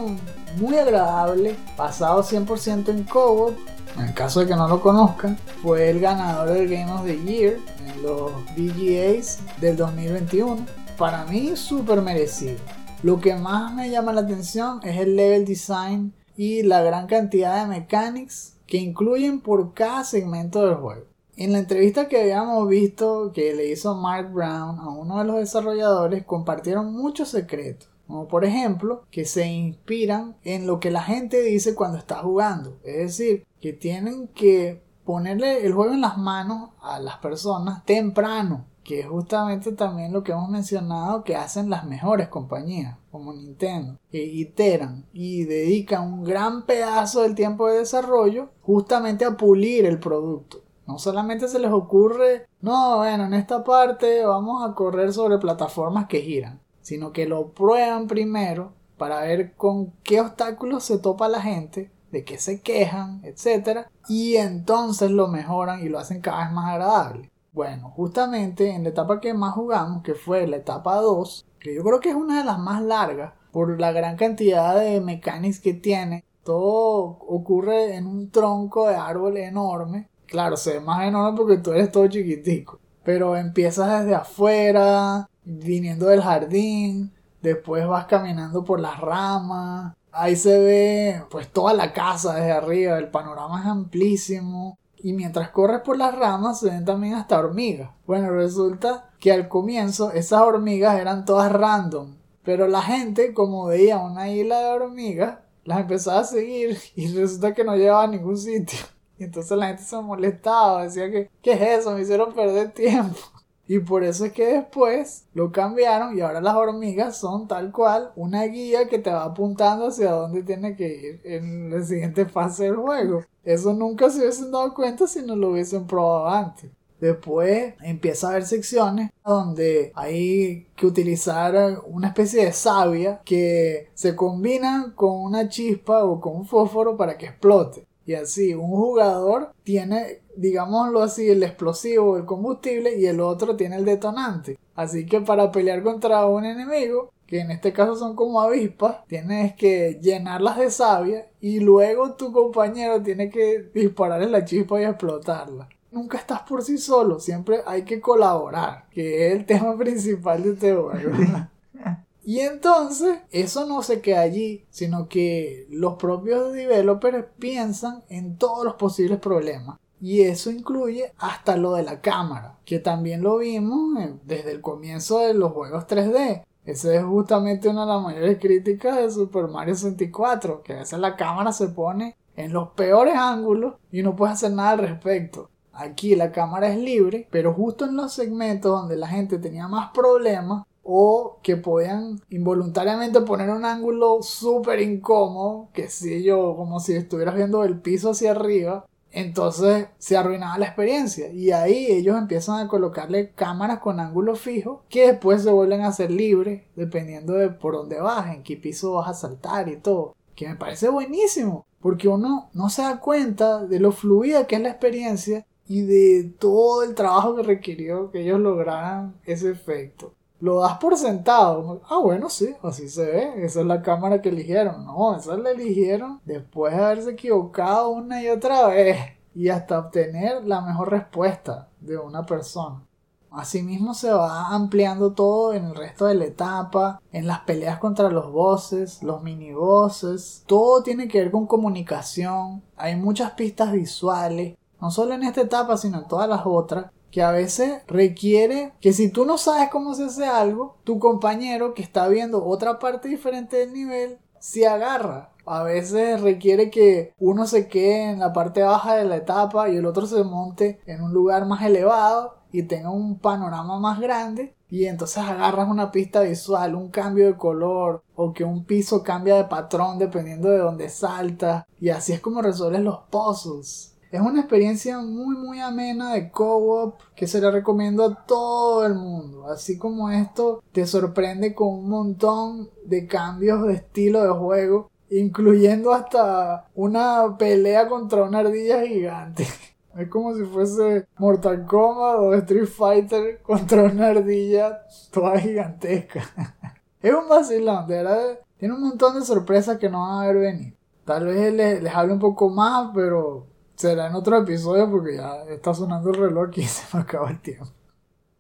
muy 0.58 0.78
agradable, 0.78 1.56
basado 1.78 2.24
100% 2.24 2.90
en 2.90 3.04
co 3.04 3.54
En 3.98 4.14
caso 4.14 4.42
de 4.42 4.48
que 4.48 4.56
no 4.56 4.68
lo 4.68 4.82
conozcan, 4.82 5.38
fue 5.62 5.90
el 5.90 6.00
ganador 6.00 6.50
del 6.50 6.70
Game 6.70 6.92
of 6.92 7.06
the 7.06 7.18
Year 7.20 7.58
en 7.86 8.02
los 8.02 8.32
VGAs 8.56 9.40
del 9.60 9.78
2021. 9.78 10.66
Para 10.98 11.26
mí, 11.26 11.56
súper 11.56 12.02
merecido. 12.02 12.58
Lo 13.04 13.20
que 13.20 13.36
más 13.36 13.74
me 13.74 13.90
llama 13.90 14.14
la 14.14 14.22
atención 14.22 14.80
es 14.84 14.98
el 15.00 15.16
level 15.16 15.46
design 15.46 16.14
y 16.38 16.64
la 16.64 16.82
gran 16.82 17.08
cantidad 17.08 17.62
de 17.62 17.68
mechanics 17.68 18.54
que 18.68 18.78
incluyen 18.78 19.42
por 19.42 19.74
cada 19.74 20.04
segmento 20.04 20.66
del 20.66 20.76
juego. 20.76 21.11
En 21.44 21.54
la 21.54 21.58
entrevista 21.58 22.08
que 22.08 22.22
habíamos 22.22 22.70
visto 22.70 23.32
que 23.34 23.56
le 23.56 23.72
hizo 23.72 23.96
Mark 23.96 24.32
Brown 24.32 24.78
a 24.80 24.90
uno 24.90 25.18
de 25.18 25.26
los 25.26 25.38
desarrolladores, 25.38 26.24
compartieron 26.24 26.94
muchos 26.94 27.30
secretos. 27.30 27.90
Como 28.06 28.28
por 28.28 28.46
ejemplo, 28.46 29.06
que 29.10 29.26
se 29.26 29.48
inspiran 29.48 30.38
en 30.44 30.68
lo 30.68 30.80
que 30.80 30.92
la 30.92 31.02
gente 31.02 31.42
dice 31.42 31.74
cuando 31.74 31.98
está 31.98 32.18
jugando. 32.18 32.78
Es 32.84 33.18
decir, 33.18 33.48
que 33.60 33.74
tienen 33.74 34.28
que 34.28 34.84
ponerle 35.04 35.66
el 35.66 35.74
juego 35.74 35.96
en 35.96 36.02
las 36.02 36.20
manos 36.20 36.70
a 36.80 37.00
las 37.00 37.18
personas 37.18 37.84
temprano. 37.86 38.68
Que 38.84 39.00
es 39.00 39.08
justamente 39.08 39.72
también 39.72 40.14
lo 40.14 40.24
que 40.24 40.34
hemos 40.34 40.50
mencionado 40.50 41.24
que 41.24 41.36
hacen 41.36 41.72
las 41.72 41.86
mejores 41.86 42.28
compañías, 42.28 43.00
como 43.10 43.34
Nintendo, 43.34 43.98
que 44.12 44.24
iteran 44.24 45.08
y 45.12 45.46
dedican 45.46 46.04
un 46.04 46.24
gran 46.24 46.68
pedazo 46.68 47.24
del 47.24 47.34
tiempo 47.34 47.68
de 47.68 47.80
desarrollo 47.80 48.50
justamente 48.62 49.26
a 49.26 49.38
pulir 49.38 49.88
el 49.88 50.00
producto. 50.00 50.61
No 50.92 51.00
solamente 51.00 51.48
se 51.48 51.60
les 51.60 51.72
ocurre, 51.72 52.48
no, 52.60 52.98
bueno, 52.98 53.24
en 53.24 53.34
esta 53.34 53.64
parte 53.64 54.26
vamos 54.26 54.62
a 54.62 54.76
correr 54.76 55.14
sobre 55.14 55.38
plataformas 55.38 56.08
que 56.08 56.20
giran, 56.20 56.60
sino 56.82 57.14
que 57.14 57.26
lo 57.26 57.54
prueban 57.54 58.08
primero 58.08 58.74
para 58.98 59.22
ver 59.22 59.56
con 59.56 59.94
qué 60.04 60.20
obstáculos 60.20 60.84
se 60.84 61.00
topa 61.00 61.30
la 61.30 61.42
gente, 61.42 61.90
de 62.12 62.26
qué 62.26 62.38
se 62.40 62.60
quejan, 62.60 63.22
etc. 63.24 63.88
Y 64.10 64.36
entonces 64.36 65.12
lo 65.12 65.30
mejoran 65.30 65.80
y 65.82 65.88
lo 65.88 65.98
hacen 65.98 66.20
cada 66.20 66.44
vez 66.44 66.52
más 66.52 66.74
agradable. 66.74 67.32
Bueno, 67.54 67.92
justamente 67.96 68.72
en 68.72 68.84
la 68.84 68.90
etapa 68.90 69.22
que 69.22 69.34
más 69.34 69.54
jugamos, 69.54 70.04
que 70.04 70.14
fue 70.14 70.46
la 70.46 70.58
etapa 70.58 70.98
2, 70.98 71.46
que 71.58 71.74
yo 71.74 71.84
creo 71.84 72.02
que 72.02 72.10
es 72.10 72.16
una 72.16 72.40
de 72.40 72.44
las 72.44 72.60
más 72.60 72.82
largas, 72.84 73.32
por 73.54 73.80
la 73.80 73.94
gran 73.94 74.18
cantidad 74.18 74.78
de 74.78 75.00
mecánicas 75.00 75.62
que 75.62 75.74
tiene, 75.74 76.26
todo 76.44 77.18
ocurre 77.30 77.96
en 77.96 78.08
un 78.08 78.30
tronco 78.30 78.90
de 78.90 78.96
árbol 78.96 79.38
enorme 79.38 80.11
Claro, 80.32 80.56
se 80.56 80.76
ve 80.76 80.80
más 80.80 81.06
enorme 81.06 81.38
porque 81.38 81.58
tú 81.58 81.74
eres 81.74 81.92
todo 81.92 82.08
chiquitico. 82.08 82.80
Pero 83.04 83.36
empiezas 83.36 84.00
desde 84.00 84.16
afuera, 84.16 85.30
viniendo 85.44 86.06
del 86.06 86.22
jardín, 86.22 87.12
después 87.42 87.86
vas 87.86 88.06
caminando 88.06 88.64
por 88.64 88.80
las 88.80 88.98
ramas. 89.02 89.94
Ahí 90.14 90.38
se 90.38 90.58
ve 90.58 91.24
pues 91.30 91.50
toda 91.52 91.74
la 91.74 91.92
casa 91.92 92.36
desde 92.36 92.54
arriba, 92.54 92.98
el 92.98 93.10
panorama 93.10 93.60
es 93.60 93.68
amplísimo. 93.68 94.78
Y 95.04 95.12
mientras 95.12 95.50
corres 95.50 95.82
por 95.82 95.98
las 95.98 96.18
ramas 96.18 96.62
se 96.62 96.70
ven 96.70 96.86
también 96.86 97.16
hasta 97.16 97.38
hormigas. 97.38 97.90
Bueno, 98.08 98.30
resulta 98.32 99.10
que 99.20 99.34
al 99.34 99.50
comienzo 99.50 100.14
esas 100.14 100.44
hormigas 100.44 100.98
eran 100.98 101.26
todas 101.26 101.52
random. 101.52 102.16
Pero 102.44 102.70
la 102.70 102.82
gente, 102.82 103.34
como 103.34 103.66
veía 103.66 103.98
una 103.98 104.30
isla 104.32 104.62
de 104.62 104.70
hormigas, 104.70 105.40
las 105.66 105.82
empezaba 105.82 106.22
a 106.22 106.24
seguir 106.24 106.78
y 106.96 107.14
resulta 107.14 107.54
que 107.54 107.66
no 107.66 107.76
llevaba 107.76 108.04
a 108.04 108.08
ningún 108.08 108.38
sitio. 108.38 108.80
Y 109.22 109.26
entonces 109.26 109.56
la 109.56 109.68
gente 109.68 109.84
se 109.84 110.02
molestaba, 110.02 110.82
decía 110.82 111.12
que, 111.12 111.30
¿qué 111.44 111.52
es 111.52 111.62
eso? 111.62 111.92
Me 111.92 112.02
hicieron 112.02 112.34
perder 112.34 112.72
tiempo. 112.72 113.20
Y 113.68 113.80
por 113.80 114.04
eso 114.04 114.26
es 114.26 114.34
que 114.34 114.48
después 114.48 115.26
lo 115.34 115.52
cambiaron 115.52 116.18
y 116.18 116.20
ahora 116.20 116.42
las 116.42 116.56
hormigas 116.56 117.16
son 117.16 117.48
tal 117.48 117.72
cual 117.72 118.12
una 118.18 118.44
guía 118.44 118.90
que 118.90 119.00
te 119.00 119.12
va 119.12 119.24
apuntando 119.24 119.88
hacia 119.88 120.12
dónde 120.12 120.44
tiene 120.44 120.76
que 120.76 120.88
ir 120.88 121.22
en 121.24 121.70
la 121.70 121.82
siguiente 121.82 122.26
fase 122.26 122.66
del 122.66 122.76
juego. 122.76 123.24
Eso 123.46 123.72
nunca 123.72 124.10
se 124.10 124.20
hubiesen 124.20 124.52
dado 124.52 124.74
cuenta 124.74 125.08
si 125.08 125.22
no 125.22 125.38
lo 125.38 125.52
hubiesen 125.52 125.88
probado 125.88 126.28
antes. 126.28 126.70
Después 127.00 127.76
empieza 127.82 128.28
a 128.28 128.30
haber 128.32 128.46
secciones 128.46 129.12
donde 129.24 129.94
hay 129.96 130.68
que 130.76 130.88
utilizar 130.88 131.80
una 131.86 132.10
especie 132.10 132.44
de 132.44 132.52
savia 132.52 133.22
que 133.24 133.90
se 133.94 134.16
combina 134.16 134.92
con 134.96 135.22
una 135.22 135.48
chispa 135.48 136.04
o 136.04 136.20
con 136.20 136.36
un 136.36 136.46
fósforo 136.46 136.98
para 136.98 137.18
que 137.18 137.28
explote. 137.28 137.88
Y 138.06 138.14
así, 138.14 138.54
un 138.54 138.70
jugador 138.70 139.54
tiene, 139.64 140.22
digámoslo 140.36 141.02
así, 141.02 141.30
el 141.30 141.44
explosivo, 141.44 142.18
el 142.18 142.26
combustible 142.26 142.98
y 142.98 143.06
el 143.06 143.20
otro 143.20 143.56
tiene 143.56 143.78
el 143.78 143.86
detonante. 143.86 144.58
Así 144.76 145.06
que 145.06 145.22
para 145.22 145.52
pelear 145.52 145.84
contra 145.84 146.26
un 146.26 146.46
enemigo, 146.46 147.12
que 147.28 147.40
en 147.40 147.52
este 147.52 147.72
caso 147.72 147.96
son 147.96 148.16
como 148.16 148.42
avispas, 148.42 149.06
tienes 149.08 149.54
que 149.56 150.00
llenarlas 150.02 150.58
de 150.58 150.72
savia 150.72 151.28
y 151.40 151.60
luego 151.60 152.14
tu 152.14 152.32
compañero 152.32 153.02
tiene 153.02 153.30
que 153.30 153.70
dispararle 153.74 154.30
la 154.30 154.44
chispa 154.44 154.82
y 154.82 154.86
explotarla 154.86 155.70
nunca 155.92 156.18
estás 156.18 156.42
por 156.44 156.64
sí 156.64 156.78
solo, 156.78 157.20
siempre 157.20 157.62
hay 157.66 157.84
que 157.84 158.00
colaborar, 158.00 158.86
que 158.92 159.28
es 159.28 159.34
el 159.34 159.46
tema 159.46 159.78
principal 159.78 160.42
de 160.42 160.54
este 160.54 160.74
juego. 160.74 160.92
y 162.24 162.40
entonces, 162.42 163.20
eso 163.32 163.66
no 163.66 163.82
se 163.82 164.02
queda 164.02 164.22
allí, 164.22 164.66
sino 164.70 165.08
que 165.08 165.66
los 165.70 165.96
propios 165.96 166.54
developers 166.54 167.26
piensan 167.40 168.04
en 168.10 168.38
todos 168.38 168.64
los 168.64 168.76
posibles 168.76 169.20
problemas. 169.20 169.80
Y 170.00 170.22
eso 170.22 170.50
incluye 170.52 171.14
hasta 171.18 171.58
lo 171.58 171.74
de 171.74 171.84
la 171.84 172.02
cámara, 172.02 172.58
que 172.66 172.80
también 172.80 173.22
lo 173.22 173.38
vimos 173.38 174.00
eh, 174.00 174.16
desde 174.24 174.52
el 174.52 174.62
comienzo 174.62 175.20
de 175.20 175.34
los 175.34 175.52
juegos 175.52 175.86
3D. 175.88 176.44
Esa 176.66 176.96
es 176.96 177.04
justamente 177.04 177.70
una 177.70 177.82
de 177.82 177.94
las 177.94 178.02
mayores 178.02 178.40
críticas 178.40 178.98
de 178.98 179.10
Super 179.10 179.48
Mario 179.48 179.76
64, 179.76 180.62
que 180.64 180.74
a 180.74 180.80
veces 180.80 181.00
la 181.00 181.16
cámara 181.16 181.52
se 181.52 181.68
pone 181.70 182.16
en 182.36 182.54
los 182.54 182.70
peores 182.70 183.16
ángulos 183.16 183.76
y 183.92 184.04
no 184.04 184.16
puedes 184.16 184.36
hacer 184.36 184.52
nada 184.52 184.72
al 184.72 184.80
respecto. 184.80 185.50
Aquí 185.74 186.16
la 186.16 186.32
cámara 186.32 186.70
es 186.70 186.78
libre, 186.78 187.28
pero 187.32 187.54
justo 187.54 187.86
en 187.86 187.96
los 187.96 188.14
segmentos 188.14 188.72
donde 188.72 188.96
la 188.98 189.08
gente 189.08 189.40
tenía 189.40 189.68
más 189.68 189.92
problemas 189.92 190.66
o 190.84 191.40
que 191.44 191.58
podían 191.58 192.22
involuntariamente 192.30 193.22
poner 193.22 193.50
un 193.50 193.66
ángulo 193.66 194.22
súper 194.22 194.82
incómodo, 194.82 195.70
que 195.74 195.90
si 195.90 196.24
yo 196.24 196.56
como 196.56 196.80
si 196.80 196.94
estuvieras 196.94 197.36
viendo 197.36 197.64
el 197.64 197.80
piso 197.80 198.12
hacia 198.12 198.32
arriba, 198.32 198.86
entonces 199.12 199.88
se 199.98 200.18
arruinaba 200.18 200.58
la 200.58 200.68
experiencia 200.68 201.32
y 201.32 201.52
ahí 201.52 201.88
ellos 201.88 202.18
empiezan 202.18 202.66
a 202.66 202.70
colocarle 202.70 203.32
cámaras 203.32 203.80
con 203.80 204.00
ángulo 204.00 204.36
fijo 204.36 204.84
que 204.90 205.08
después 205.08 205.44
se 205.44 205.52
vuelven 205.52 205.82
a 205.82 205.92
ser 205.92 206.12
libres 206.12 206.64
dependiendo 206.76 207.34
de 207.34 207.50
por 207.50 207.74
dónde 207.74 208.00
vas, 208.00 208.34
en 208.34 208.44
qué 208.44 208.56
piso 208.56 208.94
vas 208.94 209.10
a 209.10 209.14
saltar 209.14 209.68
y 209.68 209.78
todo, 209.78 210.16
que 210.36 210.48
me 210.48 210.56
parece 210.56 210.90
buenísimo 210.90 211.66
porque 211.82 212.08
uno 212.08 212.50
no 212.54 212.70
se 212.70 212.84
da 212.84 213.00
cuenta 213.00 213.66
de 213.66 213.80
lo 213.80 213.92
fluida 213.92 214.48
que 214.48 214.56
es 214.56 214.62
la 214.62 214.70
experiencia 214.70 215.46
y 215.68 215.82
de 215.82 216.32
todo 216.40 216.84
el 216.84 216.96
trabajo 216.96 217.36
que 217.36 217.44
requirió 217.44 218.12
que 218.12 218.22
ellos 218.22 218.40
lograran 218.40 219.16
ese 219.26 219.52
efecto. 219.52 220.14
Lo 220.42 220.60
das 220.60 220.78
por 220.80 220.98
sentado. 220.98 221.82
Ah, 221.88 222.00
bueno, 222.00 222.30
sí, 222.30 222.56
así 222.64 222.90
se 222.90 223.06
ve. 223.06 223.46
Esa 223.46 223.62
es 223.62 223.66
la 223.66 223.82
cámara 223.82 224.22
que 224.22 224.30
eligieron. 224.30 224.86
No, 224.86 225.16
esa 225.16 225.38
la 225.38 225.52
eligieron 225.52 226.20
después 226.26 226.76
de 226.76 226.84
haberse 226.84 227.12
equivocado 227.12 227.90
una 227.90 228.22
y 228.22 228.28
otra 228.28 228.68
vez. 228.68 228.98
Y 229.36 229.50
hasta 229.50 229.80
obtener 229.80 230.44
la 230.46 230.62
mejor 230.62 230.90
respuesta 230.90 231.70
de 231.80 231.98
una 231.98 232.26
persona. 232.26 232.84
Asimismo 233.30 233.94
se 233.94 234.12
va 234.12 234.48
ampliando 234.50 235.14
todo 235.14 235.54
en 235.54 235.66
el 235.66 235.76
resto 235.76 236.06
de 236.06 236.16
la 236.16 236.26
etapa, 236.26 237.02
en 237.14 237.28
las 237.28 237.40
peleas 237.42 237.80
contra 237.80 238.10
los 238.10 238.30
bosses, 238.30 239.02
los 239.04 239.24
mini 239.24 239.54
bosses, 239.54 240.44
todo 240.48 240.84
tiene 240.84 241.08
que 241.08 241.20
ver 241.20 241.32
con 241.32 241.48
comunicación, 241.48 242.62
hay 242.76 242.98
muchas 242.98 243.32
pistas 243.32 243.72
visuales, 243.72 244.58
no 244.82 244.92
solo 244.92 245.14
en 245.14 245.24
esta 245.24 245.40
etapa, 245.40 245.78
sino 245.78 246.00
en 246.00 246.10
todas 246.10 246.28
las 246.28 246.42
otras, 246.44 246.88
que 247.12 247.22
a 247.22 247.32
veces 247.32 247.82
requiere 247.88 248.74
que 248.82 248.94
si 248.94 249.10
tú 249.10 249.26
no 249.26 249.38
sabes 249.38 249.70
cómo 249.70 249.94
se 249.94 250.06
hace 250.06 250.26
algo, 250.26 250.78
tu 250.84 251.00
compañero 251.00 251.74
que 251.74 251.84
está 251.84 252.08
viendo 252.08 252.46
otra 252.46 252.80
parte 252.80 253.10
diferente 253.10 253.58
del 253.58 253.74
nivel, 253.74 254.18
se 254.40 254.68
agarra. 254.68 255.30
A 255.46 255.64
veces 255.64 256.22
requiere 256.22 256.70
que 256.70 257.14
uno 257.20 257.46
se 257.46 257.68
quede 257.68 258.12
en 258.12 258.20
la 258.20 258.32
parte 258.32 258.62
baja 258.62 258.96
de 258.96 259.06
la 259.06 259.18
etapa 259.18 259.70
y 259.70 259.76
el 259.76 259.86
otro 259.86 260.06
se 260.06 260.24
monte 260.24 260.80
en 260.86 261.02
un 261.02 261.14
lugar 261.14 261.46
más 261.46 261.64
elevado 261.64 262.38
y 262.52 262.64
tenga 262.64 262.90
un 262.90 263.18
panorama 263.20 263.80
más 263.80 264.00
grande 264.00 264.56
y 264.70 264.86
entonces 264.86 265.18
agarras 265.18 265.70
una 265.70 265.92
pista 265.92 266.22
visual, 266.22 266.76
un 266.76 266.90
cambio 266.90 267.26
de 267.26 267.38
color 267.38 268.04
o 268.16 268.34
que 268.34 268.44
un 268.44 268.64
piso 268.66 269.04
cambia 269.04 269.36
de 269.36 269.46
patrón 269.46 270.00
dependiendo 270.00 270.50
de 270.50 270.60
dónde 270.60 270.90
salta 270.90 271.68
y 271.80 271.90
así 271.90 272.14
es 272.14 272.22
como 272.22 272.42
resuelves 272.42 272.82
los 272.82 273.00
puzzles. 273.10 273.91
Es 274.12 274.20
una 274.20 274.42
experiencia 274.42 275.00
muy 275.00 275.38
muy 275.38 275.62
amena 275.62 276.14
de 276.14 276.32
co-op 276.32 277.00
que 277.16 277.28
se 277.28 277.40
la 277.40 277.50
recomiendo 277.50 278.04
a 278.04 278.26
todo 278.26 278.86
el 278.86 278.94
mundo. 278.94 279.48
Así 279.48 279.78
como 279.78 280.10
esto 280.10 280.62
te 280.74 280.86
sorprende 280.86 281.56
con 281.56 281.70
un 281.70 281.90
montón 281.90 282.70
de 282.84 283.08
cambios 283.08 283.66
de 283.66 283.76
estilo 283.76 284.22
de 284.24 284.32
juego, 284.32 284.92
incluyendo 285.10 285.94
hasta 285.94 286.68
una 286.76 287.38
pelea 287.38 287.88
contra 287.88 288.24
una 288.24 288.40
ardilla 288.40 288.82
gigante. 288.86 289.48
Es 289.98 290.08
como 290.08 290.34
si 290.34 290.46
fuese 290.46 291.06
Mortal 291.18 291.66
Kombat 291.66 292.16
o 292.20 292.34
Street 292.34 292.66
Fighter 292.66 293.42
contra 293.42 293.84
una 293.84 294.08
ardilla 294.08 294.84
toda 295.12 295.38
gigantesca. 295.40 296.22
Es 297.02 297.14
un 297.14 297.28
vacilón, 297.28 297.88
de 297.88 297.96
verdad. 297.96 298.40
Tiene 298.58 298.76
un 298.76 298.82
montón 298.82 299.20
de 299.20 299.26
sorpresas 299.26 299.78
que 299.78 299.90
no 299.90 300.02
van 300.02 300.20
a 300.20 300.28
ver 300.28 300.38
venir. 300.38 300.76
Tal 301.04 301.26
vez 301.26 301.54
les, 301.54 301.84
les 301.84 301.94
hable 301.94 302.14
un 302.14 302.20
poco 302.20 302.50
más, 302.50 302.92
pero 302.94 303.51
será 303.82 304.08
en 304.08 304.16
otro 304.16 304.38
episodio 304.38 304.90
porque 304.92 305.16
ya 305.16 305.44
está 305.50 305.74
sonando 305.74 306.12
el 306.12 306.16
reloj 306.18 306.50
y 306.56 306.64
se 306.68 306.96
me 306.96 307.02
acaba 307.04 307.32
el 307.32 307.40
tiempo. 307.40 307.68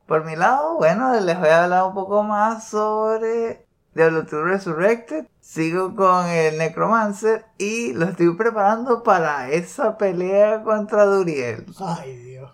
Por 0.05 0.23
mi 0.23 0.35
lado, 0.35 0.75
bueno, 0.75 1.19
les 1.19 1.39
voy 1.39 1.49
a 1.49 1.63
hablar 1.63 1.85
un 1.85 1.93
poco 1.93 2.21
más 2.21 2.69
sobre 2.69 3.65
Diablo 3.95 4.23
2 4.23 4.31
Resurrected. 4.43 5.25
Sigo 5.39 5.95
con 5.95 6.27
el 6.27 6.57
Necromancer 6.57 7.45
y 7.57 7.93
lo 7.93 8.05
estoy 8.05 8.35
preparando 8.35 9.03
para 9.03 9.49
esa 9.49 9.97
pelea 9.97 10.63
contra 10.63 11.05
Duriel. 11.05 11.65
Ay, 11.79 12.15
Dios. 12.17 12.51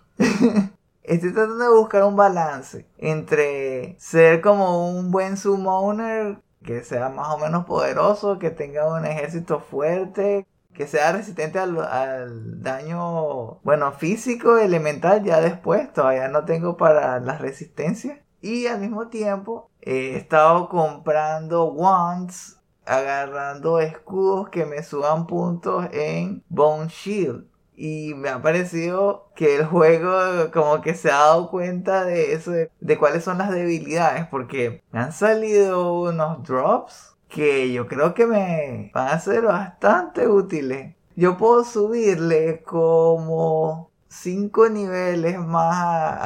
Estoy 1.04 1.34
tratando 1.34 1.64
de 1.64 1.78
buscar 1.78 2.04
un 2.04 2.16
balance 2.16 2.86
entre 2.98 3.98
ser 4.00 4.40
como 4.42 4.90
un 4.90 5.12
buen 5.12 5.36
summoner 5.36 6.40
que 6.64 6.84
sea 6.84 7.10
más 7.10 7.30
o 7.30 7.38
menos 7.38 7.66
poderoso, 7.66 8.40
que 8.40 8.50
tenga 8.50 8.94
un 8.94 9.06
ejército 9.06 9.60
fuerte, 9.60 10.46
que 10.78 10.86
sea 10.86 11.12
resistente 11.12 11.58
al, 11.58 12.62
daño, 12.62 13.56
bueno, 13.64 13.92
físico, 13.94 14.60
elemental, 14.60 15.24
ya 15.24 15.42
después, 15.42 15.92
todavía 15.92 16.28
no 16.28 16.46
tengo 16.46 16.78
para 16.78 17.20
la 17.20 17.36
resistencia. 17.40 18.24
Y 18.42 18.68
al 18.68 18.80
mismo 18.80 19.08
tiempo 19.08 19.72
he 19.82 20.16
estado 20.16 20.70
comprando 20.70 21.66
wands, 21.66 22.62
agarrando 22.86 23.80
escudos 23.80 24.50
que 24.50 24.68
me 24.68 24.84
suban 24.84 25.26
puntos 25.26 25.88
en 25.92 26.44
Bone 26.48 26.90
Shield. 26.90 27.48
Y 27.76 28.14
me 28.14 28.30
ha 28.30 28.44
parecido 28.44 29.32
que 29.36 29.56
el 29.56 29.66
juego 29.66 30.52
como 30.54 30.82
que 30.82 30.94
se 30.94 31.10
ha 31.10 31.18
dado 31.18 31.50
cuenta 31.50 32.04
de 32.06 32.34
eso, 32.34 32.52
de, 32.52 32.72
de 32.80 32.98
cuáles 33.00 33.24
son 33.24 33.40
las 33.40 33.50
debilidades, 33.50 34.28
porque 34.28 34.84
me 34.92 35.00
han 35.00 35.12
salido 35.12 36.02
unos 36.02 36.44
drops 36.44 37.17
que 37.38 37.72
yo 37.72 37.86
creo 37.86 38.16
que 38.16 38.26
me 38.26 38.90
van 38.96 39.10
a 39.10 39.20
ser 39.20 39.44
bastante 39.44 40.28
útiles. 40.28 40.96
Yo 41.16 41.38
puedo 41.38 41.64
subirle 41.64 42.64
como 42.64 43.92
5 44.08 44.70
niveles 44.70 45.38
más 45.38 46.20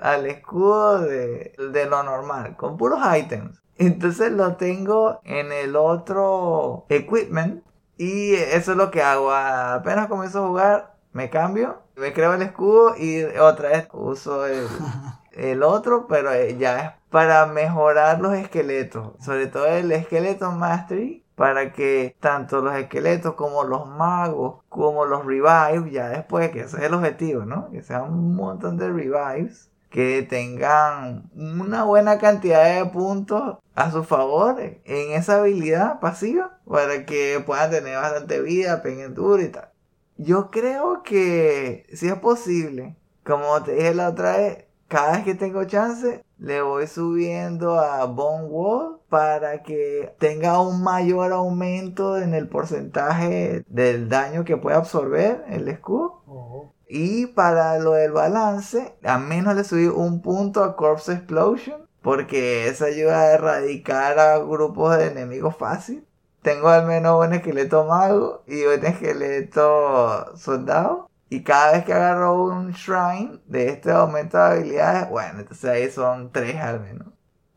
al, 0.00 0.24
escudo 0.24 1.00
de, 1.00 1.52
de, 1.58 1.84
lo 1.84 2.02
normal, 2.02 2.56
con 2.56 2.78
puros 2.78 3.00
ítems. 3.18 3.60
Entonces 3.76 4.32
lo 4.32 4.56
tengo 4.56 5.20
en 5.24 5.52
el 5.52 5.76
otro 5.76 6.86
equipment 6.88 7.62
y 7.98 8.32
eso 8.32 8.72
es 8.72 8.78
lo 8.78 8.90
que 8.90 9.02
hago. 9.02 9.32
Apenas 9.32 10.06
comienzo 10.06 10.42
a 10.42 10.48
jugar, 10.48 10.96
me 11.12 11.28
cambio, 11.28 11.82
me 11.96 12.14
creo 12.14 12.32
el 12.32 12.40
escudo 12.40 12.96
y 12.96 13.24
otra 13.38 13.68
vez 13.68 13.88
uso 13.92 14.46
el, 14.46 14.66
el 15.36 15.62
otro, 15.62 16.06
pero 16.08 16.30
ya 16.58 16.80
es 16.80 16.90
para 17.10 17.46
mejorar 17.46 18.20
los 18.20 18.34
esqueletos, 18.34 19.12
sobre 19.20 19.46
todo 19.46 19.66
el 19.66 19.92
esqueleto 19.92 20.50
mastery, 20.50 21.24
para 21.34 21.72
que 21.72 22.16
tanto 22.18 22.62
los 22.62 22.74
esqueletos 22.74 23.34
como 23.34 23.64
los 23.64 23.86
magos, 23.86 24.62
como 24.68 25.04
los 25.04 25.24
revives, 25.24 25.92
ya 25.92 26.08
después, 26.08 26.50
que 26.50 26.60
ese 26.60 26.78
es 26.78 26.82
el 26.84 26.94
objetivo, 26.94 27.44
¿no? 27.44 27.70
Que 27.70 27.82
sean 27.82 28.04
un 28.04 28.34
montón 28.34 28.78
de 28.78 28.90
revives, 28.90 29.70
que 29.90 30.26
tengan 30.28 31.30
una 31.34 31.84
buena 31.84 32.18
cantidad 32.18 32.64
de 32.74 32.90
puntos 32.90 33.58
a 33.74 33.90
su 33.90 34.04
favor 34.04 34.58
en 34.60 35.12
esa 35.12 35.36
habilidad 35.36 36.00
pasiva, 36.00 36.58
para 36.66 37.04
que 37.04 37.42
puedan 37.46 37.70
tener 37.70 37.96
bastante 37.96 38.40
vida, 38.40 38.82
duro 39.10 39.42
y 39.42 39.48
tal. 39.48 39.68
Yo 40.16 40.50
creo 40.50 41.02
que 41.02 41.86
si 41.92 42.08
es 42.08 42.18
posible, 42.18 42.96
como 43.24 43.62
te 43.62 43.72
dije 43.72 43.94
la 43.94 44.08
otra 44.08 44.38
vez, 44.38 44.65
cada 44.88 45.12
vez 45.12 45.24
que 45.24 45.34
tengo 45.34 45.64
chance, 45.64 46.24
le 46.38 46.62
voy 46.62 46.86
subiendo 46.86 47.78
a 47.78 48.04
Bone 48.04 48.44
Wall 48.44 49.00
para 49.08 49.62
que 49.62 50.14
tenga 50.18 50.60
un 50.60 50.82
mayor 50.82 51.32
aumento 51.32 52.18
en 52.18 52.34
el 52.34 52.48
porcentaje 52.48 53.64
del 53.68 54.08
daño 54.08 54.44
que 54.44 54.56
puede 54.56 54.76
absorber 54.76 55.44
el 55.48 55.68
escudo. 55.68 56.22
Oh. 56.26 56.72
Y 56.88 57.26
para 57.26 57.78
lo 57.78 57.92
del 57.92 58.12
balance, 58.12 58.94
a 59.02 59.18
menos 59.18 59.56
le 59.56 59.64
subí 59.64 59.86
un 59.86 60.22
punto 60.22 60.62
a 60.62 60.76
Corpse 60.76 61.12
Explosion. 61.12 61.86
Porque 62.02 62.68
eso 62.68 62.84
ayuda 62.84 63.20
a 63.20 63.32
erradicar 63.32 64.20
a 64.20 64.38
grupos 64.38 64.96
de 64.96 65.08
enemigos 65.08 65.56
fácil. 65.56 66.06
Tengo 66.40 66.68
al 66.68 66.86
menos 66.86 67.26
un 67.26 67.32
esqueleto 67.32 67.84
mago 67.84 68.44
y 68.46 68.62
un 68.62 68.84
esqueleto 68.84 70.36
soldado. 70.36 71.10
Y 71.28 71.42
cada 71.42 71.72
vez 71.72 71.84
que 71.84 71.92
agarro 71.92 72.44
un 72.44 72.70
shrine 72.72 73.40
de 73.46 73.68
este 73.70 73.90
aumento 73.90 74.38
de 74.38 74.44
habilidades, 74.44 75.10
bueno, 75.10 75.40
entonces 75.40 75.70
ahí 75.70 75.90
son 75.90 76.30
tres 76.32 76.56
al 76.56 76.80
menos. 76.80 77.08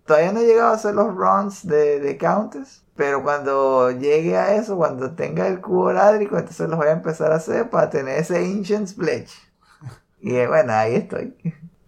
Todavía 0.06 0.32
no 0.32 0.40
he 0.40 0.46
llegado 0.48 0.72
a 0.72 0.76
hacer 0.76 0.96
los 0.96 1.16
runs 1.16 1.68
de, 1.68 2.00
de 2.00 2.18
Countess. 2.18 2.84
Pero 2.96 3.24
cuando 3.24 3.92
llegue 3.92 4.36
a 4.36 4.56
eso, 4.56 4.76
cuando 4.76 5.16
tenga 5.16 5.48
el 5.48 5.62
cubo 5.62 5.94
ládrico, 5.94 6.38
entonces 6.38 6.68
los 6.68 6.78
voy 6.78 6.88
a 6.88 6.92
empezar 6.92 7.32
a 7.32 7.36
hacer 7.36 7.70
para 7.70 7.90
tener 7.90 8.20
ese 8.20 8.38
Ancient 8.38 8.94
Pledge. 8.96 9.32
Y 10.22 10.36
eh, 10.36 10.48
bueno, 10.48 10.74
ahí 10.74 10.96
estoy. 10.96 11.34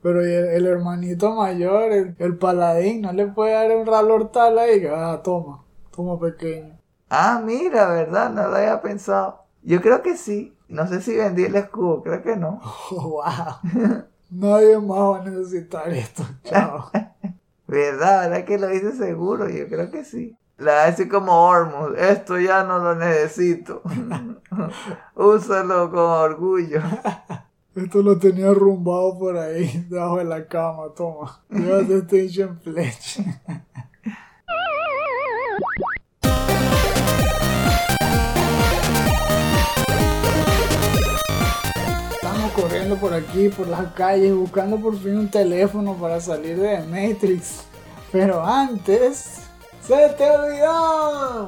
Pero 0.01 0.25
y 0.25 0.31
el, 0.33 0.45
el 0.45 0.65
hermanito 0.67 1.35
mayor, 1.35 1.91
el, 1.91 2.15
el 2.17 2.37
paladín, 2.37 3.01
no 3.01 3.11
le 3.11 3.27
puede 3.27 3.53
dar 3.53 3.75
un 3.75 3.85
ralortal 3.85 4.57
ahí 4.59 4.79
que, 4.81 4.89
ah, 4.89 5.21
toma, 5.23 5.65
toma 5.91 6.19
pequeño. 6.19 6.79
Ah, 7.09 7.41
mira, 7.43 7.87
¿verdad? 7.89 8.31
No 8.31 8.47
lo 8.47 8.55
había 8.55 8.81
pensado. 8.81 9.45
Yo 9.61 9.81
creo 9.81 10.01
que 10.01 10.17
sí. 10.17 10.57
No 10.71 10.87
sé 10.87 11.01
si 11.01 11.17
vendí 11.17 11.43
el 11.43 11.55
escudo, 11.55 12.01
creo 12.01 12.23
que 12.23 12.37
no. 12.37 12.61
Oh, 12.91 13.21
wow. 13.21 14.03
Nadie 14.29 14.79
más 14.79 14.99
va 14.99 15.17
a 15.19 15.23
necesitar 15.25 15.89
esto, 15.91 16.23
chao. 16.43 16.89
¿Verdad? 17.67 18.29
¿Verdad 18.29 18.45
que 18.45 18.57
lo 18.57 18.73
hice 18.73 18.93
seguro? 18.93 19.49
Yo 19.49 19.67
creo 19.67 19.91
que 19.91 20.05
sí. 20.05 20.37
La 20.57 20.71
voy 20.71 20.81
a 20.81 20.85
decir 20.85 21.09
como 21.09 21.33
Ormus, 21.33 21.97
esto 21.97 22.39
ya 22.39 22.63
no 22.63 22.79
lo 22.79 22.95
necesito. 22.95 23.81
Úsalo 25.15 25.91
con 25.91 25.99
orgullo. 25.99 26.81
Esto 27.75 28.01
lo 28.01 28.17
tenía 28.17 28.51
arrumbado 28.51 29.17
por 29.19 29.37
ahí, 29.37 29.85
debajo 29.89 30.17
de 30.19 30.25
la 30.25 30.47
cama, 30.47 30.83
toma. 30.95 31.41
Llévate 31.49 31.97
este 31.97 32.47
Pledge. 32.47 33.19
Estamos 33.19 33.90
corriendo 42.61 42.95
por 42.97 43.13
aquí, 43.13 43.49
por 43.49 43.67
las 43.67 43.91
calles, 43.93 44.35
buscando 44.35 44.77
por 44.77 44.95
fin 44.97 45.17
un 45.17 45.29
teléfono 45.29 45.95
para 45.95 46.19
salir 46.19 46.59
de 46.59 46.79
Matrix. 46.83 47.63
Pero 48.11 48.45
antes, 48.45 49.39
¡se 49.81 50.09
te 50.09 50.29
olvidó! 50.29 51.47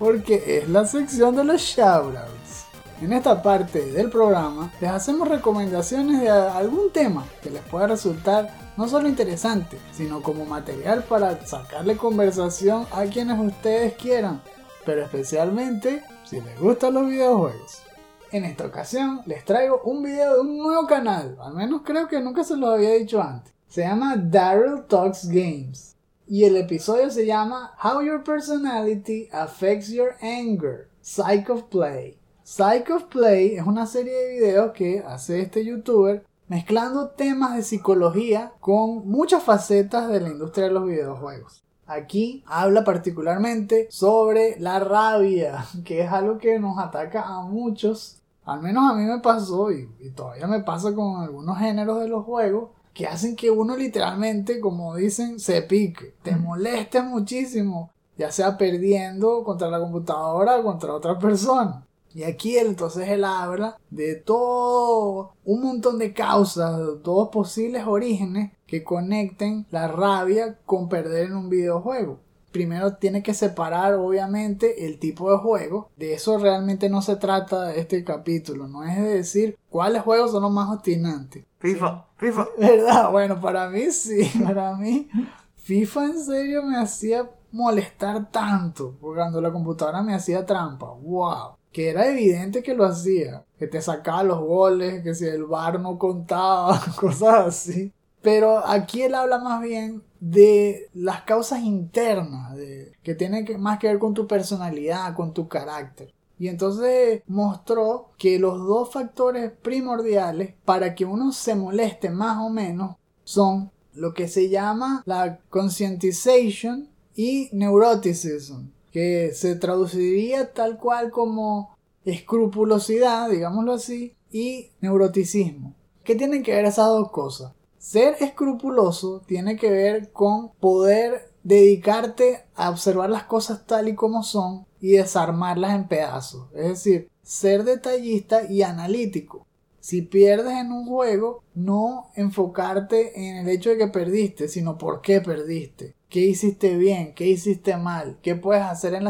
Porque 0.00 0.58
es 0.58 0.68
la 0.68 0.84
sección 0.84 1.36
de 1.36 1.44
los 1.44 1.60
shoutouts. 1.60 2.66
En 3.00 3.12
esta 3.12 3.40
parte 3.40 3.92
del 3.92 4.10
programa 4.10 4.72
les 4.80 4.90
hacemos 4.90 5.28
recomendaciones 5.28 6.20
de 6.20 6.28
algún 6.28 6.90
tema 6.90 7.24
que 7.40 7.50
les 7.50 7.62
pueda 7.62 7.86
resultar 7.86 8.72
no 8.76 8.88
solo 8.88 9.08
interesante, 9.08 9.78
sino 9.92 10.22
como 10.22 10.44
material 10.44 11.04
para 11.04 11.46
sacarle 11.46 11.96
conversación 11.96 12.84
a 12.90 13.04
quienes 13.04 13.38
ustedes 13.38 13.94
quieran, 13.94 14.42
pero 14.84 15.04
especialmente 15.04 16.02
si 16.24 16.40
les 16.40 16.58
gustan 16.58 16.94
los 16.94 17.06
videojuegos. 17.06 17.87
En 18.30 18.44
esta 18.44 18.66
ocasión 18.66 19.22
les 19.24 19.42
traigo 19.42 19.80
un 19.84 20.02
video 20.02 20.34
de 20.34 20.40
un 20.40 20.58
nuevo 20.58 20.86
canal, 20.86 21.38
al 21.40 21.54
menos 21.54 21.80
creo 21.82 22.08
que 22.08 22.20
nunca 22.20 22.44
se 22.44 22.56
lo 22.56 22.68
había 22.68 22.92
dicho 22.92 23.22
antes. 23.22 23.54
Se 23.68 23.80
llama 23.80 24.16
Daryl 24.16 24.84
Talks 24.86 25.28
Games 25.28 25.96
y 26.26 26.44
el 26.44 26.58
episodio 26.58 27.10
se 27.10 27.24
llama 27.24 27.74
How 27.82 28.02
Your 28.02 28.22
Personality 28.22 29.30
Affects 29.32 29.88
Your 29.88 30.16
Anger, 30.20 30.90
Psych 31.00 31.48
of 31.48 31.64
Play. 31.64 32.18
Psych 32.42 32.90
of 32.90 33.04
Play 33.04 33.56
es 33.56 33.66
una 33.66 33.86
serie 33.86 34.12
de 34.12 34.28
videos 34.28 34.72
que 34.72 35.02
hace 35.06 35.40
este 35.40 35.64
youtuber 35.64 36.26
mezclando 36.48 37.08
temas 37.08 37.56
de 37.56 37.62
psicología 37.62 38.52
con 38.60 39.08
muchas 39.08 39.42
facetas 39.42 40.10
de 40.10 40.20
la 40.20 40.28
industria 40.28 40.66
de 40.66 40.72
los 40.72 40.84
videojuegos. 40.84 41.64
Aquí 41.88 42.44
habla 42.46 42.84
particularmente 42.84 43.88
sobre 43.90 44.60
la 44.60 44.78
rabia, 44.78 45.64
que 45.86 46.02
es 46.02 46.12
algo 46.12 46.36
que 46.36 46.58
nos 46.58 46.78
ataca 46.78 47.22
a 47.22 47.40
muchos. 47.40 48.17
Al 48.48 48.62
menos 48.62 48.90
a 48.90 48.94
mí 48.94 49.04
me 49.04 49.18
pasó 49.18 49.70
y, 49.70 49.90
y 50.00 50.08
todavía 50.08 50.46
me 50.46 50.60
pasa 50.60 50.94
con 50.94 51.22
algunos 51.22 51.58
géneros 51.58 52.00
de 52.00 52.08
los 52.08 52.24
juegos 52.24 52.70
que 52.94 53.06
hacen 53.06 53.36
que 53.36 53.50
uno 53.50 53.76
literalmente, 53.76 54.58
como 54.58 54.96
dicen, 54.96 55.38
se 55.38 55.60
pique, 55.60 56.14
te 56.22 56.34
moleste 56.34 57.02
muchísimo, 57.02 57.92
ya 58.16 58.32
sea 58.32 58.56
perdiendo 58.56 59.44
contra 59.44 59.68
la 59.68 59.78
computadora 59.78 60.56
o 60.56 60.62
contra 60.62 60.94
otra 60.94 61.18
persona. 61.18 61.86
Y 62.14 62.22
aquí 62.22 62.56
entonces 62.56 63.06
él 63.10 63.24
habla 63.24 63.76
de 63.90 64.14
todo 64.14 65.34
un 65.44 65.62
montón 65.62 65.98
de 65.98 66.14
causas, 66.14 66.78
de 66.78 66.96
todos 67.04 67.28
posibles 67.28 67.86
orígenes 67.86 68.52
que 68.66 68.82
conecten 68.82 69.66
la 69.70 69.88
rabia 69.88 70.58
con 70.64 70.88
perder 70.88 71.26
en 71.26 71.36
un 71.36 71.50
videojuego. 71.50 72.18
Primero 72.52 72.94
tiene 72.94 73.22
que 73.22 73.34
separar 73.34 73.94
obviamente 73.94 74.86
el 74.86 74.98
tipo 74.98 75.30
de 75.30 75.38
juego. 75.38 75.90
De 75.96 76.14
eso 76.14 76.38
realmente 76.38 76.88
no 76.88 77.02
se 77.02 77.16
trata 77.16 77.74
este 77.74 78.04
capítulo. 78.04 78.68
No 78.68 78.84
es 78.84 78.96
de 78.96 79.14
decir 79.14 79.58
cuáles 79.68 80.02
juegos 80.02 80.32
son 80.32 80.42
los 80.42 80.52
más 80.52 80.70
obstinantes. 80.70 81.44
FIFA, 81.58 82.06
FIFA. 82.16 82.48
¿Verdad? 82.58 83.10
Bueno, 83.10 83.40
para 83.40 83.68
mí 83.68 83.90
sí. 83.90 84.30
Para 84.44 84.74
mí 84.76 85.08
FIFA 85.56 86.04
en 86.06 86.24
serio 86.24 86.62
me 86.62 86.78
hacía 86.78 87.28
molestar 87.52 88.30
tanto. 88.30 88.96
Porque 89.00 89.18
cuando 89.18 89.40
la 89.40 89.52
computadora 89.52 90.02
me 90.02 90.14
hacía 90.14 90.46
trampa. 90.46 90.92
¡Wow! 90.92 91.58
que 91.72 91.90
era 91.90 92.08
evidente 92.08 92.62
que 92.62 92.74
lo 92.74 92.84
hacía, 92.84 93.44
que 93.58 93.66
te 93.66 93.80
sacaba 93.80 94.22
los 94.22 94.40
goles, 94.40 95.02
que 95.02 95.14
si 95.14 95.26
el 95.26 95.44
bar 95.44 95.80
no 95.80 95.98
contaba, 95.98 96.80
cosas 96.96 97.46
así. 97.46 97.92
Pero 98.20 98.66
aquí 98.66 99.02
él 99.02 99.14
habla 99.14 99.38
más 99.38 99.62
bien 99.62 100.02
de 100.20 100.88
las 100.94 101.22
causas 101.22 101.62
internas, 101.62 102.56
que 103.02 103.14
tienen 103.14 103.44
que, 103.44 103.58
más 103.58 103.78
que 103.78 103.88
ver 103.88 103.98
con 103.98 104.14
tu 104.14 104.26
personalidad, 104.26 105.14
con 105.14 105.32
tu 105.32 105.48
carácter. 105.48 106.12
Y 106.38 106.48
entonces 106.48 107.22
mostró 107.26 108.10
que 108.16 108.38
los 108.38 108.58
dos 108.58 108.92
factores 108.92 109.50
primordiales 109.50 110.54
para 110.64 110.94
que 110.94 111.04
uno 111.04 111.32
se 111.32 111.54
moleste 111.54 112.10
más 112.10 112.38
o 112.38 112.48
menos 112.48 112.96
son 113.24 113.70
lo 113.94 114.14
que 114.14 114.28
se 114.28 114.48
llama 114.48 115.02
la 115.04 115.40
conscientization 115.50 116.88
y 117.16 117.48
neuroticism 117.52 118.68
que 118.92 119.32
se 119.34 119.56
traduciría 119.56 120.52
tal 120.52 120.78
cual 120.78 121.10
como 121.10 121.76
escrupulosidad, 122.04 123.28
digámoslo 123.30 123.72
así, 123.74 124.14
y 124.30 124.70
neuroticismo. 124.80 125.74
¿Qué 126.04 126.14
tienen 126.14 126.42
que 126.42 126.54
ver 126.54 126.64
esas 126.64 126.86
dos 126.86 127.10
cosas? 127.10 127.52
Ser 127.78 128.16
escrupuloso 128.20 129.22
tiene 129.26 129.56
que 129.56 129.70
ver 129.70 130.12
con 130.12 130.50
poder 130.60 131.32
dedicarte 131.42 132.44
a 132.54 132.70
observar 132.70 133.10
las 133.10 133.24
cosas 133.24 133.66
tal 133.66 133.88
y 133.88 133.94
como 133.94 134.22
son 134.22 134.66
y 134.80 134.90
desarmarlas 134.90 135.74
en 135.74 135.88
pedazos. 135.88 136.48
Es 136.54 136.68
decir, 136.68 137.08
ser 137.22 137.64
detallista 137.64 138.50
y 138.50 138.62
analítico. 138.62 139.46
Si 139.80 140.02
pierdes 140.02 140.58
en 140.58 140.72
un 140.72 140.86
juego, 140.86 141.42
no 141.54 142.10
enfocarte 142.14 143.28
en 143.28 143.36
el 143.36 143.48
hecho 143.48 143.70
de 143.70 143.78
que 143.78 143.86
perdiste, 143.86 144.48
sino 144.48 144.76
por 144.76 145.00
qué 145.00 145.20
perdiste 145.20 145.94
qué 146.08 146.20
hiciste 146.20 146.76
bien, 146.76 147.14
qué 147.14 147.26
hiciste 147.26 147.76
mal, 147.76 148.18
qué 148.22 148.34
puedes 148.34 148.64
hacer 148.64 148.94
en 148.94 149.06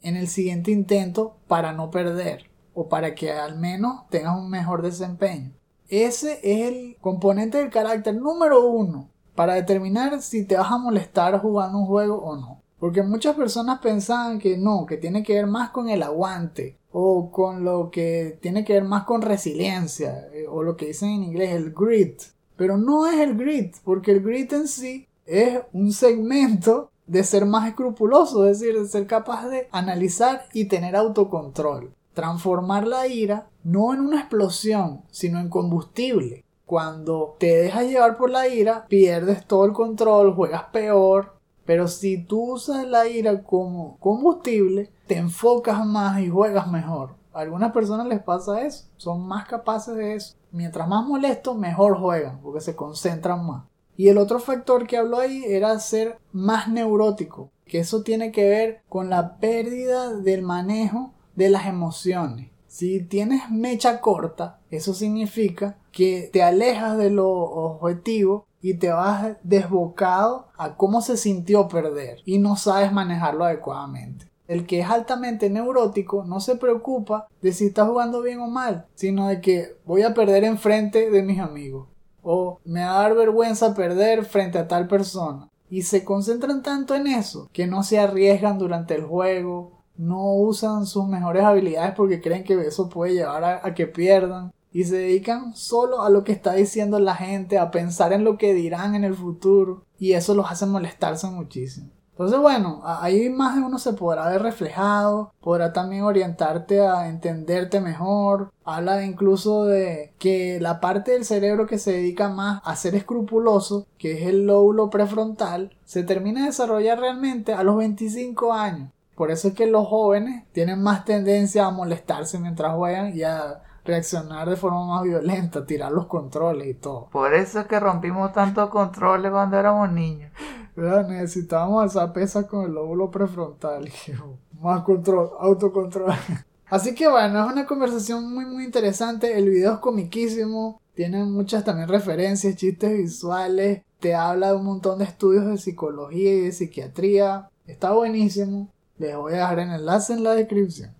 en 0.00 0.16
el 0.16 0.28
siguiente 0.28 0.70
intento 0.70 1.36
para 1.48 1.72
no 1.72 1.90
perder 1.90 2.48
o 2.72 2.88
para 2.88 3.14
que 3.14 3.32
al 3.32 3.58
menos 3.58 4.08
tengas 4.08 4.36
un 4.36 4.48
mejor 4.48 4.82
desempeño. 4.82 5.57
Ese 5.88 6.40
es 6.42 6.68
el 6.68 6.96
componente 7.00 7.58
del 7.58 7.70
carácter 7.70 8.14
número 8.14 8.68
uno 8.68 9.08
para 9.34 9.54
determinar 9.54 10.20
si 10.20 10.44
te 10.44 10.56
vas 10.56 10.70
a 10.70 10.78
molestar 10.78 11.40
jugando 11.40 11.78
un 11.78 11.86
juego 11.86 12.16
o 12.16 12.36
no. 12.36 12.60
Porque 12.78 13.02
muchas 13.02 13.34
personas 13.34 13.80
pensaban 13.80 14.38
que 14.38 14.58
no, 14.58 14.84
que 14.86 14.98
tiene 14.98 15.22
que 15.22 15.34
ver 15.34 15.46
más 15.46 15.70
con 15.70 15.88
el 15.88 16.02
aguante 16.02 16.76
o 16.92 17.30
con 17.30 17.64
lo 17.64 17.90
que 17.90 18.38
tiene 18.40 18.64
que 18.64 18.74
ver 18.74 18.84
más 18.84 19.04
con 19.04 19.22
resiliencia 19.22 20.28
eh, 20.32 20.46
o 20.48 20.62
lo 20.62 20.76
que 20.76 20.86
dicen 20.86 21.10
en 21.10 21.24
inglés 21.24 21.52
el 21.52 21.72
grit. 21.72 22.22
Pero 22.56 22.76
no 22.76 23.06
es 23.06 23.18
el 23.20 23.36
grit, 23.36 23.76
porque 23.84 24.12
el 24.12 24.22
grit 24.22 24.52
en 24.52 24.68
sí 24.68 25.06
es 25.24 25.60
un 25.72 25.92
segmento 25.92 26.90
de 27.06 27.24
ser 27.24 27.46
más 27.46 27.68
escrupuloso, 27.68 28.46
es 28.46 28.60
decir, 28.60 28.78
de 28.78 28.86
ser 28.86 29.06
capaz 29.06 29.48
de 29.48 29.68
analizar 29.72 30.46
y 30.52 30.66
tener 30.66 30.94
autocontrol. 30.94 31.94
Transformar 32.18 32.84
la 32.88 33.06
ira 33.06 33.46
no 33.62 33.94
en 33.94 34.00
una 34.00 34.18
explosión, 34.18 35.02
sino 35.08 35.38
en 35.38 35.48
combustible. 35.48 36.44
Cuando 36.66 37.36
te 37.38 37.58
dejas 37.58 37.84
llevar 37.84 38.16
por 38.16 38.28
la 38.28 38.48
ira, 38.48 38.86
pierdes 38.88 39.46
todo 39.46 39.64
el 39.66 39.72
control, 39.72 40.34
juegas 40.34 40.64
peor. 40.72 41.36
Pero 41.64 41.86
si 41.86 42.20
tú 42.20 42.54
usas 42.54 42.88
la 42.88 43.06
ira 43.06 43.44
como 43.44 43.98
combustible, 44.00 44.90
te 45.06 45.16
enfocas 45.16 45.86
más 45.86 46.18
y 46.18 46.28
juegas 46.28 46.66
mejor. 46.66 47.10
A 47.32 47.42
algunas 47.42 47.70
personas 47.70 48.08
les 48.08 48.20
pasa 48.20 48.62
eso, 48.62 48.86
son 48.96 49.24
más 49.24 49.46
capaces 49.46 49.94
de 49.94 50.16
eso. 50.16 50.34
mientras 50.50 50.88
más 50.88 51.06
molesto, 51.06 51.54
mejor 51.54 52.00
juegan, 52.00 52.40
porque 52.40 52.60
se 52.60 52.74
concentran 52.74 53.46
más. 53.46 53.62
Y 53.96 54.08
el 54.08 54.18
otro 54.18 54.40
factor 54.40 54.88
que 54.88 54.96
habló 54.96 55.20
ahí 55.20 55.44
era 55.46 55.78
ser 55.78 56.18
más 56.32 56.66
neurótico, 56.66 57.52
que 57.64 57.78
eso 57.78 58.02
tiene 58.02 58.32
que 58.32 58.48
ver 58.48 58.80
con 58.88 59.08
la 59.08 59.36
pérdida 59.36 60.14
del 60.14 60.42
manejo 60.42 61.12
de 61.38 61.50
las 61.50 61.66
emociones. 61.66 62.50
Si 62.66 63.00
tienes 63.00 63.48
mecha 63.48 64.00
corta, 64.00 64.58
eso 64.72 64.92
significa 64.92 65.78
que 65.92 66.28
te 66.32 66.42
alejas 66.42 66.98
de 66.98 67.10
lo 67.10 67.28
objetivo 67.30 68.44
y 68.60 68.74
te 68.74 68.90
vas 68.90 69.36
desbocado 69.44 70.48
a 70.58 70.74
cómo 70.74 71.00
se 71.00 71.16
sintió 71.16 71.68
perder 71.68 72.18
y 72.24 72.38
no 72.38 72.56
sabes 72.56 72.92
manejarlo 72.92 73.44
adecuadamente. 73.44 74.26
El 74.48 74.66
que 74.66 74.80
es 74.80 74.90
altamente 74.90 75.48
neurótico 75.48 76.24
no 76.24 76.40
se 76.40 76.56
preocupa 76.56 77.28
de 77.40 77.52
si 77.52 77.66
está 77.66 77.86
jugando 77.86 78.20
bien 78.20 78.40
o 78.40 78.48
mal, 78.48 78.86
sino 78.96 79.28
de 79.28 79.40
que 79.40 79.76
voy 79.86 80.02
a 80.02 80.14
perder 80.14 80.42
enfrente 80.42 81.08
de 81.08 81.22
mis 81.22 81.38
amigos 81.38 81.86
o 82.24 82.58
me 82.64 82.80
va 82.80 82.98
a 82.98 83.02
dar 83.02 83.14
vergüenza 83.14 83.74
perder 83.74 84.24
frente 84.24 84.58
a 84.58 84.66
tal 84.66 84.88
persona. 84.88 85.48
Y 85.70 85.82
se 85.82 86.04
concentran 86.04 86.62
tanto 86.62 86.96
en 86.96 87.06
eso 87.06 87.48
que 87.52 87.68
no 87.68 87.84
se 87.84 88.00
arriesgan 88.00 88.58
durante 88.58 88.94
el 88.94 89.04
juego, 89.04 89.77
no 89.98 90.32
usan 90.34 90.86
sus 90.86 91.06
mejores 91.06 91.44
habilidades 91.44 91.94
porque 91.94 92.20
creen 92.20 92.44
que 92.44 92.54
eso 92.60 92.88
puede 92.88 93.14
llevar 93.14 93.44
a, 93.44 93.74
que 93.74 93.86
pierdan 93.86 94.52
y 94.72 94.84
se 94.84 94.96
dedican 94.96 95.54
solo 95.54 96.02
a 96.02 96.10
lo 96.10 96.24
que 96.24 96.32
está 96.32 96.54
diciendo 96.54 96.98
la 96.98 97.16
gente, 97.16 97.58
a 97.58 97.70
pensar 97.70 98.12
en 98.12 98.24
lo 98.24 98.38
que 98.38 98.54
dirán 98.54 98.94
en 98.94 99.04
el 99.04 99.14
futuro 99.14 99.84
y 99.98 100.12
eso 100.12 100.34
los 100.34 100.50
hace 100.50 100.66
molestarse 100.66 101.26
muchísimo. 101.26 101.90
Entonces, 102.18 102.40
bueno, 102.40 102.80
ahí 102.84 103.30
más 103.30 103.54
de 103.54 103.62
uno 103.62 103.78
se 103.78 103.92
podrá 103.92 104.28
ver 104.28 104.42
reflejado, 104.42 105.32
podrá 105.40 105.72
también 105.72 106.02
orientarte 106.02 106.80
a 106.80 107.08
entenderte 107.08 107.80
mejor. 107.80 108.52
Habla 108.64 109.04
incluso 109.04 109.66
de 109.66 110.12
que 110.18 110.58
la 110.60 110.80
parte 110.80 111.12
del 111.12 111.24
cerebro 111.24 111.68
que 111.68 111.78
se 111.78 111.92
dedica 111.92 112.28
más 112.28 112.60
a 112.64 112.74
ser 112.74 112.96
escrupuloso, 112.96 113.86
que 113.98 114.14
es 114.14 114.26
el 114.26 114.48
lóbulo 114.48 114.90
prefrontal, 114.90 115.76
se 115.84 116.02
termina 116.02 116.40
de 116.40 116.46
desarrollar 116.46 116.98
realmente 116.98 117.52
a 117.52 117.62
los 117.62 117.76
25 117.76 118.52
años. 118.52 118.90
Por 119.18 119.32
eso 119.32 119.48
es 119.48 119.54
que 119.54 119.66
los 119.66 119.88
jóvenes 119.88 120.44
tienen 120.52 120.80
más 120.80 121.04
tendencia 121.04 121.66
a 121.66 121.72
molestarse 121.72 122.38
mientras 122.38 122.76
juegan 122.76 123.16
y 123.16 123.24
a 123.24 123.64
reaccionar 123.84 124.48
de 124.48 124.54
forma 124.54 124.86
más 124.86 125.02
violenta, 125.02 125.66
tirar 125.66 125.90
los 125.90 126.06
controles 126.06 126.68
y 126.68 126.74
todo. 126.74 127.08
Por 127.10 127.34
eso 127.34 127.58
es 127.58 127.66
que 127.66 127.80
rompimos 127.80 128.32
tantos 128.32 128.70
controles 128.70 129.32
cuando 129.32 129.58
éramos 129.58 129.90
niños. 129.90 130.30
¿Verdad? 130.76 131.08
Necesitábamos 131.08 131.86
esa 131.90 132.12
pesa 132.12 132.46
con 132.46 132.66
el 132.66 132.74
lóbulo 132.74 133.10
prefrontal. 133.10 133.90
Más 134.60 134.84
control, 134.84 135.30
autocontrol. 135.40 136.12
Así 136.70 136.94
que 136.94 137.08
bueno, 137.08 137.44
es 137.44 137.52
una 137.52 137.66
conversación 137.66 138.32
muy 138.32 138.44
muy 138.44 138.62
interesante. 138.62 139.36
El 139.36 139.50
video 139.50 139.72
es 139.72 139.78
comiquísimo. 139.80 140.80
Tiene 140.94 141.24
muchas 141.24 141.64
también 141.64 141.88
referencias, 141.88 142.54
chistes 142.54 142.96
visuales. 142.96 143.82
Te 143.98 144.14
habla 144.14 144.50
de 144.50 144.58
un 144.58 144.64
montón 144.64 145.00
de 145.00 145.06
estudios 145.06 145.44
de 145.44 145.58
psicología 145.58 146.34
y 146.34 146.40
de 146.42 146.52
psiquiatría. 146.52 147.50
Está 147.66 147.90
buenísimo. 147.90 148.68
Les 148.98 149.16
voy 149.16 149.34
a 149.34 149.36
dejar 149.36 149.60
el 149.60 149.70
enlace 149.70 150.12
en 150.12 150.24
la 150.24 150.34
descripción. 150.34 150.92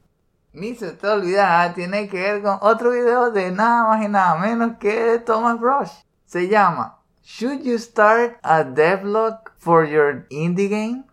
Ni 0.52 0.76
se 0.76 0.92
te 0.92 1.08
olvida, 1.08 1.74
tiene 1.74 2.08
que 2.08 2.20
ver 2.20 2.42
con 2.42 2.58
otro 2.60 2.92
video 2.92 3.32
de 3.32 3.50
nada 3.50 3.88
más 3.88 4.04
y 4.04 4.08
nada 4.08 4.36
menos 4.38 4.78
que 4.78 5.20
Thomas 5.26 5.58
Brush. 5.58 5.90
Se 6.24 6.46
llama 6.46 7.00
Should 7.24 7.62
you 7.62 7.76
start 7.76 8.36
a 8.42 8.62
devlog 8.62 9.40
for 9.58 9.84
your 9.84 10.26
indie 10.30 10.68
game? 10.68 11.04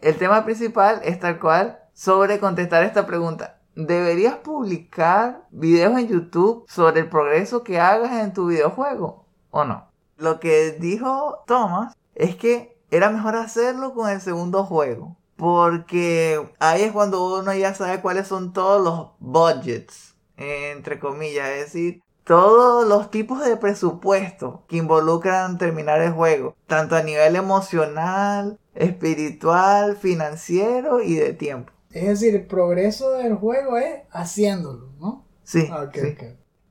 El 0.00 0.18
tema 0.18 0.44
principal 0.44 1.00
es 1.04 1.20
tal 1.20 1.38
cual 1.38 1.78
sobre 1.94 2.40
contestar 2.40 2.82
esta 2.82 3.06
pregunta. 3.06 3.60
¿Deberías 3.76 4.34
publicar 4.38 5.46
videos 5.52 5.96
en 5.96 6.08
YouTube 6.08 6.64
sobre 6.68 7.02
el 7.02 7.08
progreso 7.08 7.62
que 7.62 7.78
hagas 7.78 8.20
en 8.20 8.32
tu 8.32 8.48
videojuego 8.48 9.24
o 9.52 9.64
no? 9.64 9.86
Lo 10.16 10.40
que 10.40 10.72
dijo 10.72 11.44
Thomas 11.46 11.96
es 12.16 12.34
que 12.34 12.76
era 12.90 13.10
mejor 13.10 13.36
hacerlo 13.36 13.94
con 13.94 14.10
el 14.10 14.20
segundo 14.20 14.64
juego. 14.64 15.16
Porque 15.42 16.40
ahí 16.60 16.82
es 16.82 16.92
cuando 16.92 17.36
uno 17.36 17.52
ya 17.52 17.74
sabe 17.74 18.00
cuáles 18.00 18.28
son 18.28 18.52
todos 18.52 18.80
los 18.80 19.08
budgets, 19.18 20.14
entre 20.36 21.00
comillas. 21.00 21.48
Es 21.48 21.64
decir, 21.64 22.00
todos 22.22 22.86
los 22.86 23.10
tipos 23.10 23.44
de 23.44 23.56
presupuesto 23.56 24.62
que 24.68 24.76
involucran 24.76 25.58
terminar 25.58 26.00
el 26.00 26.12
juego, 26.12 26.54
tanto 26.68 26.94
a 26.94 27.02
nivel 27.02 27.34
emocional, 27.34 28.60
espiritual, 28.76 29.96
financiero 29.96 31.02
y 31.02 31.16
de 31.16 31.32
tiempo. 31.32 31.72
Es 31.90 32.06
decir, 32.06 32.36
el 32.36 32.46
progreso 32.46 33.10
del 33.10 33.34
juego 33.34 33.78
es 33.78 34.02
haciéndolo, 34.12 34.92
¿no? 35.00 35.26
Sí. 35.42 35.68
Ah, 35.72 35.86
ok, 35.88 35.94
sí. 35.96 36.16
ok. 36.16 36.24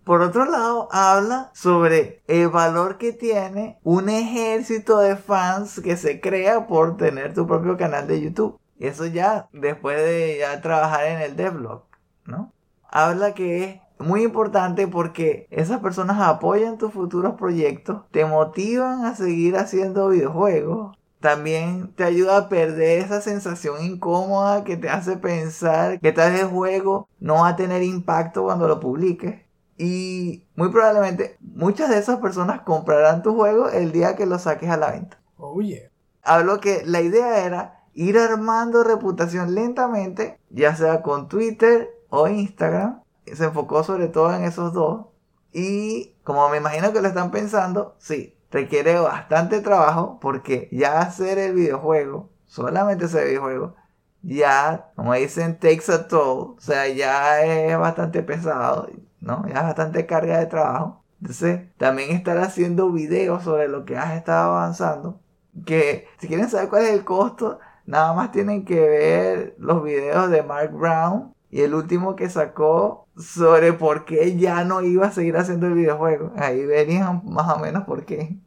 Por 0.05 0.21
otro 0.21 0.45
lado, 0.45 0.87
habla 0.91 1.51
sobre 1.53 2.23
el 2.27 2.49
valor 2.49 2.97
que 2.97 3.11
tiene 3.13 3.79
un 3.83 4.09
ejército 4.09 4.97
de 4.99 5.15
fans 5.15 5.79
que 5.79 5.95
se 5.95 6.19
crea 6.19 6.67
por 6.67 6.97
tener 6.97 7.33
tu 7.33 7.45
propio 7.45 7.77
canal 7.77 8.07
de 8.07 8.19
YouTube. 8.19 8.60
Y 8.81 8.87
eso 8.87 9.05
ya 9.05 9.47
después 9.53 9.95
de 9.95 10.37
ya 10.39 10.59
trabajar 10.59 11.05
en 11.05 11.21
el 11.21 11.35
devlog, 11.35 11.83
¿no? 12.25 12.51
Habla 12.89 13.35
que 13.35 13.63
es 13.63 13.79
muy 13.99 14.23
importante 14.23 14.87
porque 14.87 15.45
esas 15.51 15.81
personas 15.81 16.19
apoyan 16.19 16.79
tus 16.79 16.91
futuros 16.91 17.35
proyectos, 17.35 18.01
te 18.09 18.25
motivan 18.25 19.05
a 19.05 19.13
seguir 19.13 19.55
haciendo 19.55 20.09
videojuegos, 20.09 20.97
también 21.19 21.93
te 21.93 22.05
ayuda 22.05 22.37
a 22.37 22.49
perder 22.49 23.03
esa 23.03 23.21
sensación 23.21 23.85
incómoda 23.85 24.63
que 24.63 24.77
te 24.77 24.89
hace 24.89 25.15
pensar 25.15 25.99
que 25.99 26.11
tal 26.11 26.31
vez 26.31 26.41
el 26.41 26.47
juego 26.47 27.07
no 27.19 27.35
va 27.35 27.49
a 27.49 27.55
tener 27.55 27.83
impacto 27.83 28.45
cuando 28.45 28.67
lo 28.67 28.79
publiques. 28.79 29.45
Y 29.77 30.47
muy 30.55 30.69
probablemente 30.71 31.37
muchas 31.39 31.87
de 31.91 31.99
esas 31.99 32.17
personas 32.17 32.61
comprarán 32.61 33.21
tu 33.21 33.35
juego 33.35 33.69
el 33.69 33.91
día 33.91 34.15
que 34.15 34.25
lo 34.25 34.39
saques 34.39 34.71
a 34.71 34.77
la 34.77 34.89
venta. 34.89 35.19
Oh, 35.37 35.61
yeah. 35.61 35.91
Hablo 36.23 36.59
que 36.59 36.81
la 36.83 37.01
idea 37.01 37.45
era 37.45 37.80
ir 37.93 38.17
armando 38.17 38.83
reputación 38.83 39.55
lentamente, 39.55 40.39
ya 40.49 40.75
sea 40.75 41.01
con 41.01 41.27
Twitter 41.27 41.89
o 42.09 42.27
Instagram. 42.27 43.01
Se 43.25 43.45
enfocó 43.45 43.83
sobre 43.83 44.07
todo 44.07 44.33
en 44.33 44.43
esos 44.43 44.73
dos. 44.73 45.05
Y 45.53 46.15
como 46.23 46.49
me 46.49 46.57
imagino 46.57 46.93
que 46.93 47.01
lo 47.01 47.07
están 47.07 47.31
pensando, 47.31 47.95
sí, 47.99 48.35
requiere 48.51 48.99
bastante 48.99 49.61
trabajo 49.61 50.19
porque 50.21 50.69
ya 50.71 50.99
hacer 51.01 51.37
el 51.37 51.53
videojuego, 51.53 52.29
solamente 52.47 53.05
ese 53.05 53.25
videojuego, 53.25 53.75
ya, 54.23 54.91
como 54.95 55.13
dicen, 55.13 55.57
takes 55.59 55.91
a 55.91 56.07
toll. 56.07 56.55
O 56.57 56.59
sea, 56.59 56.87
ya 56.87 57.41
es 57.41 57.77
bastante 57.77 58.21
pesado, 58.23 58.87
¿no? 59.19 59.45
Ya 59.47 59.55
es 59.55 59.63
bastante 59.63 60.05
carga 60.05 60.39
de 60.39 60.45
trabajo. 60.45 61.03
Entonces, 61.21 61.61
también 61.77 62.11
estar 62.11 62.37
haciendo 62.37 62.91
videos 62.91 63.43
sobre 63.43 63.67
lo 63.67 63.85
que 63.85 63.97
has 63.97 64.13
estado 64.13 64.51
avanzando. 64.55 65.19
Que 65.65 66.07
si 66.19 66.27
quieren 66.27 66.49
saber 66.49 66.69
cuál 66.69 66.83
es 66.83 66.91
el 66.91 67.03
costo, 67.03 67.59
nada 67.91 68.13
más 68.13 68.31
tienen 68.31 68.63
que 68.63 68.79
ver 68.79 69.55
los 69.59 69.83
videos 69.83 70.31
de 70.31 70.43
Mark 70.43 70.71
Brown 70.71 71.33
y 71.49 71.59
el 71.61 71.73
último 71.73 72.15
que 72.15 72.29
sacó 72.29 73.09
sobre 73.17 73.73
por 73.73 74.05
qué 74.05 74.37
ya 74.37 74.63
no 74.63 74.81
iba 74.81 75.07
a 75.07 75.11
seguir 75.11 75.35
haciendo 75.35 75.67
el 75.67 75.73
videojuego. 75.73 76.31
Ahí 76.37 76.65
verían 76.65 77.21
más 77.25 77.53
o 77.53 77.59
menos 77.59 77.83
por 77.83 78.05
qué. 78.05 78.37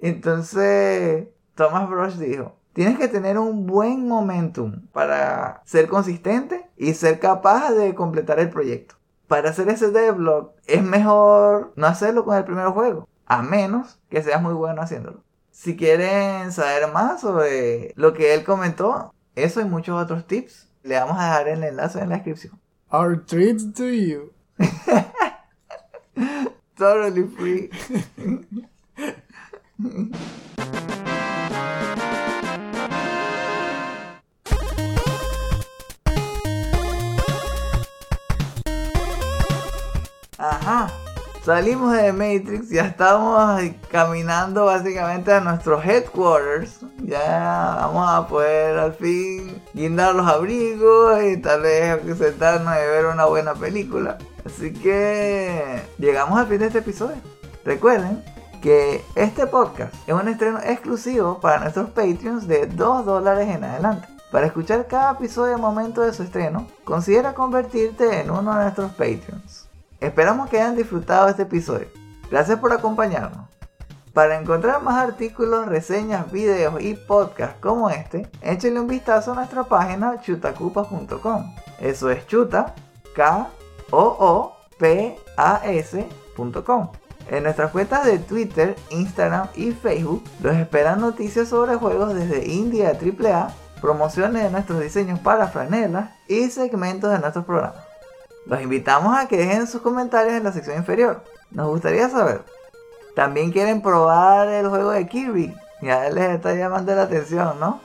Entonces, 0.00 1.28
Thomas 1.54 1.90
Brush 1.90 2.14
dijo, 2.14 2.56
tienes 2.72 2.98
que 2.98 3.08
tener 3.08 3.38
un 3.38 3.66
buen 3.66 4.08
momentum 4.08 4.80
para 4.92 5.60
ser 5.66 5.86
consistente 5.86 6.70
y 6.78 6.94
ser 6.94 7.20
capaz 7.20 7.72
de 7.72 7.94
completar 7.94 8.40
el 8.40 8.48
proyecto. 8.48 8.94
Para 9.26 9.50
hacer 9.50 9.68
ese 9.68 9.90
devlog 9.90 10.52
es 10.66 10.82
mejor 10.82 11.74
no 11.76 11.86
hacerlo 11.86 12.24
con 12.24 12.34
el 12.34 12.44
primer 12.44 12.68
juego, 12.68 13.06
a 13.26 13.42
menos 13.42 14.00
que 14.08 14.22
seas 14.22 14.40
muy 14.40 14.54
bueno 14.54 14.80
haciéndolo. 14.80 15.27
Si 15.58 15.74
quieren 15.74 16.52
saber 16.52 16.92
más 16.92 17.20
sobre 17.20 17.92
lo 17.96 18.14
que 18.14 18.32
él 18.32 18.44
comentó, 18.44 19.12
eso 19.34 19.60
y 19.60 19.64
muchos 19.64 20.00
otros 20.00 20.24
tips, 20.24 20.68
le 20.84 20.94
vamos 20.94 21.16
a 21.18 21.24
dejar 21.24 21.48
el 21.48 21.64
enlace 21.64 21.98
en 21.98 22.10
la 22.10 22.14
descripción. 22.14 22.60
Our 22.92 23.26
treats 23.26 23.72
to 23.72 23.90
you. 23.90 24.32
Totally 26.76 27.24
free. 27.24 27.70
Ajá. 40.38 41.07
Salimos 41.48 41.94
de 41.94 42.12
Matrix, 42.12 42.68
ya 42.68 42.82
estamos 42.82 43.58
caminando 43.90 44.66
básicamente 44.66 45.32
a 45.32 45.40
nuestros 45.40 45.82
headquarters. 45.82 46.80
Ya 46.98 47.74
vamos 47.80 48.06
a 48.06 48.28
poder 48.28 48.78
al 48.78 48.92
fin 48.92 49.58
guindar 49.72 50.14
los 50.14 50.26
abrigos 50.26 51.22
y 51.22 51.38
tal 51.38 51.62
vez 51.62 52.18
sentarnos 52.18 52.74
y 52.76 52.86
ver 52.86 53.06
una 53.06 53.24
buena 53.24 53.54
película. 53.54 54.18
Así 54.44 54.74
que 54.74 55.80
llegamos 55.96 56.38
al 56.38 56.48
fin 56.48 56.58
de 56.58 56.66
este 56.66 56.80
episodio. 56.80 57.16
Recuerden 57.64 58.22
que 58.60 59.02
este 59.14 59.46
podcast 59.46 59.94
es 60.06 60.12
un 60.12 60.28
estreno 60.28 60.58
exclusivo 60.62 61.40
para 61.40 61.60
nuestros 61.60 61.88
Patreons 61.88 62.46
de 62.46 62.66
2 62.66 63.06
dólares 63.06 63.48
en 63.48 63.64
adelante. 63.64 64.06
Para 64.30 64.48
escuchar 64.48 64.86
cada 64.86 65.12
episodio 65.12 65.54
al 65.54 65.62
momento 65.62 66.02
de 66.02 66.12
su 66.12 66.24
estreno, 66.24 66.66
considera 66.84 67.32
convertirte 67.32 68.20
en 68.20 68.30
uno 68.30 68.54
de 68.54 68.64
nuestros 68.64 68.90
Patreons. 68.90 69.57
Esperamos 70.00 70.48
que 70.48 70.60
hayan 70.60 70.76
disfrutado 70.76 71.28
este 71.28 71.42
episodio. 71.42 71.88
Gracias 72.30 72.58
por 72.58 72.72
acompañarnos. 72.72 73.48
Para 74.12 74.40
encontrar 74.40 74.82
más 74.82 74.96
artículos, 74.96 75.66
reseñas, 75.66 76.30
videos 76.32 76.80
y 76.80 76.94
podcasts 76.94 77.56
como 77.60 77.90
este, 77.90 78.28
échenle 78.42 78.80
un 78.80 78.88
vistazo 78.88 79.32
a 79.32 79.36
nuestra 79.36 79.64
página 79.64 80.20
chutacupas.com. 80.20 81.54
Eso 81.78 82.10
es 82.10 82.26
chuta, 82.26 82.74
K 83.14 83.48
O 83.90 84.16
O 84.18 84.56
P 84.78 85.16
A 85.36 85.60
S.com. 85.64 86.90
En 87.30 87.42
nuestras 87.42 87.70
cuentas 87.70 88.06
de 88.06 88.18
Twitter, 88.18 88.74
Instagram 88.90 89.48
y 89.54 89.72
Facebook 89.72 90.24
los 90.42 90.56
esperan 90.56 91.00
noticias 91.00 91.48
sobre 91.48 91.76
juegos 91.76 92.14
desde 92.14 92.48
indie 92.48 92.86
a 92.86 92.92
AAA, 92.92 93.52
promociones 93.80 94.42
de 94.42 94.50
nuestros 94.50 94.80
diseños 94.80 95.20
para 95.20 95.48
franelas 95.48 96.10
y 96.26 96.48
segmentos 96.50 97.10
de 97.10 97.18
nuestros 97.18 97.44
programas. 97.44 97.87
Los 98.48 98.62
invitamos 98.62 99.16
a 99.16 99.28
que 99.28 99.36
dejen 99.36 99.66
sus 99.66 99.82
comentarios 99.82 100.34
en 100.34 100.44
la 100.44 100.52
sección 100.52 100.78
inferior. 100.78 101.22
Nos 101.50 101.68
gustaría 101.68 102.08
saber. 102.08 102.42
También 103.14 103.52
quieren 103.52 103.82
probar 103.82 104.48
el 104.48 104.68
juego 104.68 104.90
de 104.90 105.06
Kirby. 105.06 105.54
Ya 105.82 106.08
les 106.08 106.30
está 106.30 106.54
llamando 106.54 106.94
la 106.94 107.02
atención, 107.02 107.60
¿no? 107.60 107.80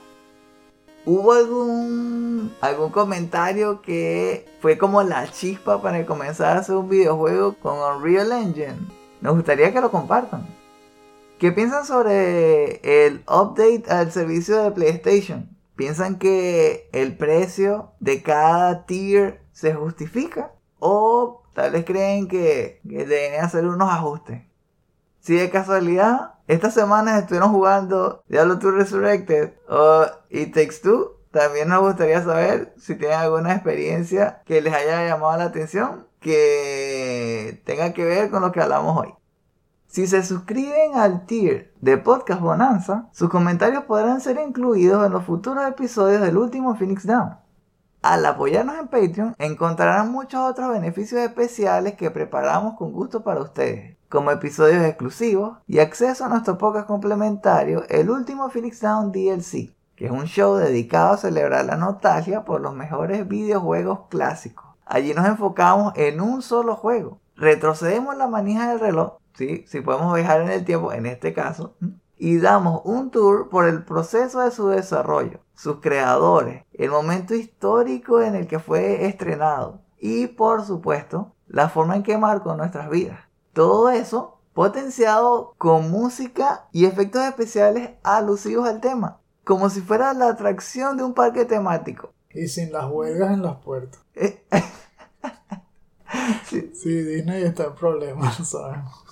¿Hubo 1.04 1.34
algún, 1.34 2.54
algún 2.62 2.90
comentario 2.90 3.82
que 3.82 4.48
fue 4.60 4.78
como 4.78 5.02
la 5.02 5.30
chispa 5.30 5.82
para 5.82 6.06
comenzar 6.06 6.56
a 6.56 6.60
hacer 6.60 6.76
un 6.76 6.88
videojuego 6.88 7.56
con 7.60 7.76
Unreal 7.78 8.32
Engine? 8.32 8.78
Nos 9.20 9.34
gustaría 9.34 9.70
que 9.70 9.82
lo 9.82 9.90
compartan. 9.90 10.46
¿Qué 11.38 11.52
piensan 11.52 11.84
sobre 11.84 13.06
el 13.06 13.22
update 13.28 13.84
al 13.90 14.10
servicio 14.12 14.62
de 14.62 14.70
PlayStation? 14.70 15.50
¿Piensan 15.76 16.18
que 16.18 16.88
el 16.92 17.18
precio 17.18 17.92
de 18.00 18.22
cada 18.22 18.86
tier 18.86 19.42
se 19.52 19.74
justifica? 19.74 20.53
¿O 20.86 21.42
tal 21.54 21.70
vez 21.72 21.86
creen 21.86 22.28
que, 22.28 22.82
que 22.86 23.06
deben 23.06 23.42
hacer 23.42 23.64
unos 23.64 23.90
ajustes? 23.90 24.42
Si 25.20 25.34
de 25.34 25.48
casualidad 25.48 26.34
estas 26.46 26.74
semanas 26.74 27.22
estuvieron 27.22 27.52
jugando 27.52 28.22
Diablo 28.28 28.56
2 28.56 28.74
Resurrected 28.74 29.54
o 29.66 30.04
It 30.28 30.52
Takes 30.52 30.82
Two, 30.82 31.20
también 31.30 31.70
nos 31.70 31.80
gustaría 31.80 32.22
saber 32.22 32.74
si 32.76 32.96
tienen 32.96 33.18
alguna 33.18 33.54
experiencia 33.54 34.42
que 34.44 34.60
les 34.60 34.74
haya 34.74 35.08
llamado 35.08 35.38
la 35.38 35.44
atención 35.44 36.06
que 36.20 37.62
tenga 37.64 37.94
que 37.94 38.04
ver 38.04 38.30
con 38.30 38.42
lo 38.42 38.52
que 38.52 38.60
hablamos 38.60 38.94
hoy. 38.94 39.14
Si 39.86 40.06
se 40.06 40.22
suscriben 40.22 40.96
al 40.96 41.24
tier 41.24 41.72
de 41.80 41.96
Podcast 41.96 42.42
Bonanza, 42.42 43.08
sus 43.12 43.30
comentarios 43.30 43.84
podrán 43.84 44.20
ser 44.20 44.38
incluidos 44.38 45.06
en 45.06 45.12
los 45.12 45.24
futuros 45.24 45.66
episodios 45.66 46.20
del 46.20 46.36
último 46.36 46.76
Phoenix 46.76 47.06
Down. 47.06 47.42
Al 48.04 48.26
apoyarnos 48.26 48.76
en 48.78 48.88
Patreon, 48.88 49.34
encontrarán 49.38 50.12
muchos 50.12 50.38
otros 50.38 50.68
beneficios 50.68 51.22
especiales 51.22 51.94
que 51.94 52.10
preparamos 52.10 52.74
con 52.74 52.92
gusto 52.92 53.24
para 53.24 53.40
ustedes, 53.40 53.96
como 54.10 54.30
episodios 54.30 54.84
exclusivos 54.84 55.56
y 55.66 55.78
acceso 55.78 56.26
a 56.26 56.28
nuestro 56.28 56.58
podcast 56.58 56.86
complementario, 56.86 57.82
el 57.88 58.10
último 58.10 58.50
Phoenix 58.50 58.82
Down 58.82 59.10
DLC, 59.10 59.74
que 59.96 60.04
es 60.04 60.10
un 60.10 60.26
show 60.26 60.56
dedicado 60.56 61.14
a 61.14 61.16
celebrar 61.16 61.64
la 61.64 61.78
nostalgia 61.78 62.44
por 62.44 62.60
los 62.60 62.74
mejores 62.74 63.26
videojuegos 63.26 64.00
clásicos. 64.10 64.66
Allí 64.84 65.14
nos 65.14 65.26
enfocamos 65.26 65.94
en 65.96 66.20
un 66.20 66.42
solo 66.42 66.76
juego. 66.76 67.20
Retrocedemos 67.36 68.18
la 68.18 68.28
manija 68.28 68.68
del 68.68 68.80
reloj, 68.80 69.14
¿sí? 69.32 69.64
si 69.66 69.80
podemos 69.80 70.14
viajar 70.14 70.42
en 70.42 70.50
el 70.50 70.66
tiempo, 70.66 70.92
en 70.92 71.06
este 71.06 71.32
caso, 71.32 71.74
y 72.18 72.36
damos 72.36 72.82
un 72.84 73.10
tour 73.10 73.48
por 73.48 73.66
el 73.66 73.82
proceso 73.82 74.40
de 74.40 74.50
su 74.50 74.68
desarrollo, 74.68 75.40
sus 75.54 75.80
creadores, 75.80 76.64
el 76.72 76.90
momento 76.90 77.34
histórico 77.34 78.20
en 78.20 78.34
el 78.34 78.46
que 78.46 78.58
fue 78.58 79.06
estrenado 79.06 79.80
y, 79.98 80.26
por 80.26 80.64
supuesto, 80.64 81.32
la 81.46 81.68
forma 81.68 81.96
en 81.96 82.02
que 82.02 82.18
marcó 82.18 82.54
nuestras 82.56 82.90
vidas. 82.90 83.20
Todo 83.52 83.90
eso 83.90 84.38
potenciado 84.52 85.54
con 85.58 85.90
música 85.90 86.66
y 86.72 86.84
efectos 86.86 87.24
especiales 87.24 87.90
alusivos 88.02 88.68
al 88.68 88.80
tema, 88.80 89.20
como 89.44 89.68
si 89.70 89.80
fuera 89.80 90.14
la 90.14 90.28
atracción 90.28 90.96
de 90.96 91.04
un 91.04 91.14
parque 91.14 91.44
temático. 91.44 92.12
Y 92.30 92.48
sin 92.48 92.72
las 92.72 92.90
huelgas 92.90 93.32
en 93.32 93.42
las 93.42 93.56
puertas. 93.56 94.00
Eh, 94.14 94.44
Sí, 96.44 97.02
Disney 97.02 97.42
está 97.42 97.64
en 97.64 97.74
problemas, 97.74 98.36
sabemos. 98.48 99.04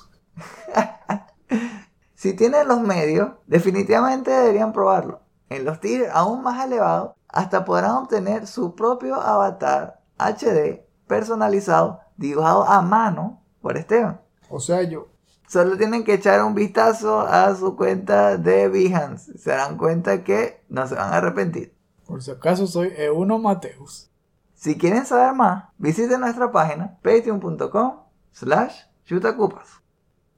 Si 2.14 2.34
tienen 2.34 2.68
los 2.68 2.80
medios, 2.80 3.30
definitivamente 3.48 4.30
deberían 4.30 4.72
probarlo. 4.72 5.22
En 5.52 5.66
los 5.66 5.80
tiers 5.80 6.10
aún 6.14 6.42
más 6.42 6.64
elevados, 6.64 7.12
hasta 7.28 7.66
podrán 7.66 7.96
obtener 7.96 8.46
su 8.46 8.74
propio 8.74 9.16
avatar 9.16 10.00
HD 10.18 10.86
personalizado, 11.06 12.00
dibujado 12.16 12.64
a 12.64 12.80
mano 12.80 13.42
por 13.60 13.76
Esteban. 13.76 14.22
O 14.48 14.60
sea, 14.60 14.82
yo. 14.82 15.08
Solo 15.46 15.76
tienen 15.76 16.04
que 16.04 16.14
echar 16.14 16.42
un 16.42 16.54
vistazo 16.54 17.20
a 17.20 17.54
su 17.54 17.76
cuenta 17.76 18.38
de 18.38 18.68
Behance. 18.68 19.36
Se 19.36 19.50
darán 19.50 19.76
cuenta 19.76 20.24
que 20.24 20.64
no 20.70 20.86
se 20.86 20.94
van 20.94 21.12
a 21.12 21.16
arrepentir. 21.18 21.76
Por 22.06 22.22
si 22.22 22.30
acaso 22.30 22.66
soy 22.66 22.90
Euno 22.96 23.38
Mateus. 23.38 24.10
Si 24.54 24.78
quieren 24.78 25.04
saber 25.04 25.34
más, 25.34 25.64
visiten 25.76 26.20
nuestra 26.20 26.50
página 26.50 26.98
patreon.com 27.02 28.04
slash. 28.30 28.84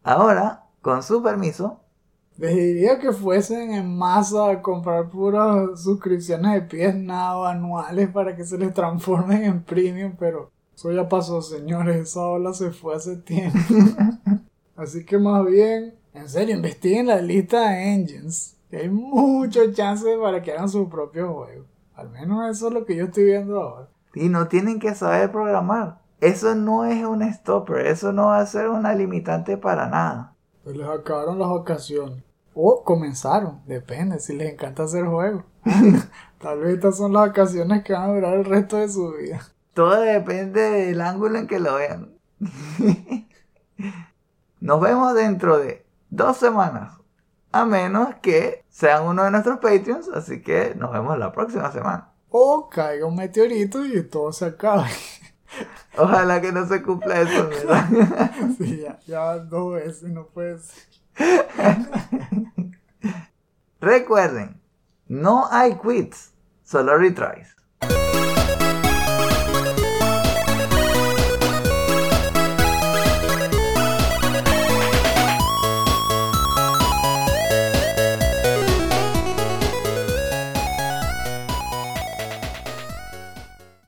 Ahora, 0.02 0.64
con 0.82 1.04
su 1.04 1.22
permiso, 1.22 1.83
diría 2.36 2.98
que 2.98 3.12
fuesen 3.12 3.72
en 3.72 3.96
masa 3.96 4.50
a 4.50 4.62
comprar 4.62 5.08
puras 5.08 5.80
suscripciones 5.80 6.52
de 6.52 6.62
pies 6.62 6.94
nada 6.94 7.50
anuales 7.50 8.08
para 8.10 8.34
que 8.34 8.44
se 8.44 8.58
les 8.58 8.74
transformen 8.74 9.44
en 9.44 9.62
premium, 9.62 10.14
pero 10.18 10.50
eso 10.74 10.90
ya 10.90 11.08
pasó, 11.08 11.40
señores. 11.40 11.96
Esa 12.08 12.26
ola 12.26 12.52
se 12.52 12.70
fue 12.70 12.96
hace 12.96 13.16
tiempo. 13.16 13.58
Así 14.76 15.04
que 15.04 15.18
más 15.18 15.46
bien, 15.46 15.94
en 16.12 16.28
serio, 16.28 16.56
investiguen 16.56 17.06
la 17.06 17.20
lista 17.20 17.70
de 17.70 17.94
engines. 17.94 18.56
Que 18.68 18.78
hay 18.78 18.88
muchos 18.88 19.72
chances 19.72 20.18
para 20.18 20.42
que 20.42 20.52
hagan 20.52 20.68
su 20.68 20.88
propio 20.88 21.32
juego. 21.32 21.64
Al 21.94 22.10
menos 22.10 22.50
eso 22.50 22.68
es 22.68 22.74
lo 22.74 22.84
que 22.84 22.96
yo 22.96 23.04
estoy 23.04 23.24
viendo 23.24 23.60
ahora. 23.60 23.88
y 24.14 24.28
no 24.28 24.48
tienen 24.48 24.80
que 24.80 24.94
saber 24.94 25.30
programar. 25.30 26.00
Eso 26.20 26.54
no 26.54 26.84
es 26.84 27.04
un 27.04 27.22
stopper, 27.32 27.86
eso 27.86 28.12
no 28.12 28.26
va 28.26 28.38
a 28.38 28.46
ser 28.46 28.68
una 28.68 28.94
limitante 28.94 29.56
para 29.56 29.88
nada. 29.88 30.33
Pues 30.64 30.76
les 30.76 30.88
acabaron 30.88 31.38
las 31.38 31.50
vacaciones. 31.50 32.24
O 32.54 32.82
comenzaron, 32.84 33.60
depende 33.66 34.18
si 34.18 34.34
les 34.34 34.52
encanta 34.52 34.84
hacer 34.84 35.04
juegos. 35.04 35.44
Tal 36.38 36.58
vez 36.60 36.74
estas 36.74 36.96
son 36.96 37.12
las 37.12 37.28
vacaciones 37.28 37.84
que 37.84 37.92
van 37.92 38.10
a 38.10 38.14
durar 38.14 38.34
el 38.34 38.44
resto 38.44 38.78
de 38.78 38.88
su 38.88 39.12
vida. 39.12 39.40
Todo 39.74 40.00
depende 40.00 40.60
del 40.60 41.00
ángulo 41.00 41.38
en 41.38 41.46
que 41.46 41.60
lo 41.60 41.74
vean. 41.74 42.14
Nos 44.60 44.80
vemos 44.80 45.14
dentro 45.14 45.58
de 45.58 45.84
dos 46.08 46.38
semanas. 46.38 46.96
A 47.52 47.64
menos 47.64 48.14
que 48.22 48.64
sean 48.68 49.04
uno 49.04 49.24
de 49.24 49.30
nuestros 49.30 49.58
Patreons, 49.58 50.08
así 50.08 50.42
que 50.42 50.74
nos 50.74 50.90
vemos 50.90 51.16
la 51.18 51.30
próxima 51.30 51.70
semana. 51.70 52.12
O 52.30 52.68
caiga 52.68 53.06
un 53.06 53.14
meteorito 53.14 53.84
y 53.84 54.02
todo 54.08 54.32
se 54.32 54.46
acabe. 54.46 54.88
Ojalá 55.96 56.40
que 56.40 56.52
no 56.52 56.66
se 56.66 56.82
cumpla 56.82 57.20
eso, 57.20 57.48
¿verdad? 57.48 58.30
Sí, 58.58 58.80
ya, 58.82 58.98
ya 59.06 59.38
dos 59.38 59.74
veces, 59.74 60.10
no 60.10 60.26
puede 60.26 60.58
ser. 60.58 60.84
Recuerden, 63.80 64.60
no 65.08 65.46
hay 65.50 65.76
quits, 65.76 66.32
solo 66.64 66.96
retries. 66.96 67.53